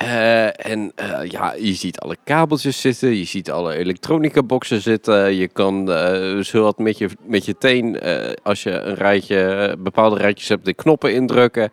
Uh, 0.02 0.66
en 0.66 0.92
uh, 1.00 1.30
ja, 1.30 1.54
je 1.58 1.74
ziet 1.74 2.00
alle 2.00 2.16
kabeltjes 2.24 2.80
zitten, 2.80 3.16
je 3.16 3.24
ziet 3.24 3.50
alle 3.50 3.76
elektronica 3.76 4.42
boxen 4.42 4.80
zitten. 4.80 5.34
Je 5.34 5.48
kan 5.48 5.90
uh, 5.90 6.42
zo 6.42 6.62
wat 6.62 6.78
met 6.78 6.98
je, 6.98 7.08
met 7.22 7.44
je 7.44 7.58
teen, 7.58 8.00
als 8.42 8.62
je 8.62 8.70
een 8.70 8.94
rijtje, 8.94 9.74
bepaalde 9.78 10.16
rijtjes 10.16 10.48
hebt, 10.48 10.64
de 10.64 10.74
knoppen 10.74 11.14
indrukken. 11.14 11.70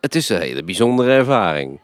Het 0.00 0.14
is 0.14 0.28
een 0.28 0.40
hele 0.40 0.64
bijzondere 0.64 1.12
ervaring 1.12 1.80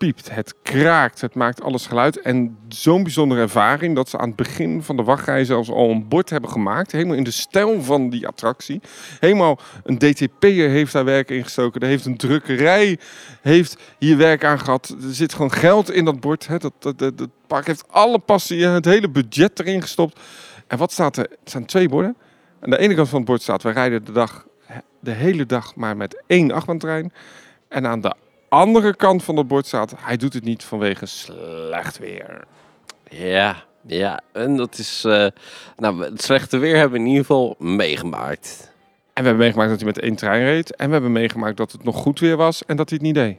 piept, 0.00 0.34
het 0.34 0.54
kraakt, 0.62 1.20
het 1.20 1.34
maakt 1.34 1.62
alles 1.62 1.86
geluid. 1.86 2.20
En 2.20 2.58
zo'n 2.68 3.02
bijzondere 3.02 3.40
ervaring 3.40 3.94
dat 3.94 4.08
ze 4.08 4.18
aan 4.18 4.26
het 4.26 4.36
begin 4.36 4.82
van 4.82 4.96
de 4.96 5.02
wachtrij 5.02 5.44
zelfs 5.44 5.70
al 5.70 5.90
een 5.90 6.08
bord 6.08 6.30
hebben 6.30 6.50
gemaakt. 6.50 6.92
Helemaal 6.92 7.16
in 7.16 7.24
de 7.24 7.30
stijl 7.30 7.82
van 7.82 8.10
die 8.10 8.26
attractie. 8.26 8.80
Helemaal 9.18 9.58
een 9.84 9.98
DTP'er 9.98 10.68
heeft 10.68 10.92
daar 10.92 11.04
werk 11.04 11.30
in 11.30 11.42
gestoken. 11.42 11.84
Heeft 11.84 12.04
een 12.04 12.16
drukkerij 12.16 12.98
heeft 13.40 13.76
hier 13.98 14.16
werk 14.16 14.44
aan 14.44 14.60
gehad. 14.60 14.88
Er 15.02 15.14
zit 15.14 15.32
gewoon 15.32 15.52
geld 15.52 15.90
in 15.90 16.04
dat 16.04 16.20
bord. 16.20 16.46
Hè. 16.46 16.58
Dat, 16.58 16.72
dat, 16.78 16.98
dat, 16.98 17.28
park 17.46 17.66
heeft 17.66 17.88
alle 17.88 18.18
passie, 18.18 18.66
het 18.66 18.84
hele 18.84 19.10
budget 19.10 19.60
erin 19.60 19.82
gestopt. 19.82 20.20
En 20.66 20.78
wat 20.78 20.92
staat 20.92 21.16
er? 21.16 21.26
Het 21.30 21.50
zijn 21.50 21.66
twee 21.66 21.88
borden. 21.88 22.16
Aan 22.60 22.70
de 22.70 22.78
ene 22.78 22.94
kant 22.94 23.08
van 23.08 23.18
het 23.18 23.28
bord 23.28 23.42
staat, 23.42 23.62
we 23.62 23.70
rijden 23.70 24.04
de 24.04 24.12
dag, 24.12 24.46
de 25.00 25.10
hele 25.10 25.46
dag 25.46 25.74
maar 25.74 25.96
met 25.96 26.22
één 26.26 26.50
achtbaantrein. 26.50 27.12
En 27.68 27.86
aan 27.86 28.00
de 28.00 28.14
andere 28.50 28.96
kant 28.96 29.22
van 29.22 29.36
het 29.36 29.48
bord 29.48 29.66
staat, 29.66 29.94
hij 29.96 30.16
doet 30.16 30.32
het 30.32 30.44
niet 30.44 30.64
vanwege 30.64 31.06
slecht 31.06 31.98
weer. 31.98 32.44
Ja, 33.10 33.64
ja. 33.86 34.20
En 34.32 34.56
dat 34.56 34.78
is, 34.78 35.04
uh, 35.06 35.26
nou, 35.76 36.04
het 36.04 36.22
slechte 36.22 36.58
weer 36.58 36.76
hebben 36.76 36.92
we 36.92 37.04
in 37.04 37.10
ieder 37.10 37.24
geval 37.26 37.54
meegemaakt. 37.58 38.70
En 39.12 39.22
we 39.22 39.28
hebben 39.28 39.36
meegemaakt 39.36 39.70
dat 39.70 39.78
hij 39.78 39.88
met 39.88 39.98
één 39.98 40.14
trein 40.14 40.44
reed. 40.44 40.76
En 40.76 40.86
we 40.86 40.92
hebben 40.92 41.12
meegemaakt 41.12 41.56
dat 41.56 41.72
het 41.72 41.84
nog 41.84 41.96
goed 41.96 42.20
weer 42.20 42.36
was 42.36 42.64
en 42.66 42.76
dat 42.76 42.88
hij 42.88 42.98
het 42.98 43.06
niet 43.06 43.24
deed. 43.24 43.36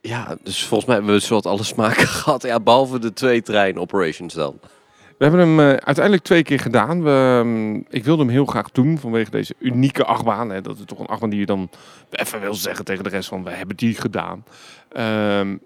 Ja, 0.00 0.36
dus 0.42 0.64
volgens 0.64 0.84
mij 0.88 0.96
hebben 0.96 1.14
we 1.14 1.20
zowat 1.20 1.46
alle 1.46 1.62
smaken 1.62 2.08
gehad. 2.18 2.42
Ja, 2.42 2.60
behalve 2.60 2.98
de 2.98 3.12
twee 3.12 3.42
trein 3.42 3.78
operations 3.78 4.34
dan. 4.34 4.60
We 5.18 5.24
hebben 5.24 5.40
hem 5.40 5.58
uh, 5.58 5.66
uiteindelijk 5.66 6.24
twee 6.24 6.42
keer 6.42 6.60
gedaan. 6.60 7.02
We, 7.02 7.40
um, 7.44 7.84
ik 7.88 8.04
wilde 8.04 8.22
hem 8.22 8.32
heel 8.32 8.44
graag 8.44 8.70
doen 8.70 8.98
vanwege 8.98 9.30
deze 9.30 9.54
unieke 9.58 10.04
achtbaan. 10.04 10.50
Hè. 10.50 10.60
Dat 10.60 10.78
is 10.78 10.84
toch 10.84 10.98
een 10.98 11.06
achtbaan 11.06 11.30
die 11.30 11.38
je 11.38 11.46
dan 11.46 11.70
even 12.10 12.40
wil 12.40 12.54
zeggen 12.54 12.84
tegen 12.84 13.04
de 13.04 13.10
rest 13.10 13.28
van 13.28 13.44
we 13.44 13.50
hebben 13.50 13.76
die 13.76 13.94
gedaan. 13.94 14.44
Um, 15.40 15.60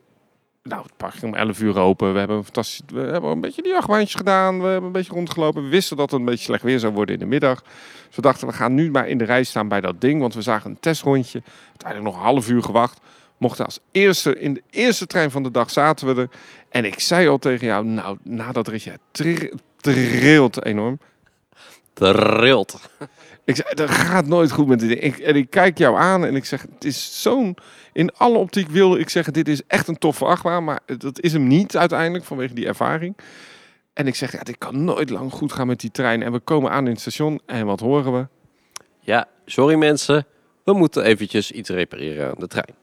nou, 0.63 0.83
het 0.83 0.97
park 0.97 1.15
ging 1.15 1.33
om 1.33 1.39
11 1.39 1.61
uur 1.61 1.79
open. 1.79 2.13
We 2.13 2.19
hebben, 2.19 2.37
een 2.37 2.45
fantastisch, 2.45 2.81
we 2.87 3.01
hebben 3.01 3.31
een 3.31 3.41
beetje 3.41 3.63
die 3.63 3.77
achtbaantjes 3.77 4.15
gedaan. 4.15 4.61
We 4.61 4.67
hebben 4.67 4.87
een 4.87 4.93
beetje 4.93 5.13
rondgelopen. 5.13 5.63
We 5.63 5.69
wisten 5.69 5.97
dat 5.97 6.11
het 6.11 6.21
een 6.21 6.27
beetje 6.27 6.45
slecht 6.45 6.63
weer 6.63 6.79
zou 6.79 6.93
worden 6.93 7.15
in 7.15 7.21
de 7.21 7.27
middag. 7.27 7.63
Dus 8.07 8.17
we 8.17 8.23
dachten, 8.23 8.47
we 8.47 8.53
gaan 8.53 8.75
nu 8.75 8.91
maar 8.91 9.09
in 9.09 9.19
de 9.19 9.25
rij 9.25 9.45
staan 9.45 9.69
bij 9.69 9.81
dat 9.81 10.01
ding. 10.01 10.21
Want 10.21 10.35
we 10.35 10.43
zagen 10.43 10.71
een 10.71 10.81
testrondje. 10.81 11.43
Uiteindelijk 11.69 12.11
nog 12.11 12.21
een 12.21 12.33
half 12.33 12.49
uur 12.49 12.63
gewacht 12.63 13.01
mochten 13.41 13.65
als 13.65 13.81
eerste 13.91 14.39
in 14.39 14.55
de 14.55 14.63
eerste 14.71 15.07
trein 15.07 15.31
van 15.31 15.43
de 15.43 15.51
dag 15.51 15.71
zaten 15.71 16.15
we 16.15 16.21
er. 16.21 16.29
En 16.71 16.85
ik 16.85 17.01
zei 17.01 17.29
al 17.29 17.39
tegen 17.39 17.67
jou, 17.67 17.85
nou, 17.85 18.19
na 18.23 18.53
dat 18.53 18.69
ritje, 18.69 18.99
trilt 19.81 20.65
enorm. 20.65 20.99
Trilt. 21.93 22.91
Ik 23.45 23.57
zei, 23.57 23.75
dat 23.75 23.91
gaat 23.91 24.27
nooit 24.27 24.51
goed 24.51 24.67
met 24.67 24.79
dit 24.81 24.89
ding. 24.89 25.01
Ik, 25.01 25.19
en 25.19 25.37
ik 25.37 25.51
kijk 25.51 25.79
jou 25.79 25.97
aan 25.97 26.25
en 26.25 26.37
ik 26.37 26.45
zeg, 26.45 26.63
het 26.63 26.85
is 26.85 27.23
zo'n... 27.23 27.57
In 27.93 28.13
alle 28.13 28.39
optiek 28.39 28.69
wilde 28.69 28.99
ik 28.99 29.09
zeggen, 29.09 29.33
dit 29.33 29.49
is 29.49 29.63
echt 29.67 29.89
een 29.89 29.99
toffe 29.99 30.25
achtbaan. 30.25 30.65
Maar 30.65 30.81
dat 30.99 31.21
is 31.21 31.33
hem 31.33 31.47
niet 31.47 31.77
uiteindelijk, 31.77 32.25
vanwege 32.25 32.55
die 32.55 32.67
ervaring. 32.67 33.17
En 33.93 34.07
ik 34.07 34.15
zeg, 34.15 34.33
ja, 34.33 34.43
dit 34.43 34.59
kan 34.59 34.85
nooit 34.85 35.11
lang 35.11 35.33
goed 35.33 35.53
gaan 35.53 35.67
met 35.67 35.81
die 35.81 35.91
trein. 35.91 36.23
En 36.23 36.33
we 36.33 36.39
komen 36.39 36.71
aan 36.71 36.85
in 36.85 36.93
het 36.93 37.01
station 37.01 37.41
en 37.47 37.67
wat 37.67 37.81
horen 37.81 38.13
we? 38.13 38.27
Ja, 39.01 39.29
sorry 39.45 39.75
mensen. 39.75 40.27
We 40.65 40.73
moeten 40.73 41.05
eventjes 41.05 41.53
iets 41.53 41.69
repareren 41.69 42.29
aan 42.29 42.39
de 42.39 42.47
trein. 42.47 42.75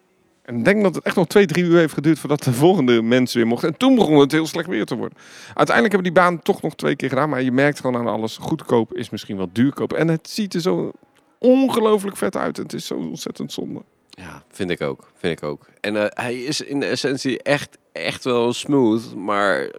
En 0.47 0.57
ik 0.57 0.65
denk 0.65 0.83
dat 0.83 0.95
het 0.95 1.03
echt 1.03 1.15
nog 1.15 1.27
twee, 1.27 1.45
drie 1.45 1.63
uur 1.63 1.77
heeft 1.77 1.93
geduurd 1.93 2.19
voordat 2.19 2.43
de 2.43 2.53
volgende 2.53 3.01
mensen 3.01 3.37
weer 3.37 3.47
mochten. 3.47 3.69
En 3.69 3.77
toen 3.77 3.95
begon 3.95 4.19
het 4.19 4.31
heel 4.31 4.47
slecht 4.47 4.67
weer 4.67 4.85
te 4.85 4.95
worden. 4.95 5.17
Uiteindelijk 5.53 5.95
hebben 5.95 6.13
die 6.13 6.21
baan 6.21 6.41
toch 6.41 6.61
nog 6.61 6.75
twee 6.75 6.95
keer 6.95 7.09
gedaan. 7.09 7.29
Maar 7.29 7.41
je 7.41 7.51
merkt 7.51 7.79
gewoon 7.79 7.95
aan 7.97 8.07
alles, 8.07 8.37
goedkoop 8.37 8.93
is 8.93 9.09
misschien 9.09 9.37
wel 9.37 9.49
duurkoop. 9.51 9.93
En 9.93 10.07
het 10.07 10.29
ziet 10.29 10.53
er 10.53 10.61
zo 10.61 10.91
ongelooflijk 11.39 12.17
vet 12.17 12.35
uit. 12.35 12.57
Het 12.57 12.73
is 12.73 12.85
zo 12.85 12.95
ontzettend 12.95 13.51
zonde. 13.51 13.81
Ja, 14.09 14.43
vind 14.51 14.69
ik 14.69 14.81
ook. 14.81 15.11
Vind 15.15 15.37
ik 15.37 15.47
ook. 15.47 15.67
En 15.81 15.95
uh, 15.95 16.05
hij 16.07 16.41
is 16.41 16.61
in 16.61 16.79
de 16.79 16.85
essentie 16.85 17.43
echt, 17.43 17.77
echt 17.91 18.23
wel 18.23 18.53
smooth. 18.53 19.15
Maar 19.15 19.71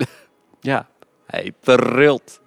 ja, 0.60 0.88
hij 1.26 1.52
trilt. 1.60 2.40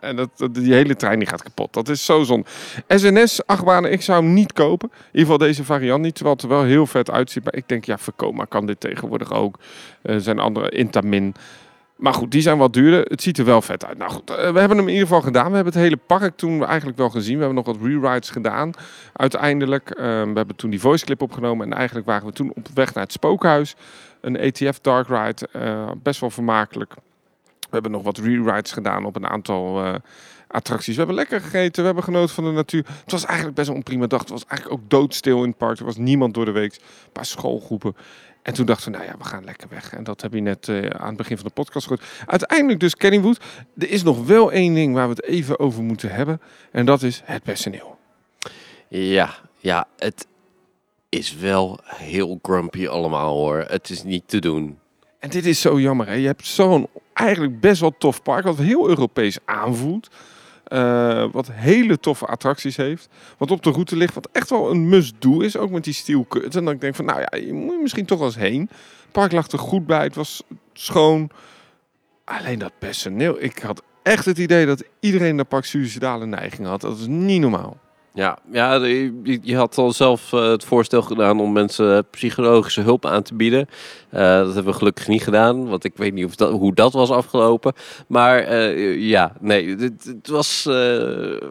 En 0.00 0.16
dat, 0.16 0.30
die 0.52 0.72
hele 0.72 0.96
trein 0.96 1.18
die 1.18 1.28
gaat 1.28 1.42
kapot. 1.42 1.72
Dat 1.72 1.88
is 1.88 2.04
zo 2.04 2.22
zonde. 2.22 2.46
SNS, 2.88 3.46
achtbanen, 3.46 3.92
ik 3.92 4.02
zou 4.02 4.22
hem 4.22 4.32
niet 4.32 4.52
kopen. 4.52 4.88
In 4.92 4.96
ieder 5.06 5.20
geval 5.20 5.38
deze 5.38 5.64
variant 5.64 6.02
niet, 6.02 6.14
terwijl 6.14 6.34
het 6.34 6.44
er 6.44 6.50
wel 6.50 6.62
heel 6.62 6.86
vet 6.86 7.10
uitziet. 7.10 7.44
Maar 7.44 7.54
ik 7.54 7.68
denk, 7.68 7.84
ja, 7.84 7.98
Vekoma 7.98 8.44
kan 8.44 8.66
dit 8.66 8.80
tegenwoordig 8.80 9.32
ook. 9.32 9.58
Er 10.02 10.14
uh, 10.14 10.20
zijn 10.20 10.38
andere, 10.38 10.70
Intamin. 10.70 11.34
Maar 11.96 12.14
goed, 12.14 12.30
die 12.30 12.40
zijn 12.40 12.58
wat 12.58 12.72
duurder. 12.72 13.04
Het 13.04 13.22
ziet 13.22 13.38
er 13.38 13.44
wel 13.44 13.62
vet 13.62 13.86
uit. 13.86 13.98
Nou 13.98 14.10
goed, 14.10 14.30
uh, 14.30 14.36
we 14.36 14.42
hebben 14.58 14.76
hem 14.76 14.88
in 14.88 14.92
ieder 14.92 15.06
geval 15.06 15.22
gedaan. 15.22 15.48
We 15.48 15.54
hebben 15.54 15.72
het 15.72 15.82
hele 15.82 15.96
park 15.96 16.36
toen 16.36 16.66
eigenlijk 16.66 16.98
wel 16.98 17.10
gezien. 17.10 17.38
We 17.38 17.44
hebben 17.44 17.64
nog 17.64 17.76
wat 17.76 17.86
rewrites 17.86 18.30
gedaan. 18.30 18.72
Uiteindelijk, 19.12 19.90
uh, 19.90 20.04
we 20.04 20.32
hebben 20.34 20.56
toen 20.56 20.70
die 20.70 20.80
voice 20.80 21.04
clip 21.04 21.22
opgenomen. 21.22 21.66
En 21.66 21.76
eigenlijk 21.76 22.06
waren 22.06 22.26
we 22.26 22.32
toen 22.32 22.52
op 22.54 22.68
weg 22.74 22.94
naar 22.94 23.04
het 23.04 23.12
spookhuis. 23.12 23.74
Een 24.20 24.36
ETF 24.36 24.78
Dark 24.80 25.08
Ride. 25.08 25.48
Best 26.02 26.20
wel 26.20 26.30
vermakelijk. 26.30 26.94
We 27.70 27.76
hebben 27.76 27.90
nog 27.90 28.02
wat 28.02 28.18
rewrites 28.18 28.72
gedaan 28.72 29.04
op 29.04 29.16
een 29.16 29.26
aantal 29.26 29.84
uh, 29.84 29.94
attracties. 30.46 30.92
We 30.92 30.98
hebben 30.98 31.16
lekker 31.16 31.40
gegeten, 31.40 31.80
we 31.80 31.86
hebben 31.86 32.04
genoten 32.04 32.34
van 32.34 32.44
de 32.44 32.50
natuur. 32.50 32.86
Het 33.02 33.12
was 33.12 33.24
eigenlijk 33.24 33.56
best 33.56 33.68
een 33.68 33.82
prima 33.82 34.06
dag. 34.06 34.20
Het 34.20 34.28
was 34.28 34.44
eigenlijk 34.46 34.80
ook 34.80 34.90
doodstil 34.90 35.42
in 35.42 35.48
het 35.48 35.58
park. 35.58 35.78
Er 35.78 35.84
was 35.84 35.96
niemand 35.96 36.34
door 36.34 36.44
de 36.44 36.50
week. 36.50 36.74
Een 36.74 37.12
paar 37.12 37.26
schoolgroepen. 37.26 37.96
En 38.42 38.54
toen 38.54 38.66
dachten 38.66 38.92
we, 38.92 38.98
nou 38.98 39.10
ja, 39.10 39.16
we 39.18 39.24
gaan 39.24 39.44
lekker 39.44 39.68
weg. 39.68 39.92
En 39.92 40.04
dat 40.04 40.20
heb 40.20 40.32
je 40.32 40.40
net 40.40 40.68
eh, 40.68 40.86
aan 40.86 41.08
het 41.08 41.16
begin 41.16 41.36
van 41.36 41.46
de 41.46 41.52
podcast 41.52 41.86
gehoord. 41.86 42.06
Uiteindelijk 42.26 42.80
dus 42.80 42.94
Kennywood. 42.94 43.40
Er 43.78 43.90
is 43.90 44.02
nog 44.02 44.26
wel 44.26 44.52
één 44.52 44.74
ding 44.74 44.94
waar 44.94 45.08
we 45.08 45.14
het 45.14 45.24
even 45.24 45.58
over 45.58 45.82
moeten 45.82 46.10
hebben. 46.10 46.40
En 46.72 46.86
dat 46.86 47.02
is 47.02 47.22
het 47.24 47.42
personeel. 47.42 47.98
Ja, 48.88 49.34
ja, 49.56 49.86
het 49.98 50.26
is 51.08 51.36
wel 51.36 51.78
heel 51.84 52.38
grumpy 52.42 52.86
allemaal 52.86 53.36
hoor. 53.36 53.64
Het 53.68 53.90
is 53.90 54.02
niet 54.02 54.28
te 54.28 54.38
doen. 54.38 54.78
En 55.20 55.30
dit 55.30 55.46
is 55.46 55.60
zo 55.60 55.80
jammer. 55.80 56.06
Hè? 56.06 56.14
Je 56.14 56.26
hebt 56.26 56.46
zo'n 56.46 56.88
eigenlijk 57.12 57.60
best 57.60 57.80
wel 57.80 57.94
tof 57.98 58.22
park. 58.22 58.44
Wat 58.44 58.58
heel 58.58 58.88
Europees 58.88 59.38
aanvoelt. 59.44 60.08
Eh, 60.64 61.26
wat 61.32 61.52
hele 61.52 61.98
toffe 61.98 62.26
attracties 62.26 62.76
heeft. 62.76 63.08
Wat 63.38 63.50
op 63.50 63.62
de 63.62 63.70
route 63.70 63.96
ligt. 63.96 64.14
Wat 64.14 64.28
echt 64.32 64.50
wel 64.50 64.70
een 64.70 64.88
must-do 64.88 65.40
is. 65.40 65.56
Ook 65.56 65.70
met 65.70 65.84
die 65.84 65.94
steel 65.94 66.26
En 66.28 66.50
dan 66.50 66.64
denk 66.64 66.82
ik 66.82 66.94
van, 66.94 67.04
nou 67.04 67.20
ja, 67.20 67.38
je 67.38 67.52
moet 67.52 67.80
misschien 67.80 68.06
toch 68.06 68.18
wel 68.18 68.26
eens 68.26 68.36
heen. 68.36 68.60
Het 69.02 69.12
park 69.12 69.32
lag 69.32 69.50
er 69.50 69.58
goed 69.58 69.86
bij. 69.86 70.02
Het 70.02 70.14
was 70.14 70.42
schoon. 70.72 71.30
Alleen 72.24 72.58
dat 72.58 72.72
personeel. 72.78 73.42
Ik 73.42 73.58
had 73.58 73.82
echt 74.02 74.24
het 74.24 74.38
idee 74.38 74.66
dat 74.66 74.84
iedereen 75.00 75.36
de 75.36 75.44
park 75.44 75.64
suicidale 75.64 76.26
neiging 76.26 76.66
had. 76.66 76.80
Dat 76.80 76.98
is 76.98 77.06
niet 77.06 77.40
normaal. 77.40 77.76
Ja, 78.12 78.38
ja 78.52 78.74
je, 79.42 79.56
had 79.56 79.78
al 79.78 79.92
zelf 79.92 80.32
uh, 80.32 80.50
het 80.50 80.64
voorstel 80.64 81.02
gedaan 81.02 81.40
om 81.40 81.52
mensen 81.52 82.06
psychologische 82.10 82.80
hulp 82.80 83.06
aan 83.06 83.22
te 83.22 83.34
bieden. 83.34 83.68
Uh, 84.12 84.20
dat 84.20 84.54
hebben 84.54 84.72
we 84.72 84.78
gelukkig 84.78 85.08
niet 85.08 85.22
gedaan, 85.22 85.68
want 85.68 85.84
ik 85.84 85.96
weet 85.96 86.12
niet 86.12 86.36
dat, 86.36 86.52
hoe 86.52 86.74
dat 86.74 86.92
was 86.92 87.10
afgelopen. 87.10 87.72
Maar 88.08 88.52
uh, 88.52 89.08
ja, 89.08 89.32
nee, 89.40 89.76
het, 89.76 90.04
het 90.04 90.28
was 90.28 90.66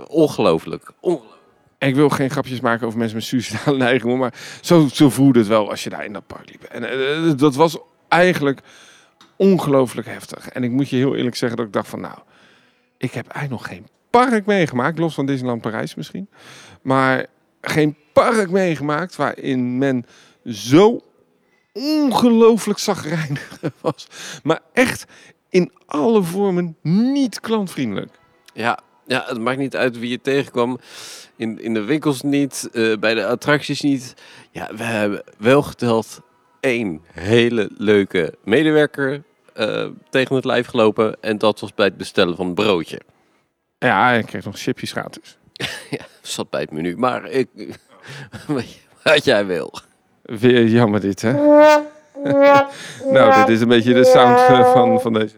ongelooflijk. 0.07 0.91
ongelooflijk. 0.99 1.37
Ik 1.77 1.95
wil 1.95 2.09
geen 2.09 2.29
grapjes 2.29 2.59
maken 2.59 2.87
over 2.87 2.99
mensen 2.99 3.17
met 3.17 3.25
suicidale 3.25 3.77
neigingen, 3.87 4.17
maar 4.17 4.33
zo, 4.61 4.87
zo 4.91 5.09
voelde 5.09 5.39
het 5.39 5.47
wel 5.47 5.69
als 5.69 5.83
je 5.83 5.89
daar 5.89 6.05
in 6.05 6.13
dat 6.13 6.27
park 6.27 6.49
liep. 6.49 6.63
En 6.63 7.37
dat 7.37 7.55
was 7.55 7.77
eigenlijk 8.07 8.61
ongelooflijk 9.35 10.07
heftig. 10.07 10.49
En 10.49 10.63
ik 10.63 10.71
moet 10.71 10.89
je 10.89 10.95
heel 10.95 11.15
eerlijk 11.15 11.35
zeggen 11.35 11.57
dat 11.57 11.67
ik 11.67 11.73
dacht 11.73 11.87
van 11.87 12.01
nou, 12.01 12.17
ik 12.97 13.11
heb 13.11 13.27
eigenlijk 13.27 13.61
nog 13.61 13.71
geen 13.71 13.87
park 14.09 14.45
meegemaakt, 14.45 14.99
los 14.99 15.13
van 15.13 15.25
Disneyland 15.25 15.61
Parijs 15.61 15.95
misschien. 15.95 16.29
Maar 16.81 17.25
geen 17.61 17.95
park 18.13 18.49
meegemaakt 18.49 19.15
waarin 19.15 19.77
men 19.77 20.05
zo 20.45 21.01
ongelooflijk 21.73 22.79
zagrijnig 22.79 23.59
was. 23.81 24.07
Maar 24.43 24.59
echt 24.73 25.05
in 25.49 25.71
alle 25.85 26.23
vormen 26.23 26.77
niet 26.81 27.39
klantvriendelijk. 27.39 28.19
Ja, 28.53 28.79
ja, 29.05 29.23
het 29.27 29.39
maakt 29.39 29.57
niet 29.57 29.75
uit 29.75 29.99
wie 29.99 30.09
je 30.09 30.21
tegenkwam. 30.21 30.79
In, 31.35 31.61
in 31.61 31.73
de 31.73 31.83
winkels 31.83 32.21
niet, 32.21 32.69
uh, 32.73 32.97
bij 32.97 33.13
de 33.13 33.25
attracties 33.25 33.81
niet. 33.81 34.13
Ja, 34.51 34.69
we 34.75 34.83
hebben 34.83 35.23
wel 35.37 35.61
geteld 35.61 36.21
één 36.59 37.01
hele 37.11 37.69
leuke 37.77 38.33
medewerker 38.43 39.23
uh, 39.55 39.87
tegen 40.09 40.35
het 40.35 40.45
lijf 40.45 40.67
gelopen. 40.67 41.21
En 41.21 41.37
dat 41.37 41.59
was 41.59 41.73
bij 41.73 41.85
het 41.85 41.97
bestellen 41.97 42.35
van 42.35 42.47
een 42.47 42.53
broodje. 42.53 43.01
Ja, 43.79 44.11
ik 44.11 44.25
kreeg 44.25 44.45
nog 44.45 44.57
chipjes 44.57 44.91
gratis. 44.91 45.37
ja, 45.97 46.05
zat 46.21 46.49
bij 46.49 46.61
het 46.61 46.71
menu. 46.71 46.97
Maar 46.97 47.25
ik, 47.25 47.47
wat 49.03 49.25
jij 49.25 49.45
wil. 49.45 49.73
Weer 50.21 50.67
jammer 50.67 50.99
dit, 50.99 51.21
hè? 51.21 51.33
nou, 53.13 53.45
dit 53.45 53.49
is 53.49 53.61
een 53.61 53.67
beetje 53.67 53.93
de 53.93 54.05
sound 54.05 54.39
eh, 54.39 54.71
van, 54.71 55.01
van 55.01 55.13
deze. 55.13 55.35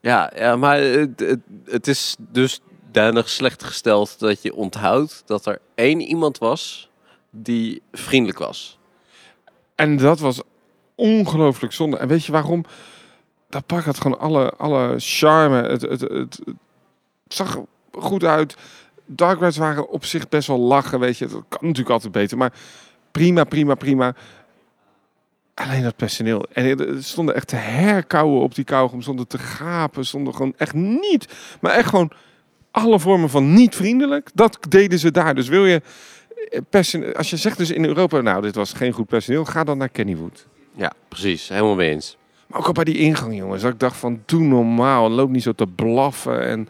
Ja, 0.00 0.32
ja 0.36 0.56
maar 0.56 0.78
het, 0.78 1.20
het, 1.20 1.40
het 1.64 1.86
is 1.86 2.16
dus 2.18 2.60
danig 2.90 3.28
slecht 3.28 3.64
gesteld 3.64 4.18
dat 4.18 4.42
je 4.42 4.54
onthoudt 4.54 5.22
dat 5.26 5.46
er 5.46 5.60
één 5.74 6.00
iemand 6.00 6.38
was 6.38 6.90
die 7.30 7.82
vriendelijk 7.92 8.38
was. 8.38 8.78
En 9.74 9.96
dat 9.96 10.20
was 10.20 10.42
ongelooflijk 10.94 11.72
zonde. 11.72 11.96
En 11.96 12.08
weet 12.08 12.24
je 12.24 12.32
waarom? 12.32 12.64
Dat 13.48 13.66
park 13.66 13.84
had 13.84 14.00
gewoon 14.00 14.18
alle, 14.18 14.50
alle 14.50 14.94
charme. 14.98 15.62
Het, 15.62 15.82
het, 15.82 16.00
het, 16.00 16.40
zag 17.32 17.58
goed 17.92 18.24
uit. 18.24 18.56
Dark 19.06 19.38
Rides 19.40 19.56
waren 19.56 19.88
op 19.88 20.04
zich 20.04 20.28
best 20.28 20.48
wel 20.48 20.58
lachen, 20.58 21.00
weet 21.00 21.18
je. 21.18 21.26
Dat 21.26 21.44
kan 21.48 21.58
natuurlijk 21.60 21.90
altijd 21.90 22.12
beter, 22.12 22.36
maar 22.36 22.52
prima, 23.10 23.44
prima, 23.44 23.74
prima. 23.74 24.14
Alleen 25.54 25.82
dat 25.82 25.96
personeel. 25.96 26.46
En 26.52 26.78
er 26.78 27.04
stonden 27.04 27.34
echt 27.34 27.48
te 27.48 27.56
herkauwen 27.56 28.42
op 28.42 28.54
die 28.54 28.64
kauwgom. 28.64 29.02
Stonden 29.02 29.26
te 29.26 29.38
gapen. 29.38 30.06
Stonden 30.06 30.34
gewoon 30.34 30.54
echt 30.56 30.74
niet. 30.74 31.28
Maar 31.60 31.72
echt 31.72 31.88
gewoon 31.88 32.12
alle 32.70 32.98
vormen 32.98 33.30
van 33.30 33.54
niet 33.54 33.74
vriendelijk. 33.74 34.30
Dat 34.34 34.58
deden 34.68 34.98
ze 34.98 35.10
daar. 35.10 35.34
Dus 35.34 35.48
wil 35.48 35.66
je... 35.66 35.82
Eh, 36.48 36.60
personeel, 36.70 37.12
als 37.12 37.30
je 37.30 37.36
zegt 37.36 37.58
dus 37.58 37.70
in 37.70 37.84
Europa... 37.84 38.20
Nou, 38.20 38.42
dit 38.42 38.54
was 38.54 38.72
geen 38.72 38.92
goed 38.92 39.06
personeel. 39.06 39.44
Ga 39.44 39.64
dan 39.64 39.78
naar 39.78 39.88
Kennywood. 39.88 40.46
Ja, 40.74 40.92
precies. 41.08 41.48
Helemaal 41.48 41.74
mee 41.74 41.90
eens. 41.90 42.16
Maar 42.46 42.60
ook 42.60 42.66
al 42.66 42.72
bij 42.72 42.84
die 42.84 42.98
ingang, 42.98 43.36
jongens. 43.36 43.62
Dat 43.62 43.72
ik 43.72 43.80
dacht 43.80 43.96
van, 43.96 44.22
doe 44.26 44.42
normaal. 44.42 45.10
Loop 45.10 45.30
niet 45.30 45.42
zo 45.42 45.52
te 45.52 45.66
blaffen. 45.66 46.46
En 46.46 46.68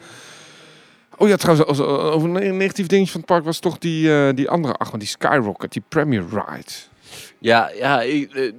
Oh 1.22 1.28
ja, 1.28 1.36
trouwens, 1.36 1.80
over 1.80 2.42
een 2.42 2.56
negatief 2.56 2.86
dingetje 2.86 3.12
van 3.12 3.20
het 3.20 3.30
park 3.30 3.44
was 3.44 3.58
toch 3.58 3.78
die, 3.78 4.08
uh, 4.08 4.28
die 4.34 4.48
andere 4.48 4.74
achtbaan, 4.74 4.98
die 4.98 5.08
Skyrocket, 5.08 5.72
die 5.72 5.82
Premier 5.88 6.24
Ride. 6.30 6.72
Ja, 7.38 7.70
ja, 7.74 8.00
ik, 8.00 8.34
uh, 8.34 8.52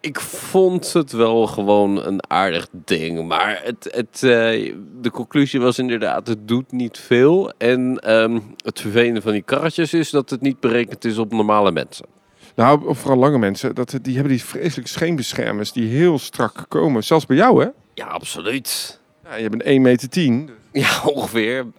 ik 0.00 0.20
vond 0.20 0.92
het 0.92 1.12
wel 1.12 1.46
gewoon 1.46 2.04
een 2.04 2.30
aardig 2.30 2.68
ding. 2.72 3.26
Maar 3.26 3.60
het, 3.64 3.88
het, 3.90 4.22
uh, 4.22 4.74
de 5.00 5.10
conclusie 5.12 5.60
was 5.60 5.78
inderdaad, 5.78 6.26
het 6.26 6.48
doet 6.48 6.72
niet 6.72 6.98
veel. 6.98 7.52
En 7.58 8.12
um, 8.12 8.54
het 8.56 8.80
vervelende 8.80 9.22
van 9.22 9.32
die 9.32 9.42
karretjes 9.42 9.94
is 9.94 10.10
dat 10.10 10.30
het 10.30 10.40
niet 10.40 10.60
berekend 10.60 11.04
is 11.04 11.18
op 11.18 11.32
normale 11.32 11.72
mensen. 11.72 12.06
Nou, 12.54 12.94
vooral 12.94 13.18
lange 13.18 13.38
mensen, 13.38 13.74
dat, 13.74 13.98
die 14.02 14.14
hebben 14.14 14.32
die 14.32 14.44
vreselijke 14.44 14.90
scheenbeschermers 14.90 15.72
die 15.72 15.88
heel 15.88 16.18
strak 16.18 16.64
komen. 16.68 17.04
Zelfs 17.04 17.26
bij 17.26 17.36
jou, 17.36 17.62
hè? 17.62 17.68
Ja, 17.94 18.06
absoluut. 18.06 19.00
Ja, 19.24 19.34
je 19.34 19.48
bent 19.48 19.62
1 19.62 19.82
meter 19.82 20.08
10. 20.08 20.50
Ja, 20.82 21.02
ongeveer. 21.04 21.64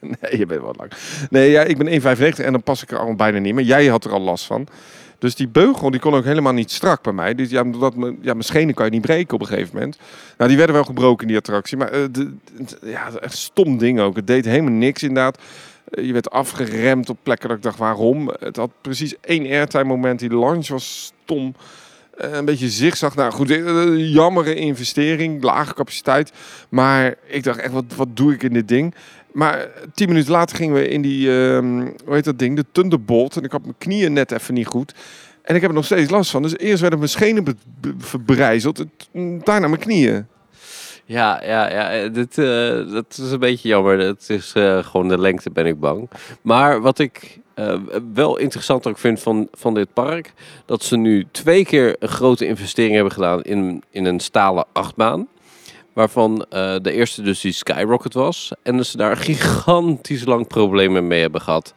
Nee, 0.00 0.38
je 0.38 0.46
bent 0.46 0.60
wat 0.60 0.76
lang. 0.76 0.92
Nee, 1.30 1.50
ja, 1.50 1.62
ik 1.62 1.78
ben 1.78 2.16
1,95 2.36 2.44
en 2.44 2.52
dan 2.52 2.62
pas 2.62 2.82
ik 2.82 2.90
er 2.90 2.98
al 2.98 3.14
bijna 3.14 3.38
niet 3.38 3.54
meer. 3.54 3.64
Jij 3.64 3.86
had 3.86 4.04
er 4.04 4.12
al 4.12 4.20
last 4.20 4.44
van. 4.44 4.66
Dus 5.18 5.34
die 5.34 5.48
beugel 5.48 5.90
die 5.90 6.00
kon 6.00 6.14
ook 6.14 6.24
helemaal 6.24 6.52
niet 6.52 6.70
strak 6.70 7.02
bij 7.02 7.12
mij. 7.12 7.34
Dus 7.34 7.50
ja, 7.50 7.62
dat, 7.64 7.94
ja, 7.96 8.32
mijn 8.32 8.42
schenen 8.42 8.74
kan 8.74 8.84
je 8.84 8.90
niet 8.90 9.00
breken 9.00 9.34
op 9.34 9.40
een 9.40 9.46
gegeven 9.46 9.74
moment. 9.74 9.98
Nou, 10.36 10.48
die 10.48 10.58
werden 10.58 10.74
wel 10.74 10.84
gebroken 10.84 11.22
in 11.22 11.28
die 11.28 11.36
attractie. 11.36 11.76
Maar 11.76 11.98
uh, 11.98 12.04
de, 12.10 12.32
ja, 12.82 13.10
echt 13.20 13.36
stom 13.36 13.78
ding 13.78 14.00
ook. 14.00 14.16
Het 14.16 14.26
deed 14.26 14.44
helemaal 14.44 14.72
niks 14.72 15.02
inderdaad. 15.02 15.38
Uh, 15.90 16.06
je 16.06 16.12
werd 16.12 16.30
afgeremd 16.30 17.10
op 17.10 17.18
plekken 17.22 17.48
dat 17.48 17.56
ik 17.56 17.62
dacht, 17.62 17.78
waarom? 17.78 18.30
Het 18.38 18.56
had 18.56 18.70
precies 18.80 19.14
één 19.20 19.46
airtime 19.46 19.84
moment. 19.84 20.18
Die 20.18 20.36
launch 20.36 20.68
was 20.68 21.12
stom. 21.24 21.54
Uh, 22.24 22.32
een 22.32 22.44
beetje 22.44 22.68
zigzag. 22.68 23.14
Nou 23.14 23.32
goed, 23.32 23.48
jammere 23.96 24.54
investering, 24.54 25.42
lage 25.42 25.74
capaciteit. 25.74 26.32
Maar 26.68 27.14
ik 27.26 27.42
dacht 27.42 27.58
echt, 27.58 27.72
wat, 27.72 27.84
wat 27.96 28.08
doe 28.16 28.32
ik 28.32 28.42
in 28.42 28.52
dit 28.52 28.68
ding? 28.68 28.94
Maar 29.32 29.68
tien 29.94 30.08
minuten 30.08 30.32
later 30.32 30.56
gingen 30.56 30.74
we 30.74 30.88
in 30.88 31.02
die, 31.02 31.28
uh, 31.28 31.58
hoe 32.04 32.14
heet 32.14 32.24
dat 32.24 32.38
ding, 32.38 32.56
de 32.56 32.64
Thunderbolt. 32.72 33.36
En 33.36 33.42
ik 33.42 33.52
had 33.52 33.62
mijn 33.62 33.74
knieën 33.78 34.12
net 34.12 34.32
even 34.32 34.54
niet 34.54 34.66
goed. 34.66 34.94
En 35.42 35.54
ik 35.54 35.60
heb 35.60 35.70
er 35.70 35.76
nog 35.76 35.84
steeds 35.84 36.10
last 36.10 36.30
van. 36.30 36.42
Dus 36.42 36.58
eerst 36.58 36.80
werden 36.80 36.98
mijn 36.98 37.10
schenen 37.10 37.58
verbrijzeld, 37.98 38.84
daarna 39.44 39.68
mijn 39.68 39.80
knieën. 39.80 40.26
Ja, 41.04 41.42
ja, 41.44 41.70
ja 41.70 41.92
eh, 41.92 42.12
dit, 42.12 42.34
dat 42.92 43.18
is 43.22 43.30
een 43.30 43.38
beetje 43.38 43.68
jammer. 43.68 43.98
Het 43.98 44.30
is 44.30 44.52
gewoon 44.82 45.08
de 45.08 45.18
lengte, 45.18 45.50
ben 45.50 45.66
ik 45.66 45.80
bang. 45.80 46.10
Maar 46.42 46.80
wat 46.80 46.98
ik 46.98 47.40
uh, 47.58 47.74
wel 48.14 48.38
interessant 48.38 48.86
ook 48.86 48.98
vind 48.98 49.20
van, 49.20 49.48
van 49.52 49.74
dit 49.74 49.92
park, 49.92 50.32
dat 50.64 50.82
ze 50.82 50.96
nu 50.96 51.26
twee 51.30 51.64
keer 51.64 51.96
een 51.98 52.08
grote 52.08 52.46
investering 52.46 52.94
hebben 52.94 53.12
gedaan 53.12 53.42
in, 53.42 53.82
in 53.90 54.04
een 54.04 54.20
stalen 54.20 54.64
achtbaan. 54.72 55.28
Waarvan 55.92 56.46
uh, 56.50 56.76
de 56.82 56.92
eerste 56.92 57.22
dus 57.22 57.40
die 57.40 57.52
Skyrocket 57.52 58.14
was. 58.14 58.52
En 58.62 58.76
dat 58.76 58.86
ze 58.86 58.96
daar 58.96 59.16
gigantisch 59.26 60.24
lang 60.24 60.46
problemen 60.46 61.06
mee 61.06 61.20
hebben 61.20 61.40
gehad. 61.40 61.74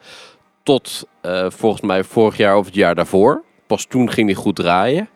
Tot 0.62 1.06
uh, 1.22 1.50
volgens 1.50 1.82
mij 1.82 2.04
vorig 2.04 2.36
jaar 2.36 2.56
of 2.56 2.66
het 2.66 2.74
jaar 2.74 2.94
daarvoor. 2.94 3.42
Pas 3.66 3.84
toen 3.84 4.10
ging 4.10 4.26
die 4.26 4.36
goed 4.36 4.56
draaien. 4.56 5.08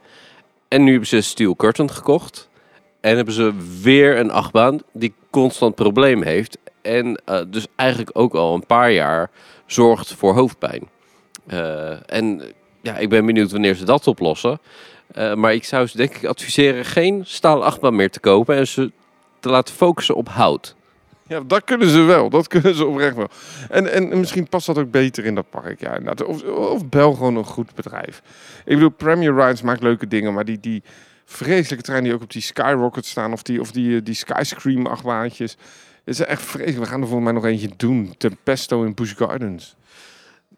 En 0.68 0.84
nu 0.84 0.90
hebben 0.90 1.08
ze 1.08 1.20
Steel 1.20 1.56
Curtain 1.56 1.90
gekocht. 1.90 2.48
En 3.06 3.16
hebben 3.16 3.34
ze 3.34 3.52
weer 3.82 4.18
een 4.18 4.30
achtbaan 4.30 4.80
die 4.92 5.14
constant 5.30 5.74
problemen 5.74 6.26
heeft. 6.26 6.58
En 6.82 7.20
uh, 7.30 7.40
dus 7.48 7.66
eigenlijk 7.76 8.10
ook 8.12 8.34
al 8.34 8.54
een 8.54 8.66
paar 8.66 8.92
jaar 8.92 9.30
zorgt 9.66 10.14
voor 10.14 10.34
hoofdpijn. 10.34 10.88
Uh, 11.52 12.10
en 12.10 12.42
ja, 12.82 12.96
ik 12.96 13.08
ben 13.08 13.26
benieuwd 13.26 13.50
wanneer 13.50 13.74
ze 13.74 13.84
dat 13.84 14.06
oplossen. 14.06 14.58
Uh, 15.18 15.34
maar 15.34 15.54
ik 15.54 15.64
zou 15.64 15.86
ze 15.86 15.96
denk 15.96 16.14
ik 16.14 16.24
adviseren 16.24 16.84
geen 16.84 17.22
stalen 17.26 17.66
achtbaan 17.66 17.96
meer 17.96 18.10
te 18.10 18.20
kopen 18.20 18.56
en 18.56 18.66
ze 18.66 18.92
te 19.40 19.48
laten 19.48 19.74
focussen 19.74 20.14
op 20.14 20.28
hout. 20.28 20.74
Ja, 21.26 21.40
dat 21.46 21.64
kunnen 21.64 21.88
ze 21.88 22.00
wel. 22.00 22.30
Dat 22.30 22.48
kunnen 22.54 22.74
ze 22.74 22.86
oprecht 22.86 23.16
wel. 23.16 23.28
En, 23.70 23.92
en 23.92 24.18
misschien 24.18 24.48
past 24.48 24.66
dat 24.66 24.78
ook 24.78 24.90
beter 24.90 25.24
in 25.24 25.34
dat 25.34 25.50
park. 25.50 25.80
Ja, 25.80 26.00
of, 26.26 26.42
of 26.44 26.88
bel 26.88 27.12
gewoon 27.12 27.36
een 27.36 27.44
goed 27.44 27.74
bedrijf. 27.74 28.22
Ik 28.64 28.74
bedoel, 28.74 28.88
Premier 28.88 29.34
Rides 29.34 29.62
maakt 29.62 29.82
leuke 29.82 30.06
dingen, 30.06 30.34
maar 30.34 30.44
die, 30.44 30.60
die 30.60 30.82
vreselijke 31.26 31.84
trein 31.84 32.04
die 32.04 32.14
ook 32.14 32.22
op 32.22 32.32
die 32.32 32.42
Skyrocket 32.42 33.06
staan, 33.06 33.32
of 33.32 33.42
die, 33.42 33.60
of 33.60 33.72
die, 33.72 34.02
die 34.02 34.14
Skyscream 34.14 34.86
achtbaantjes. 34.86 35.56
Het 36.04 36.14
is 36.14 36.20
echt 36.20 36.42
vreselijk. 36.42 36.78
We 36.78 36.86
gaan 36.86 37.00
er 37.00 37.08
volgens 37.08 37.24
mij 37.24 37.32
nog 37.32 37.44
eentje 37.44 37.70
doen. 37.76 38.14
Tempesto 38.18 38.82
in 38.84 38.94
Busch 38.94 39.16
Gardens. 39.16 39.76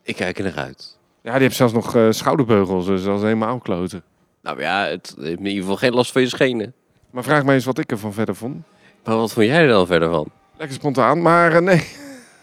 Ik 0.03 0.17
kijk 0.17 0.39
er 0.39 0.45
naar 0.45 0.57
uit. 0.57 0.97
Ja, 1.23 1.33
die 1.33 1.43
heeft 1.43 1.57
zelfs 1.57 1.73
nog 1.73 1.97
uh, 1.97 2.07
schouderbeugels, 2.11 2.87
dus 2.87 3.03
dat 3.03 3.17
is 3.17 3.23
helemaal 3.23 3.59
kloten. 3.59 4.03
Nou 4.43 4.61
ja, 4.61 4.85
het 4.85 5.15
heeft 5.19 5.39
in 5.39 5.47
ieder 5.47 5.63
geval 5.63 5.77
geen 5.77 5.95
last 5.95 6.13
van 6.13 6.23
je 6.23 6.29
schenen. 6.29 6.75
Maar 7.11 7.23
vraag 7.23 7.45
mij 7.45 7.55
eens 7.55 7.65
wat 7.65 7.79
ik 7.79 7.91
ervan 7.91 8.13
verder 8.13 8.35
vond. 8.35 8.65
Maar 9.05 9.17
wat 9.17 9.33
vond 9.33 9.47
jij 9.47 9.63
er 9.63 9.69
dan 9.69 9.87
verder 9.87 10.11
van? 10.11 10.31
Lekker 10.57 10.77
spontaan, 10.77 11.23
maar 11.23 11.53
eh, 11.53 11.61
nee. 11.61 11.87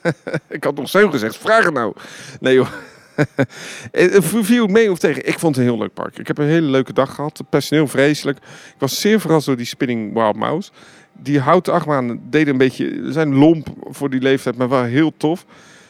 ik 0.47 0.63
had 0.63 0.75
nog 0.75 0.89
zo 0.89 1.09
gezegd, 1.09 1.37
vraag 1.37 1.65
het 1.65 1.73
nou. 1.73 1.93
Nee 2.39 2.53
joh. 2.53 2.69
Eh, 3.91 4.21
Viel 4.21 4.61
het 4.61 4.71
mee 4.71 4.91
of 4.91 4.99
tegen? 4.99 5.27
Ik 5.27 5.39
vond 5.39 5.55
het 5.55 5.65
een 5.65 5.71
heel 5.71 5.81
leuk 5.81 5.93
park. 5.93 6.19
Ik 6.19 6.27
heb 6.27 6.37
een 6.37 6.45
hele 6.45 6.67
leuke 6.67 6.93
dag 6.93 7.15
gehad. 7.15 7.37
Het 7.37 7.49
personeel 7.49 7.87
vreselijk. 7.87 8.37
Ik 8.37 8.75
was 8.77 9.01
zeer 9.01 9.19
verrast 9.19 9.45
door 9.45 9.57
die 9.57 9.65
Spinning 9.65 10.13
Wild 10.13 10.35
Mouse. 10.35 10.71
Die 11.13 11.39
houten 11.39 11.73
achtbaan 11.73 12.19
deden 12.29 12.51
een 12.51 12.57
beetje... 12.57 13.11
Zijn 13.11 13.35
lomp 13.35 13.67
voor 13.81 14.09
die 14.09 14.21
leeftijd, 14.21 14.57
maar 14.57 14.69
wel 14.69 14.83
heel 14.83 15.13
tof. 15.17 15.45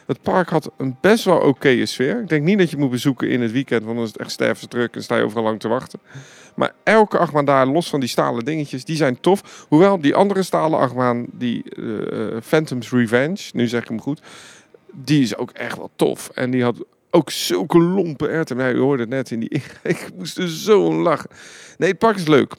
Het 0.05 0.21
park 0.21 0.49
had 0.49 0.71
een 0.77 0.97
best 1.01 1.23
wel 1.23 1.37
oké 1.37 1.85
sfeer. 1.85 2.21
Ik 2.21 2.29
denk 2.29 2.43
niet 2.43 2.57
dat 2.57 2.69
je 2.69 2.77
moet 2.77 2.89
bezoeken 2.89 3.29
in 3.29 3.41
het 3.41 3.51
weekend, 3.51 3.83
want 3.83 3.95
dan 3.95 4.05
is 4.05 4.11
het 4.11 4.21
echt 4.21 4.31
stervensdruk 4.31 4.95
en 4.95 5.03
sta 5.03 5.15
je 5.15 5.23
overal 5.23 5.43
lang 5.43 5.59
te 5.59 5.67
wachten. 5.67 5.99
Maar 6.55 6.71
elke 6.83 7.17
achtbaan 7.17 7.45
daar, 7.45 7.67
los 7.67 7.89
van 7.89 7.99
die 7.99 8.09
stalen 8.09 8.45
dingetjes, 8.45 8.85
die 8.85 8.95
zijn 8.95 9.19
tof. 9.19 9.65
Hoewel 9.69 10.01
die 10.01 10.15
andere 10.15 10.43
stalen 10.43 10.79
achtbaan, 10.79 11.25
die 11.31 11.63
eh, 11.63 12.41
Phantom's 12.41 12.91
Revenge, 12.91 13.49
nu 13.53 13.67
zeg 13.67 13.81
ik 13.81 13.87
hem 13.87 14.01
goed, 14.01 14.21
die 14.91 15.21
is 15.21 15.37
ook 15.37 15.51
echt 15.51 15.77
wel 15.77 15.91
tof. 15.95 16.29
En 16.29 16.51
die 16.51 16.63
had 16.63 16.85
ook 17.15 17.29
zulke 17.29 17.79
lompe 17.79 18.27
erten. 18.27 18.57
Ja, 18.57 18.67
je 18.67 18.77
hoorde 18.77 19.01
het 19.01 19.11
net 19.11 19.31
in 19.31 19.39
die... 19.39 19.49
ik 19.83 20.09
moest 20.15 20.37
er 20.37 20.49
zo 20.49 20.85
om 20.85 20.95
lachen. 20.95 21.29
Nee, 21.77 21.89
het 21.89 21.99
park 21.99 22.15
is 22.15 22.27
leuk. 22.27 22.55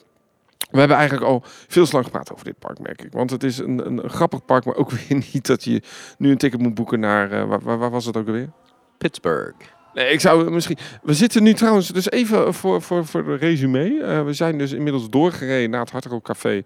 We 0.71 0.79
hebben 0.79 0.97
eigenlijk 0.97 1.27
al 1.27 1.43
veel 1.45 1.85
te 1.85 1.91
lang 1.91 2.05
gepraat 2.05 2.33
over 2.33 2.45
dit 2.45 2.59
park, 2.59 2.79
merk 2.79 3.01
ik. 3.01 3.11
Want 3.11 3.29
het 3.29 3.43
is 3.43 3.57
een, 3.57 3.87
een, 3.87 4.09
grappig 4.09 4.45
park, 4.45 4.65
maar 4.65 4.75
ook 4.75 4.91
weer 4.99 5.23
niet 5.33 5.47
dat 5.47 5.63
je 5.63 5.81
nu 6.17 6.31
een 6.31 6.37
ticket 6.37 6.61
moet 6.61 6.73
boeken 6.73 6.99
naar... 6.99 7.31
eh, 7.31 7.57
waar, 7.61 7.89
was 7.89 8.05
het 8.05 8.17
ook 8.17 8.27
alweer? 8.27 8.49
Pittsburgh. 8.97 9.55
Nee, 9.93 10.11
ik 10.11 10.19
zou 10.19 10.51
misschien. 10.51 10.77
We 11.03 11.13
zitten 11.13 11.43
nu 11.43 11.53
trouwens, 11.53 11.87
dus 11.87 12.09
even 12.09 12.53
voor, 12.53 12.81
voor, 12.81 13.05
voor 13.05 13.23
de 13.23 13.35
resume. 13.35 14.03
Eh, 14.03 14.23
we 14.23 14.33
zijn 14.33 14.57
dus 14.57 14.71
inmiddels 14.71 15.09
doorgereden 15.09 15.69
naar 15.69 15.87
het 15.91 16.05
Rock 16.05 16.23
Café. 16.23 16.63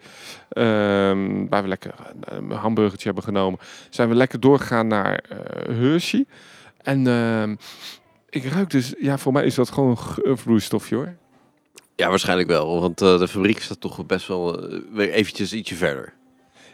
ehm, 0.50 1.48
waar 1.50 1.62
we 1.62 1.68
lekker 1.68 1.94
een 2.20 2.52
hamburgertje 2.52 3.06
hebben 3.06 3.24
genomen. 3.24 3.60
Zijn 3.90 4.10
we 4.10 4.16
lekker 4.16 4.40
doorgegaan 4.40 4.88
naar 4.88 5.24
eh 5.30 5.78
Hershey. 5.78 6.26
En 6.84 7.08
ehm, 7.08 7.56
ik 8.30 8.46
ruik 8.46 8.70
dus, 8.70 8.94
ja, 9.00 9.18
voor 9.18 9.34
mij 9.34 9.46
is 9.46 9.56
dat 9.56 9.70
gewoon 9.70 9.98
een 10.16 10.38
vloeistofje 10.38 10.96
hoor. 10.96 11.16
Ja, 11.96 12.10
waarschijnlijk 12.10 12.48
wel. 12.48 12.82
Want 12.82 13.02
eh, 13.02 13.20
de 13.20 13.28
fabriek 13.28 13.62
staat 13.62 13.82
toch 13.82 14.06
best 14.06 14.28
wel 14.28 14.70
eh, 14.70 14.80
weer 14.92 15.12
eventjes 15.12 15.54
ietsje 15.54 15.76
verder. 15.76 16.14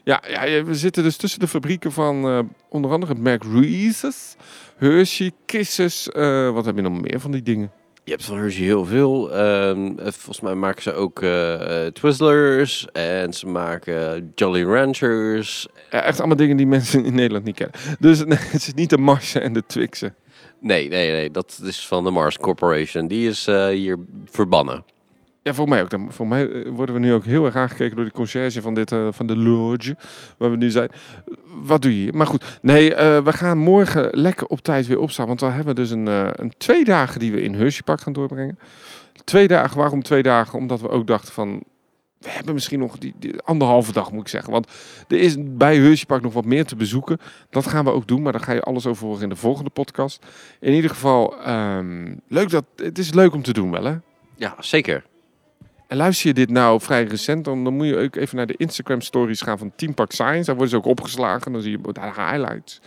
Ja, 0.04 0.24
ja, 0.28 0.64
we 0.64 0.76
zitten 0.76 1.04
dus 1.04 1.18
tussen 1.18 1.40
de 1.40 1.48
fabrieken 1.48 1.92
van 1.92 2.28
eh, 2.28 2.40
onder 2.70 2.92
andere 2.92 3.14
het 3.14 3.22
merk 3.22 3.44
Reese's, 3.44 4.36
Hershey, 4.78 5.32
Kisses. 5.46 6.10
wat 6.54 6.66
heb 6.66 6.76
je 6.76 6.82
nog 6.82 7.02
meer 7.02 7.20
van 7.20 7.32
die 7.32 7.42
dingen? 7.42 7.72
Je 8.08 8.14
hebt 8.14 8.26
van 8.26 8.38
Hershey 8.38 8.64
heel 8.64 8.86
veel. 8.86 9.34
Ehm, 9.34 10.00
eh, 10.00 10.06
volgens 10.06 10.40
mij 10.40 10.56
maken 10.56 10.82
ze 10.82 10.94
ook 10.94 11.22
eh, 11.22 11.86
eh, 11.86 11.94
Twizzlers. 11.94 12.88
En 12.92 13.34
ze 13.34 13.48
maken 13.48 14.32
Jolly 14.36 14.64
Ranchers. 14.64 15.68
Ja, 15.92 16.04
echt 16.04 16.18
allemaal 16.20 16.38
dingen 16.38 16.58
die 16.58 16.68
mensen 16.68 17.06
in 17.06 17.16
Nederland 17.16 17.46
niet 17.46 17.56
kennen. 17.56 17.76
Dus 18.00 18.24
nee, 18.26 18.38
het 18.38 18.68
is 18.68 18.74
niet 18.74 18.90
de 18.90 18.98
Marsen 18.98 19.42
en 19.42 19.54
de 19.54 19.64
Twixen. 19.66 20.16
Nee, 20.60 20.90
nee, 20.90 21.12
nee. 21.12 21.32
Dat 21.32 21.60
is 21.64 21.88
van 21.88 22.04
de 22.04 22.12
Mars 22.12 22.38
Corporation. 22.38 23.08
Die 23.08 23.30
is 23.30 23.48
eh, 23.48 23.68
hier 23.68 23.98
verbannen. 24.26 24.84
Ja, 25.48 25.54
voor 25.54 25.68
mij 25.68 25.82
ook. 25.82 25.90
Dan- 25.90 26.12
Voor 26.12 26.28
mij 26.28 26.52
eh, 26.52 26.70
worden 26.72 26.96
we 26.96 27.02
nu 27.02 27.14
ook 27.14 27.26
heel 27.26 27.46
erg 27.46 27.56
aangekeken 27.56 27.96
door 27.96 28.06
de 28.06 28.12
conciërge 28.12 28.62
van, 28.62 28.74
dit, 28.74 28.92
eh, 28.92 29.08
van 29.12 29.28
de 29.28 29.38
lodge, 29.38 29.96
waar 30.38 30.52
we 30.52 30.58
nu 30.58 30.70
zijn. 30.70 30.90
Wat 31.62 31.82
doe 31.82 31.92
je 31.98 31.98
hier? 32.04 32.16
Maar 32.16 32.28
goed, 32.28 32.60
nee, 32.62 32.96
eh, 32.96 33.24
we 33.24 33.34
gaan 33.34 33.58
morgen 33.58 34.10
lekker 34.12 34.48
op 34.48 34.60
tijd 34.62 34.88
weer 34.88 35.00
opstaan. 35.00 35.28
Want 35.28 35.40
we 35.40 35.46
hebben 35.46 35.76
dus 35.76 35.90
een, 35.90 36.06
een 36.42 36.54
twee 36.58 36.84
dagen 36.84 37.20
die 37.20 37.32
we 37.32 37.42
in 37.42 37.54
Hershey 37.54 37.82
Park 37.84 38.02
gaan 38.02 38.14
doorbrengen. 38.14 38.60
Twee 39.24 39.48
dagen, 39.48 39.78
waarom 39.78 40.04
twee 40.04 40.24
dagen? 40.24 40.60
Omdat 40.60 40.82
we 40.82 40.90
ook 40.90 41.08
dachten 41.08 41.34
van, 41.34 41.64
we 42.20 42.30
hebben 42.30 42.54
misschien 42.54 42.80
nog 42.80 42.98
die, 42.98 43.16
anderhalve 43.44 43.92
dag 43.94 44.12
moet 44.12 44.22
ik 44.22 44.28
zeggen. 44.28 44.52
Want 44.52 44.68
er 45.08 45.18
is 45.20 45.36
bij 45.40 45.78
Hershey 45.78 46.06
Park 46.06 46.22
nog 46.22 46.34
wat 46.34 46.46
meer 46.46 46.66
te 46.66 46.76
bezoeken. 46.76 47.18
Dat 47.50 47.68
gaan 47.68 47.86
we 47.86 47.92
ook 47.92 48.08
doen, 48.08 48.22
maar 48.22 48.32
daar 48.32 48.42
ga 48.42 48.52
je 48.54 48.62
alles 48.62 48.86
over 48.86 49.06
horen 49.08 49.24
in 49.24 49.30
de 49.30 49.36
volgende 49.36 49.70
podcast. 49.70 50.26
In 50.60 50.74
ieder 50.74 50.90
geval, 50.90 51.38
ehm, 51.42 52.16
leuk 52.28 52.50
dat, 52.50 52.64
het 52.76 52.98
is 52.98 53.14
leuk 53.14 53.34
om 53.34 53.42
te 53.42 53.54
doen 53.54 53.72
wel 53.72 53.84
hè? 53.84 53.96
Ja, 54.36 54.56
zeker. 54.60 55.04
En 55.88 55.98
luister 55.98 56.28
je 56.28 56.34
dit 56.34 56.50
nou 56.50 56.82
vrij 56.82 57.04
recent, 57.04 57.46
dan, 57.46 57.60
moet 57.60 57.88
je 57.88 57.98
ook 57.98 58.16
even 58.16 58.38
naar 58.38 58.48
de 58.48 58.56
Instagram 58.58 59.02
stories 59.02 59.42
gaan 59.42 59.58
van 59.58 59.72
Team 59.76 59.94
Park 59.94 60.12
Science. 60.12 60.46
Daar 60.46 60.56
worden 60.56 60.70
ze 60.70 60.76
ook 60.76 60.86
opgeslagen, 60.86 61.52
dan 61.52 61.62
zie 61.62 61.72
je 61.72 61.94
de 61.94 62.02
highlights. 62.02 62.82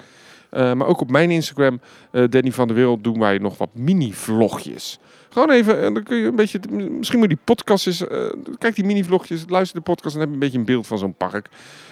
Eh, 0.50 0.72
maar 0.72 0.86
ook 0.86 1.00
op 1.00 1.10
mijn 1.10 1.30
Instagram, 1.30 1.80
eh, 2.10 2.24
Danny 2.28 2.52
van 2.52 2.66
der 2.66 2.76
Wereld, 2.76 3.04
doen 3.04 3.18
wij 3.18 3.38
nog 3.38 3.58
wat 3.58 3.68
mini-vlogjes. 3.72 4.98
Gewoon 5.28 5.50
even, 5.50 5.80
en 5.80 5.94
dan 5.94 6.02
kun 6.02 6.16
je 6.16 6.26
een 6.26 6.36
beetje, 6.36 6.60
misschien 6.70 7.18
moet 7.18 7.28
die 7.28 7.38
podcast 7.44 7.86
eens, 7.86 8.06
eh, 8.06 8.32
kijk 8.58 8.74
die 8.74 8.84
mini-vlogjes, 8.84 9.44
luister 9.48 9.76
de 9.76 9.84
podcast 9.84 10.14
en 10.14 10.20
heb 10.20 10.32
een 10.32 10.38
beetje 10.38 10.58
een 10.58 10.64
beeld 10.64 10.86
van 10.86 10.98
zo'n 10.98 11.14
park. 11.14 11.48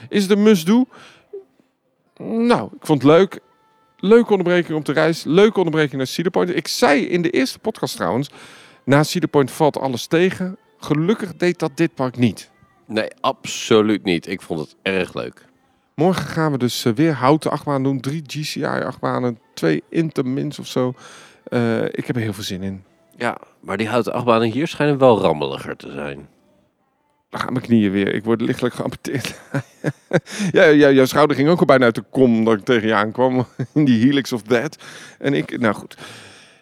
Is 0.09 0.23
het 0.23 0.31
een 0.31 0.43
must-do? 0.43 0.85
Nou, 2.23 2.71
ik 2.81 2.87
vond 2.87 3.03
het 3.03 3.11
leuk. 3.11 3.39
Leuke 3.97 4.31
onderbreking 4.31 4.79
op 4.79 4.85
de 4.85 4.93
reis, 4.93 5.25
leuke 5.25 5.59
onderbreking 5.59 5.97
naar 5.97 6.07
Cedar 6.07 6.31
Point. 6.31 6.57
Ik 6.57 6.69
zei 6.69 7.03
in 7.03 7.23
de 7.23 7.31
eerste 7.31 7.59
podcast 7.59 7.97
trouwens, 7.97 8.31
na 8.85 9.03
Cedar 9.03 9.29
Point 9.29 9.51
valt 9.51 9.79
alles 9.79 10.07
tegen. 10.07 10.59
Gelukkig 10.79 11.37
deed 11.37 11.59
dat 11.59 11.77
dit 11.77 11.95
park 11.95 12.17
niet. 12.17 12.51
Nee, 12.87 13.09
absoluut 13.21 14.05
niet. 14.05 14.27
Ik 14.27 14.43
vond 14.43 14.61
het 14.61 14.77
erg 14.83 15.15
leuk. 15.15 15.47
Morgen 15.95 16.25
gaan 16.25 16.53
we 16.53 16.59
dus 16.59 16.85
eh, 16.85 16.93
weer 16.93 17.13
houten 17.13 17.51
achtbanen 17.51 17.83
doen. 17.83 18.01
Drie 18.01 18.23
GCI-achtbanen, 18.27 19.39
twee 19.55 19.83
Intermins 19.91 20.59
of 20.59 20.67
zo. 20.67 20.95
Eh, 21.45 21.85
ik 21.85 22.07
heb 22.07 22.17
er 22.17 22.23
heel 22.23 22.33
veel 22.33 22.45
zin 22.45 22.63
in. 22.63 22.85
Ja, 23.17 23.39
maar 23.61 23.77
die 23.77 23.89
houten 23.89 24.13
achtbanen 24.13 24.51
hier 24.51 24.69
schijnen 24.69 24.99
wel 24.99 25.21
rammeliger 25.21 25.77
te 25.77 25.91
zijn. 25.91 26.29
Dan 27.31 27.41
gaan 27.41 27.53
mijn 27.53 27.65
knieën 27.65 27.91
weer. 27.91 28.15
Ik 28.15 28.25
word 28.25 28.41
lichtelijk 28.41 28.75
geamputeerd. 28.75 29.41
ja, 30.53 30.65
ja, 30.65 30.91
jouw 30.91 31.05
schouder 31.05 31.37
ging 31.37 31.49
ook 31.49 31.61
al 31.61 31.67
bijna 31.67 31.85
uit 31.85 31.95
de 31.95 32.05
kom 32.11 32.45
dat 32.45 32.59
ik 32.59 32.65
tegen 32.65 32.89
je 32.89 32.95
aankwam. 32.95 33.47
In 33.75 33.85
die 33.85 34.05
helix 34.05 34.33
of 34.33 34.43
that. 34.43 34.77
En 35.19 35.35
ik, 35.35 35.61
nou 35.61 35.75
goed. 35.75 35.97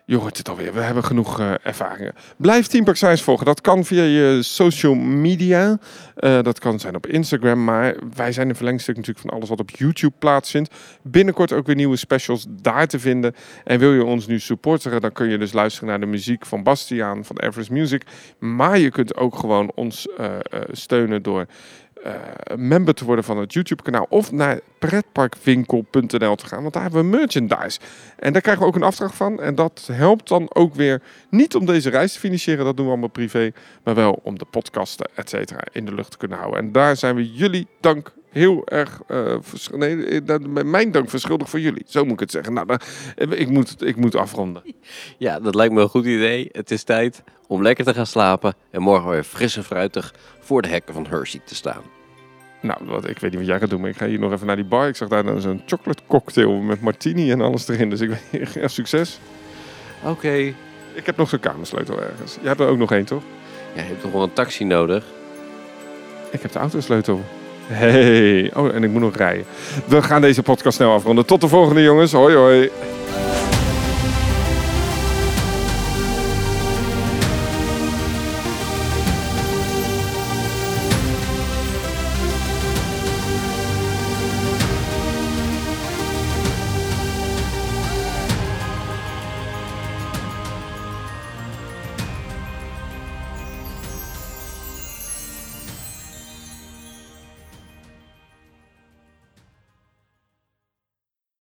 Je 0.09 0.17
hoort 0.17 0.37
het 0.37 0.49
alweer. 0.49 0.73
We 0.73 0.81
hebben 0.81 1.05
genoeg 1.05 1.41
eh, 1.41 1.53
ervaringen. 1.63 2.13
Blijf 2.37 2.67
Team 2.67 2.85
Park 2.85 2.97
Science 2.97 3.25
volgen. 3.25 3.47
Dat 3.47 3.61
kan 3.61 3.85
via 3.85 4.03
je 4.03 4.43
social 4.43 4.95
media. 4.95 5.79
Eh, 6.17 6.43
dat 6.43 6.59
kan 6.59 6.79
zijn 6.79 6.95
op 6.95 7.07
Instagram. 7.07 7.65
Maar 7.65 7.97
wij 8.15 8.33
zijn 8.33 8.49
een 8.49 8.57
verlengstuk 8.57 8.97
natuurlijk 8.97 9.27
van 9.27 9.37
alles 9.37 9.49
wat 9.49 9.61
op 9.61 9.71
YouTube 9.71 10.15
plaatsvindt. 10.19 10.75
Binnenkort 11.03 11.53
ook 11.53 11.67
weer 11.67 11.75
nieuwe 11.75 11.97
specials 11.97 12.47
daar 12.49 12.87
te 12.87 12.99
vinden. 12.99 13.35
En 13.65 13.79
wil 13.79 13.93
je 13.93 14.05
ons 14.05 14.27
nu 14.27 14.41
supporteren, 14.41 15.01
dan 15.01 15.13
kun 15.13 15.29
je 15.29 15.39
dus 15.39 15.53
luisteren 15.53 15.89
naar 15.89 16.01
de 16.01 16.07
muziek 16.07 16.47
van 16.47 16.63
Bastiaan 16.63 17.25
van 17.25 17.39
Everest 17.39 17.71
Music. 17.71 18.03
Maar 18.39 18.79
je 18.79 18.91
kunt 18.91 19.17
ook 19.17 19.37
gewoon 19.37 19.73
ons 19.75 20.09
eh, 20.17 20.31
steunen 20.73 21.23
door 21.23 21.47
eh, 22.07 22.57
member 22.57 22.95
te 22.95 23.05
worden 23.05 23.25
van 23.25 23.39
het 23.39 23.53
YouTube-kanaal 23.53 24.07
of 24.09 24.33
naar 24.33 24.61
pretparkwinkel.nl 24.79 26.35
te 26.37 26.47
gaan, 26.47 26.61
want 26.63 26.73
daar 26.73 26.83
hebben 26.83 27.01
we 27.01 27.17
merchandise. 27.17 27.81
En 28.19 28.33
daar 28.33 28.43
krijgen 28.43 28.63
we 28.63 28.69
ook 28.69 28.77
een 28.77 28.83
afdracht 28.83 29.15
van. 29.15 29.41
En 29.41 29.55
dat 29.55 29.89
helpt 29.93 30.29
dan 30.29 30.55
ook 30.55 30.75
weer 30.75 31.03
niet 31.31 31.55
om 31.55 31.67
deze 31.67 31.91
reis 31.91 32.13
te 32.13 32.19
financieren, 32.19 32.65
dat 32.65 32.77
doen 32.77 32.85
we 32.85 32.91
allemaal 32.91 33.09
privé, 33.09 33.53
maar 33.85 33.95
wel 33.95 34.21
om 34.23 34.39
de 34.39 34.45
podcasten, 34.45 35.09
et 35.15 35.29
cetera, 35.29 35.61
in 35.73 35.85
de 35.85 35.95
lucht 35.95 36.11
te 36.11 36.17
kunnen 36.17 36.39
houden. 36.39 36.61
En 36.61 36.73
daar 36.73 36.97
zijn 36.97 37.15
we 37.15 37.33
jullie 37.33 37.67
dank 37.81 38.13
heel 38.31 38.67
erg, 38.67 39.01
eh, 39.07 39.37
nee, 39.73 40.23
eh, 40.23 40.39
mijn 40.65 40.91
dank 40.91 41.11
verschuldigd 41.11 41.51
voor 41.51 41.61
jullie. 41.61 41.85
Zo 41.87 42.05
moet 42.05 42.13
ik 42.13 42.21
het 42.21 42.31
zeggen. 42.31 42.53
Nou, 42.53 42.79
ik, 43.15 43.49
moet, 43.49 43.83
ik 43.83 43.97
moet 43.97 44.15
afronden. 44.15 44.63
Ja, 45.19 45.41
dat 45.41 45.55
lijkt 45.55 45.75
me 45.75 45.81
een 45.81 45.89
goed 45.89 46.05
idee. 46.05 46.49
Het 46.53 46.71
is 46.71 46.83
tijd 46.83 47.23
om 47.47 47.63
lekker 47.63 47.85
te 47.85 47.95
gaan 47.95 48.07
slapen 48.07 48.55
en 48.71 48.83
morgen 48.83 49.11
weer 49.11 49.25
fris 49.25 49.57
en 49.57 49.65
fruitig 49.65 50.15
voor 50.41 50.63
de 50.63 50.69
hekken 50.69 50.95
van 50.95 51.07
Hershey 51.07 51.41
te 51.45 51.55
staan. 51.55 51.96
Nou, 52.61 52.79
wat, 52.85 53.09
ik 53.09 53.19
weet 53.19 53.31
niet 53.31 53.41
wat 53.41 53.49
jij 53.49 53.59
gaat 53.59 53.71
doen, 53.71 53.81
maar 53.81 53.91
ik 53.91 53.97
ga 53.97 54.07
hier 54.07 54.19
nog 54.19 54.33
even 54.33 54.47
naar 54.47 54.57
die 54.57 54.65
bar. 54.65 54.89
Ik 54.89 54.97
zag 54.97 55.09
daar 55.09 55.25
dan 55.25 55.41
zo'n 55.41 55.63
chocolate 55.67 56.03
cocktail 56.07 56.53
met 56.53 56.81
martini 56.81 57.31
en 57.31 57.41
alles 57.41 57.69
erin. 57.69 57.91
Dus 57.91 58.01
ik 58.01 58.11
weet 58.31 58.53
ja, 58.53 58.69
succes. 58.69 59.19
Oké. 60.05 60.55
Ik 60.95 61.07
heb 61.07 61.17
nog 61.17 61.29
zo'n 61.29 61.41
kamersleutel 61.41 62.03
ergens. 62.03 62.35
Jij 62.35 62.49
hebt 62.49 62.61
er 62.61 62.69
ook 62.69 62.79
nog 62.79 62.93
één, 62.93 63.05
toch? 63.05 63.23
Ja, 63.75 63.83
je 63.83 63.89
hebt 63.89 64.01
toch 64.01 64.13
wel 64.13 64.23
een 64.23 64.33
taxi 64.33 64.65
nodig? 64.65 65.05
Ik 66.31 66.43
heb 66.43 66.53
de 66.53 66.59
autosleutel. 66.59 67.21
Hey. 67.67 68.51
Oh, 68.55 68.75
en 68.75 68.85
ik 68.85 68.91
moet 68.91 69.01
nog 69.01 69.17
rijden. 69.17 69.45
We 69.87 70.03
gaan 70.03 70.21
deze 70.21 70.43
podcast 70.43 70.77
snel 70.77 70.93
afronden. 70.93 71.27
Tot 71.27 71.41
de 71.41 71.49
volgende, 71.49 71.83
jongens. 71.83 72.13
Hoi, 72.13 72.35
hoi. 72.35 72.71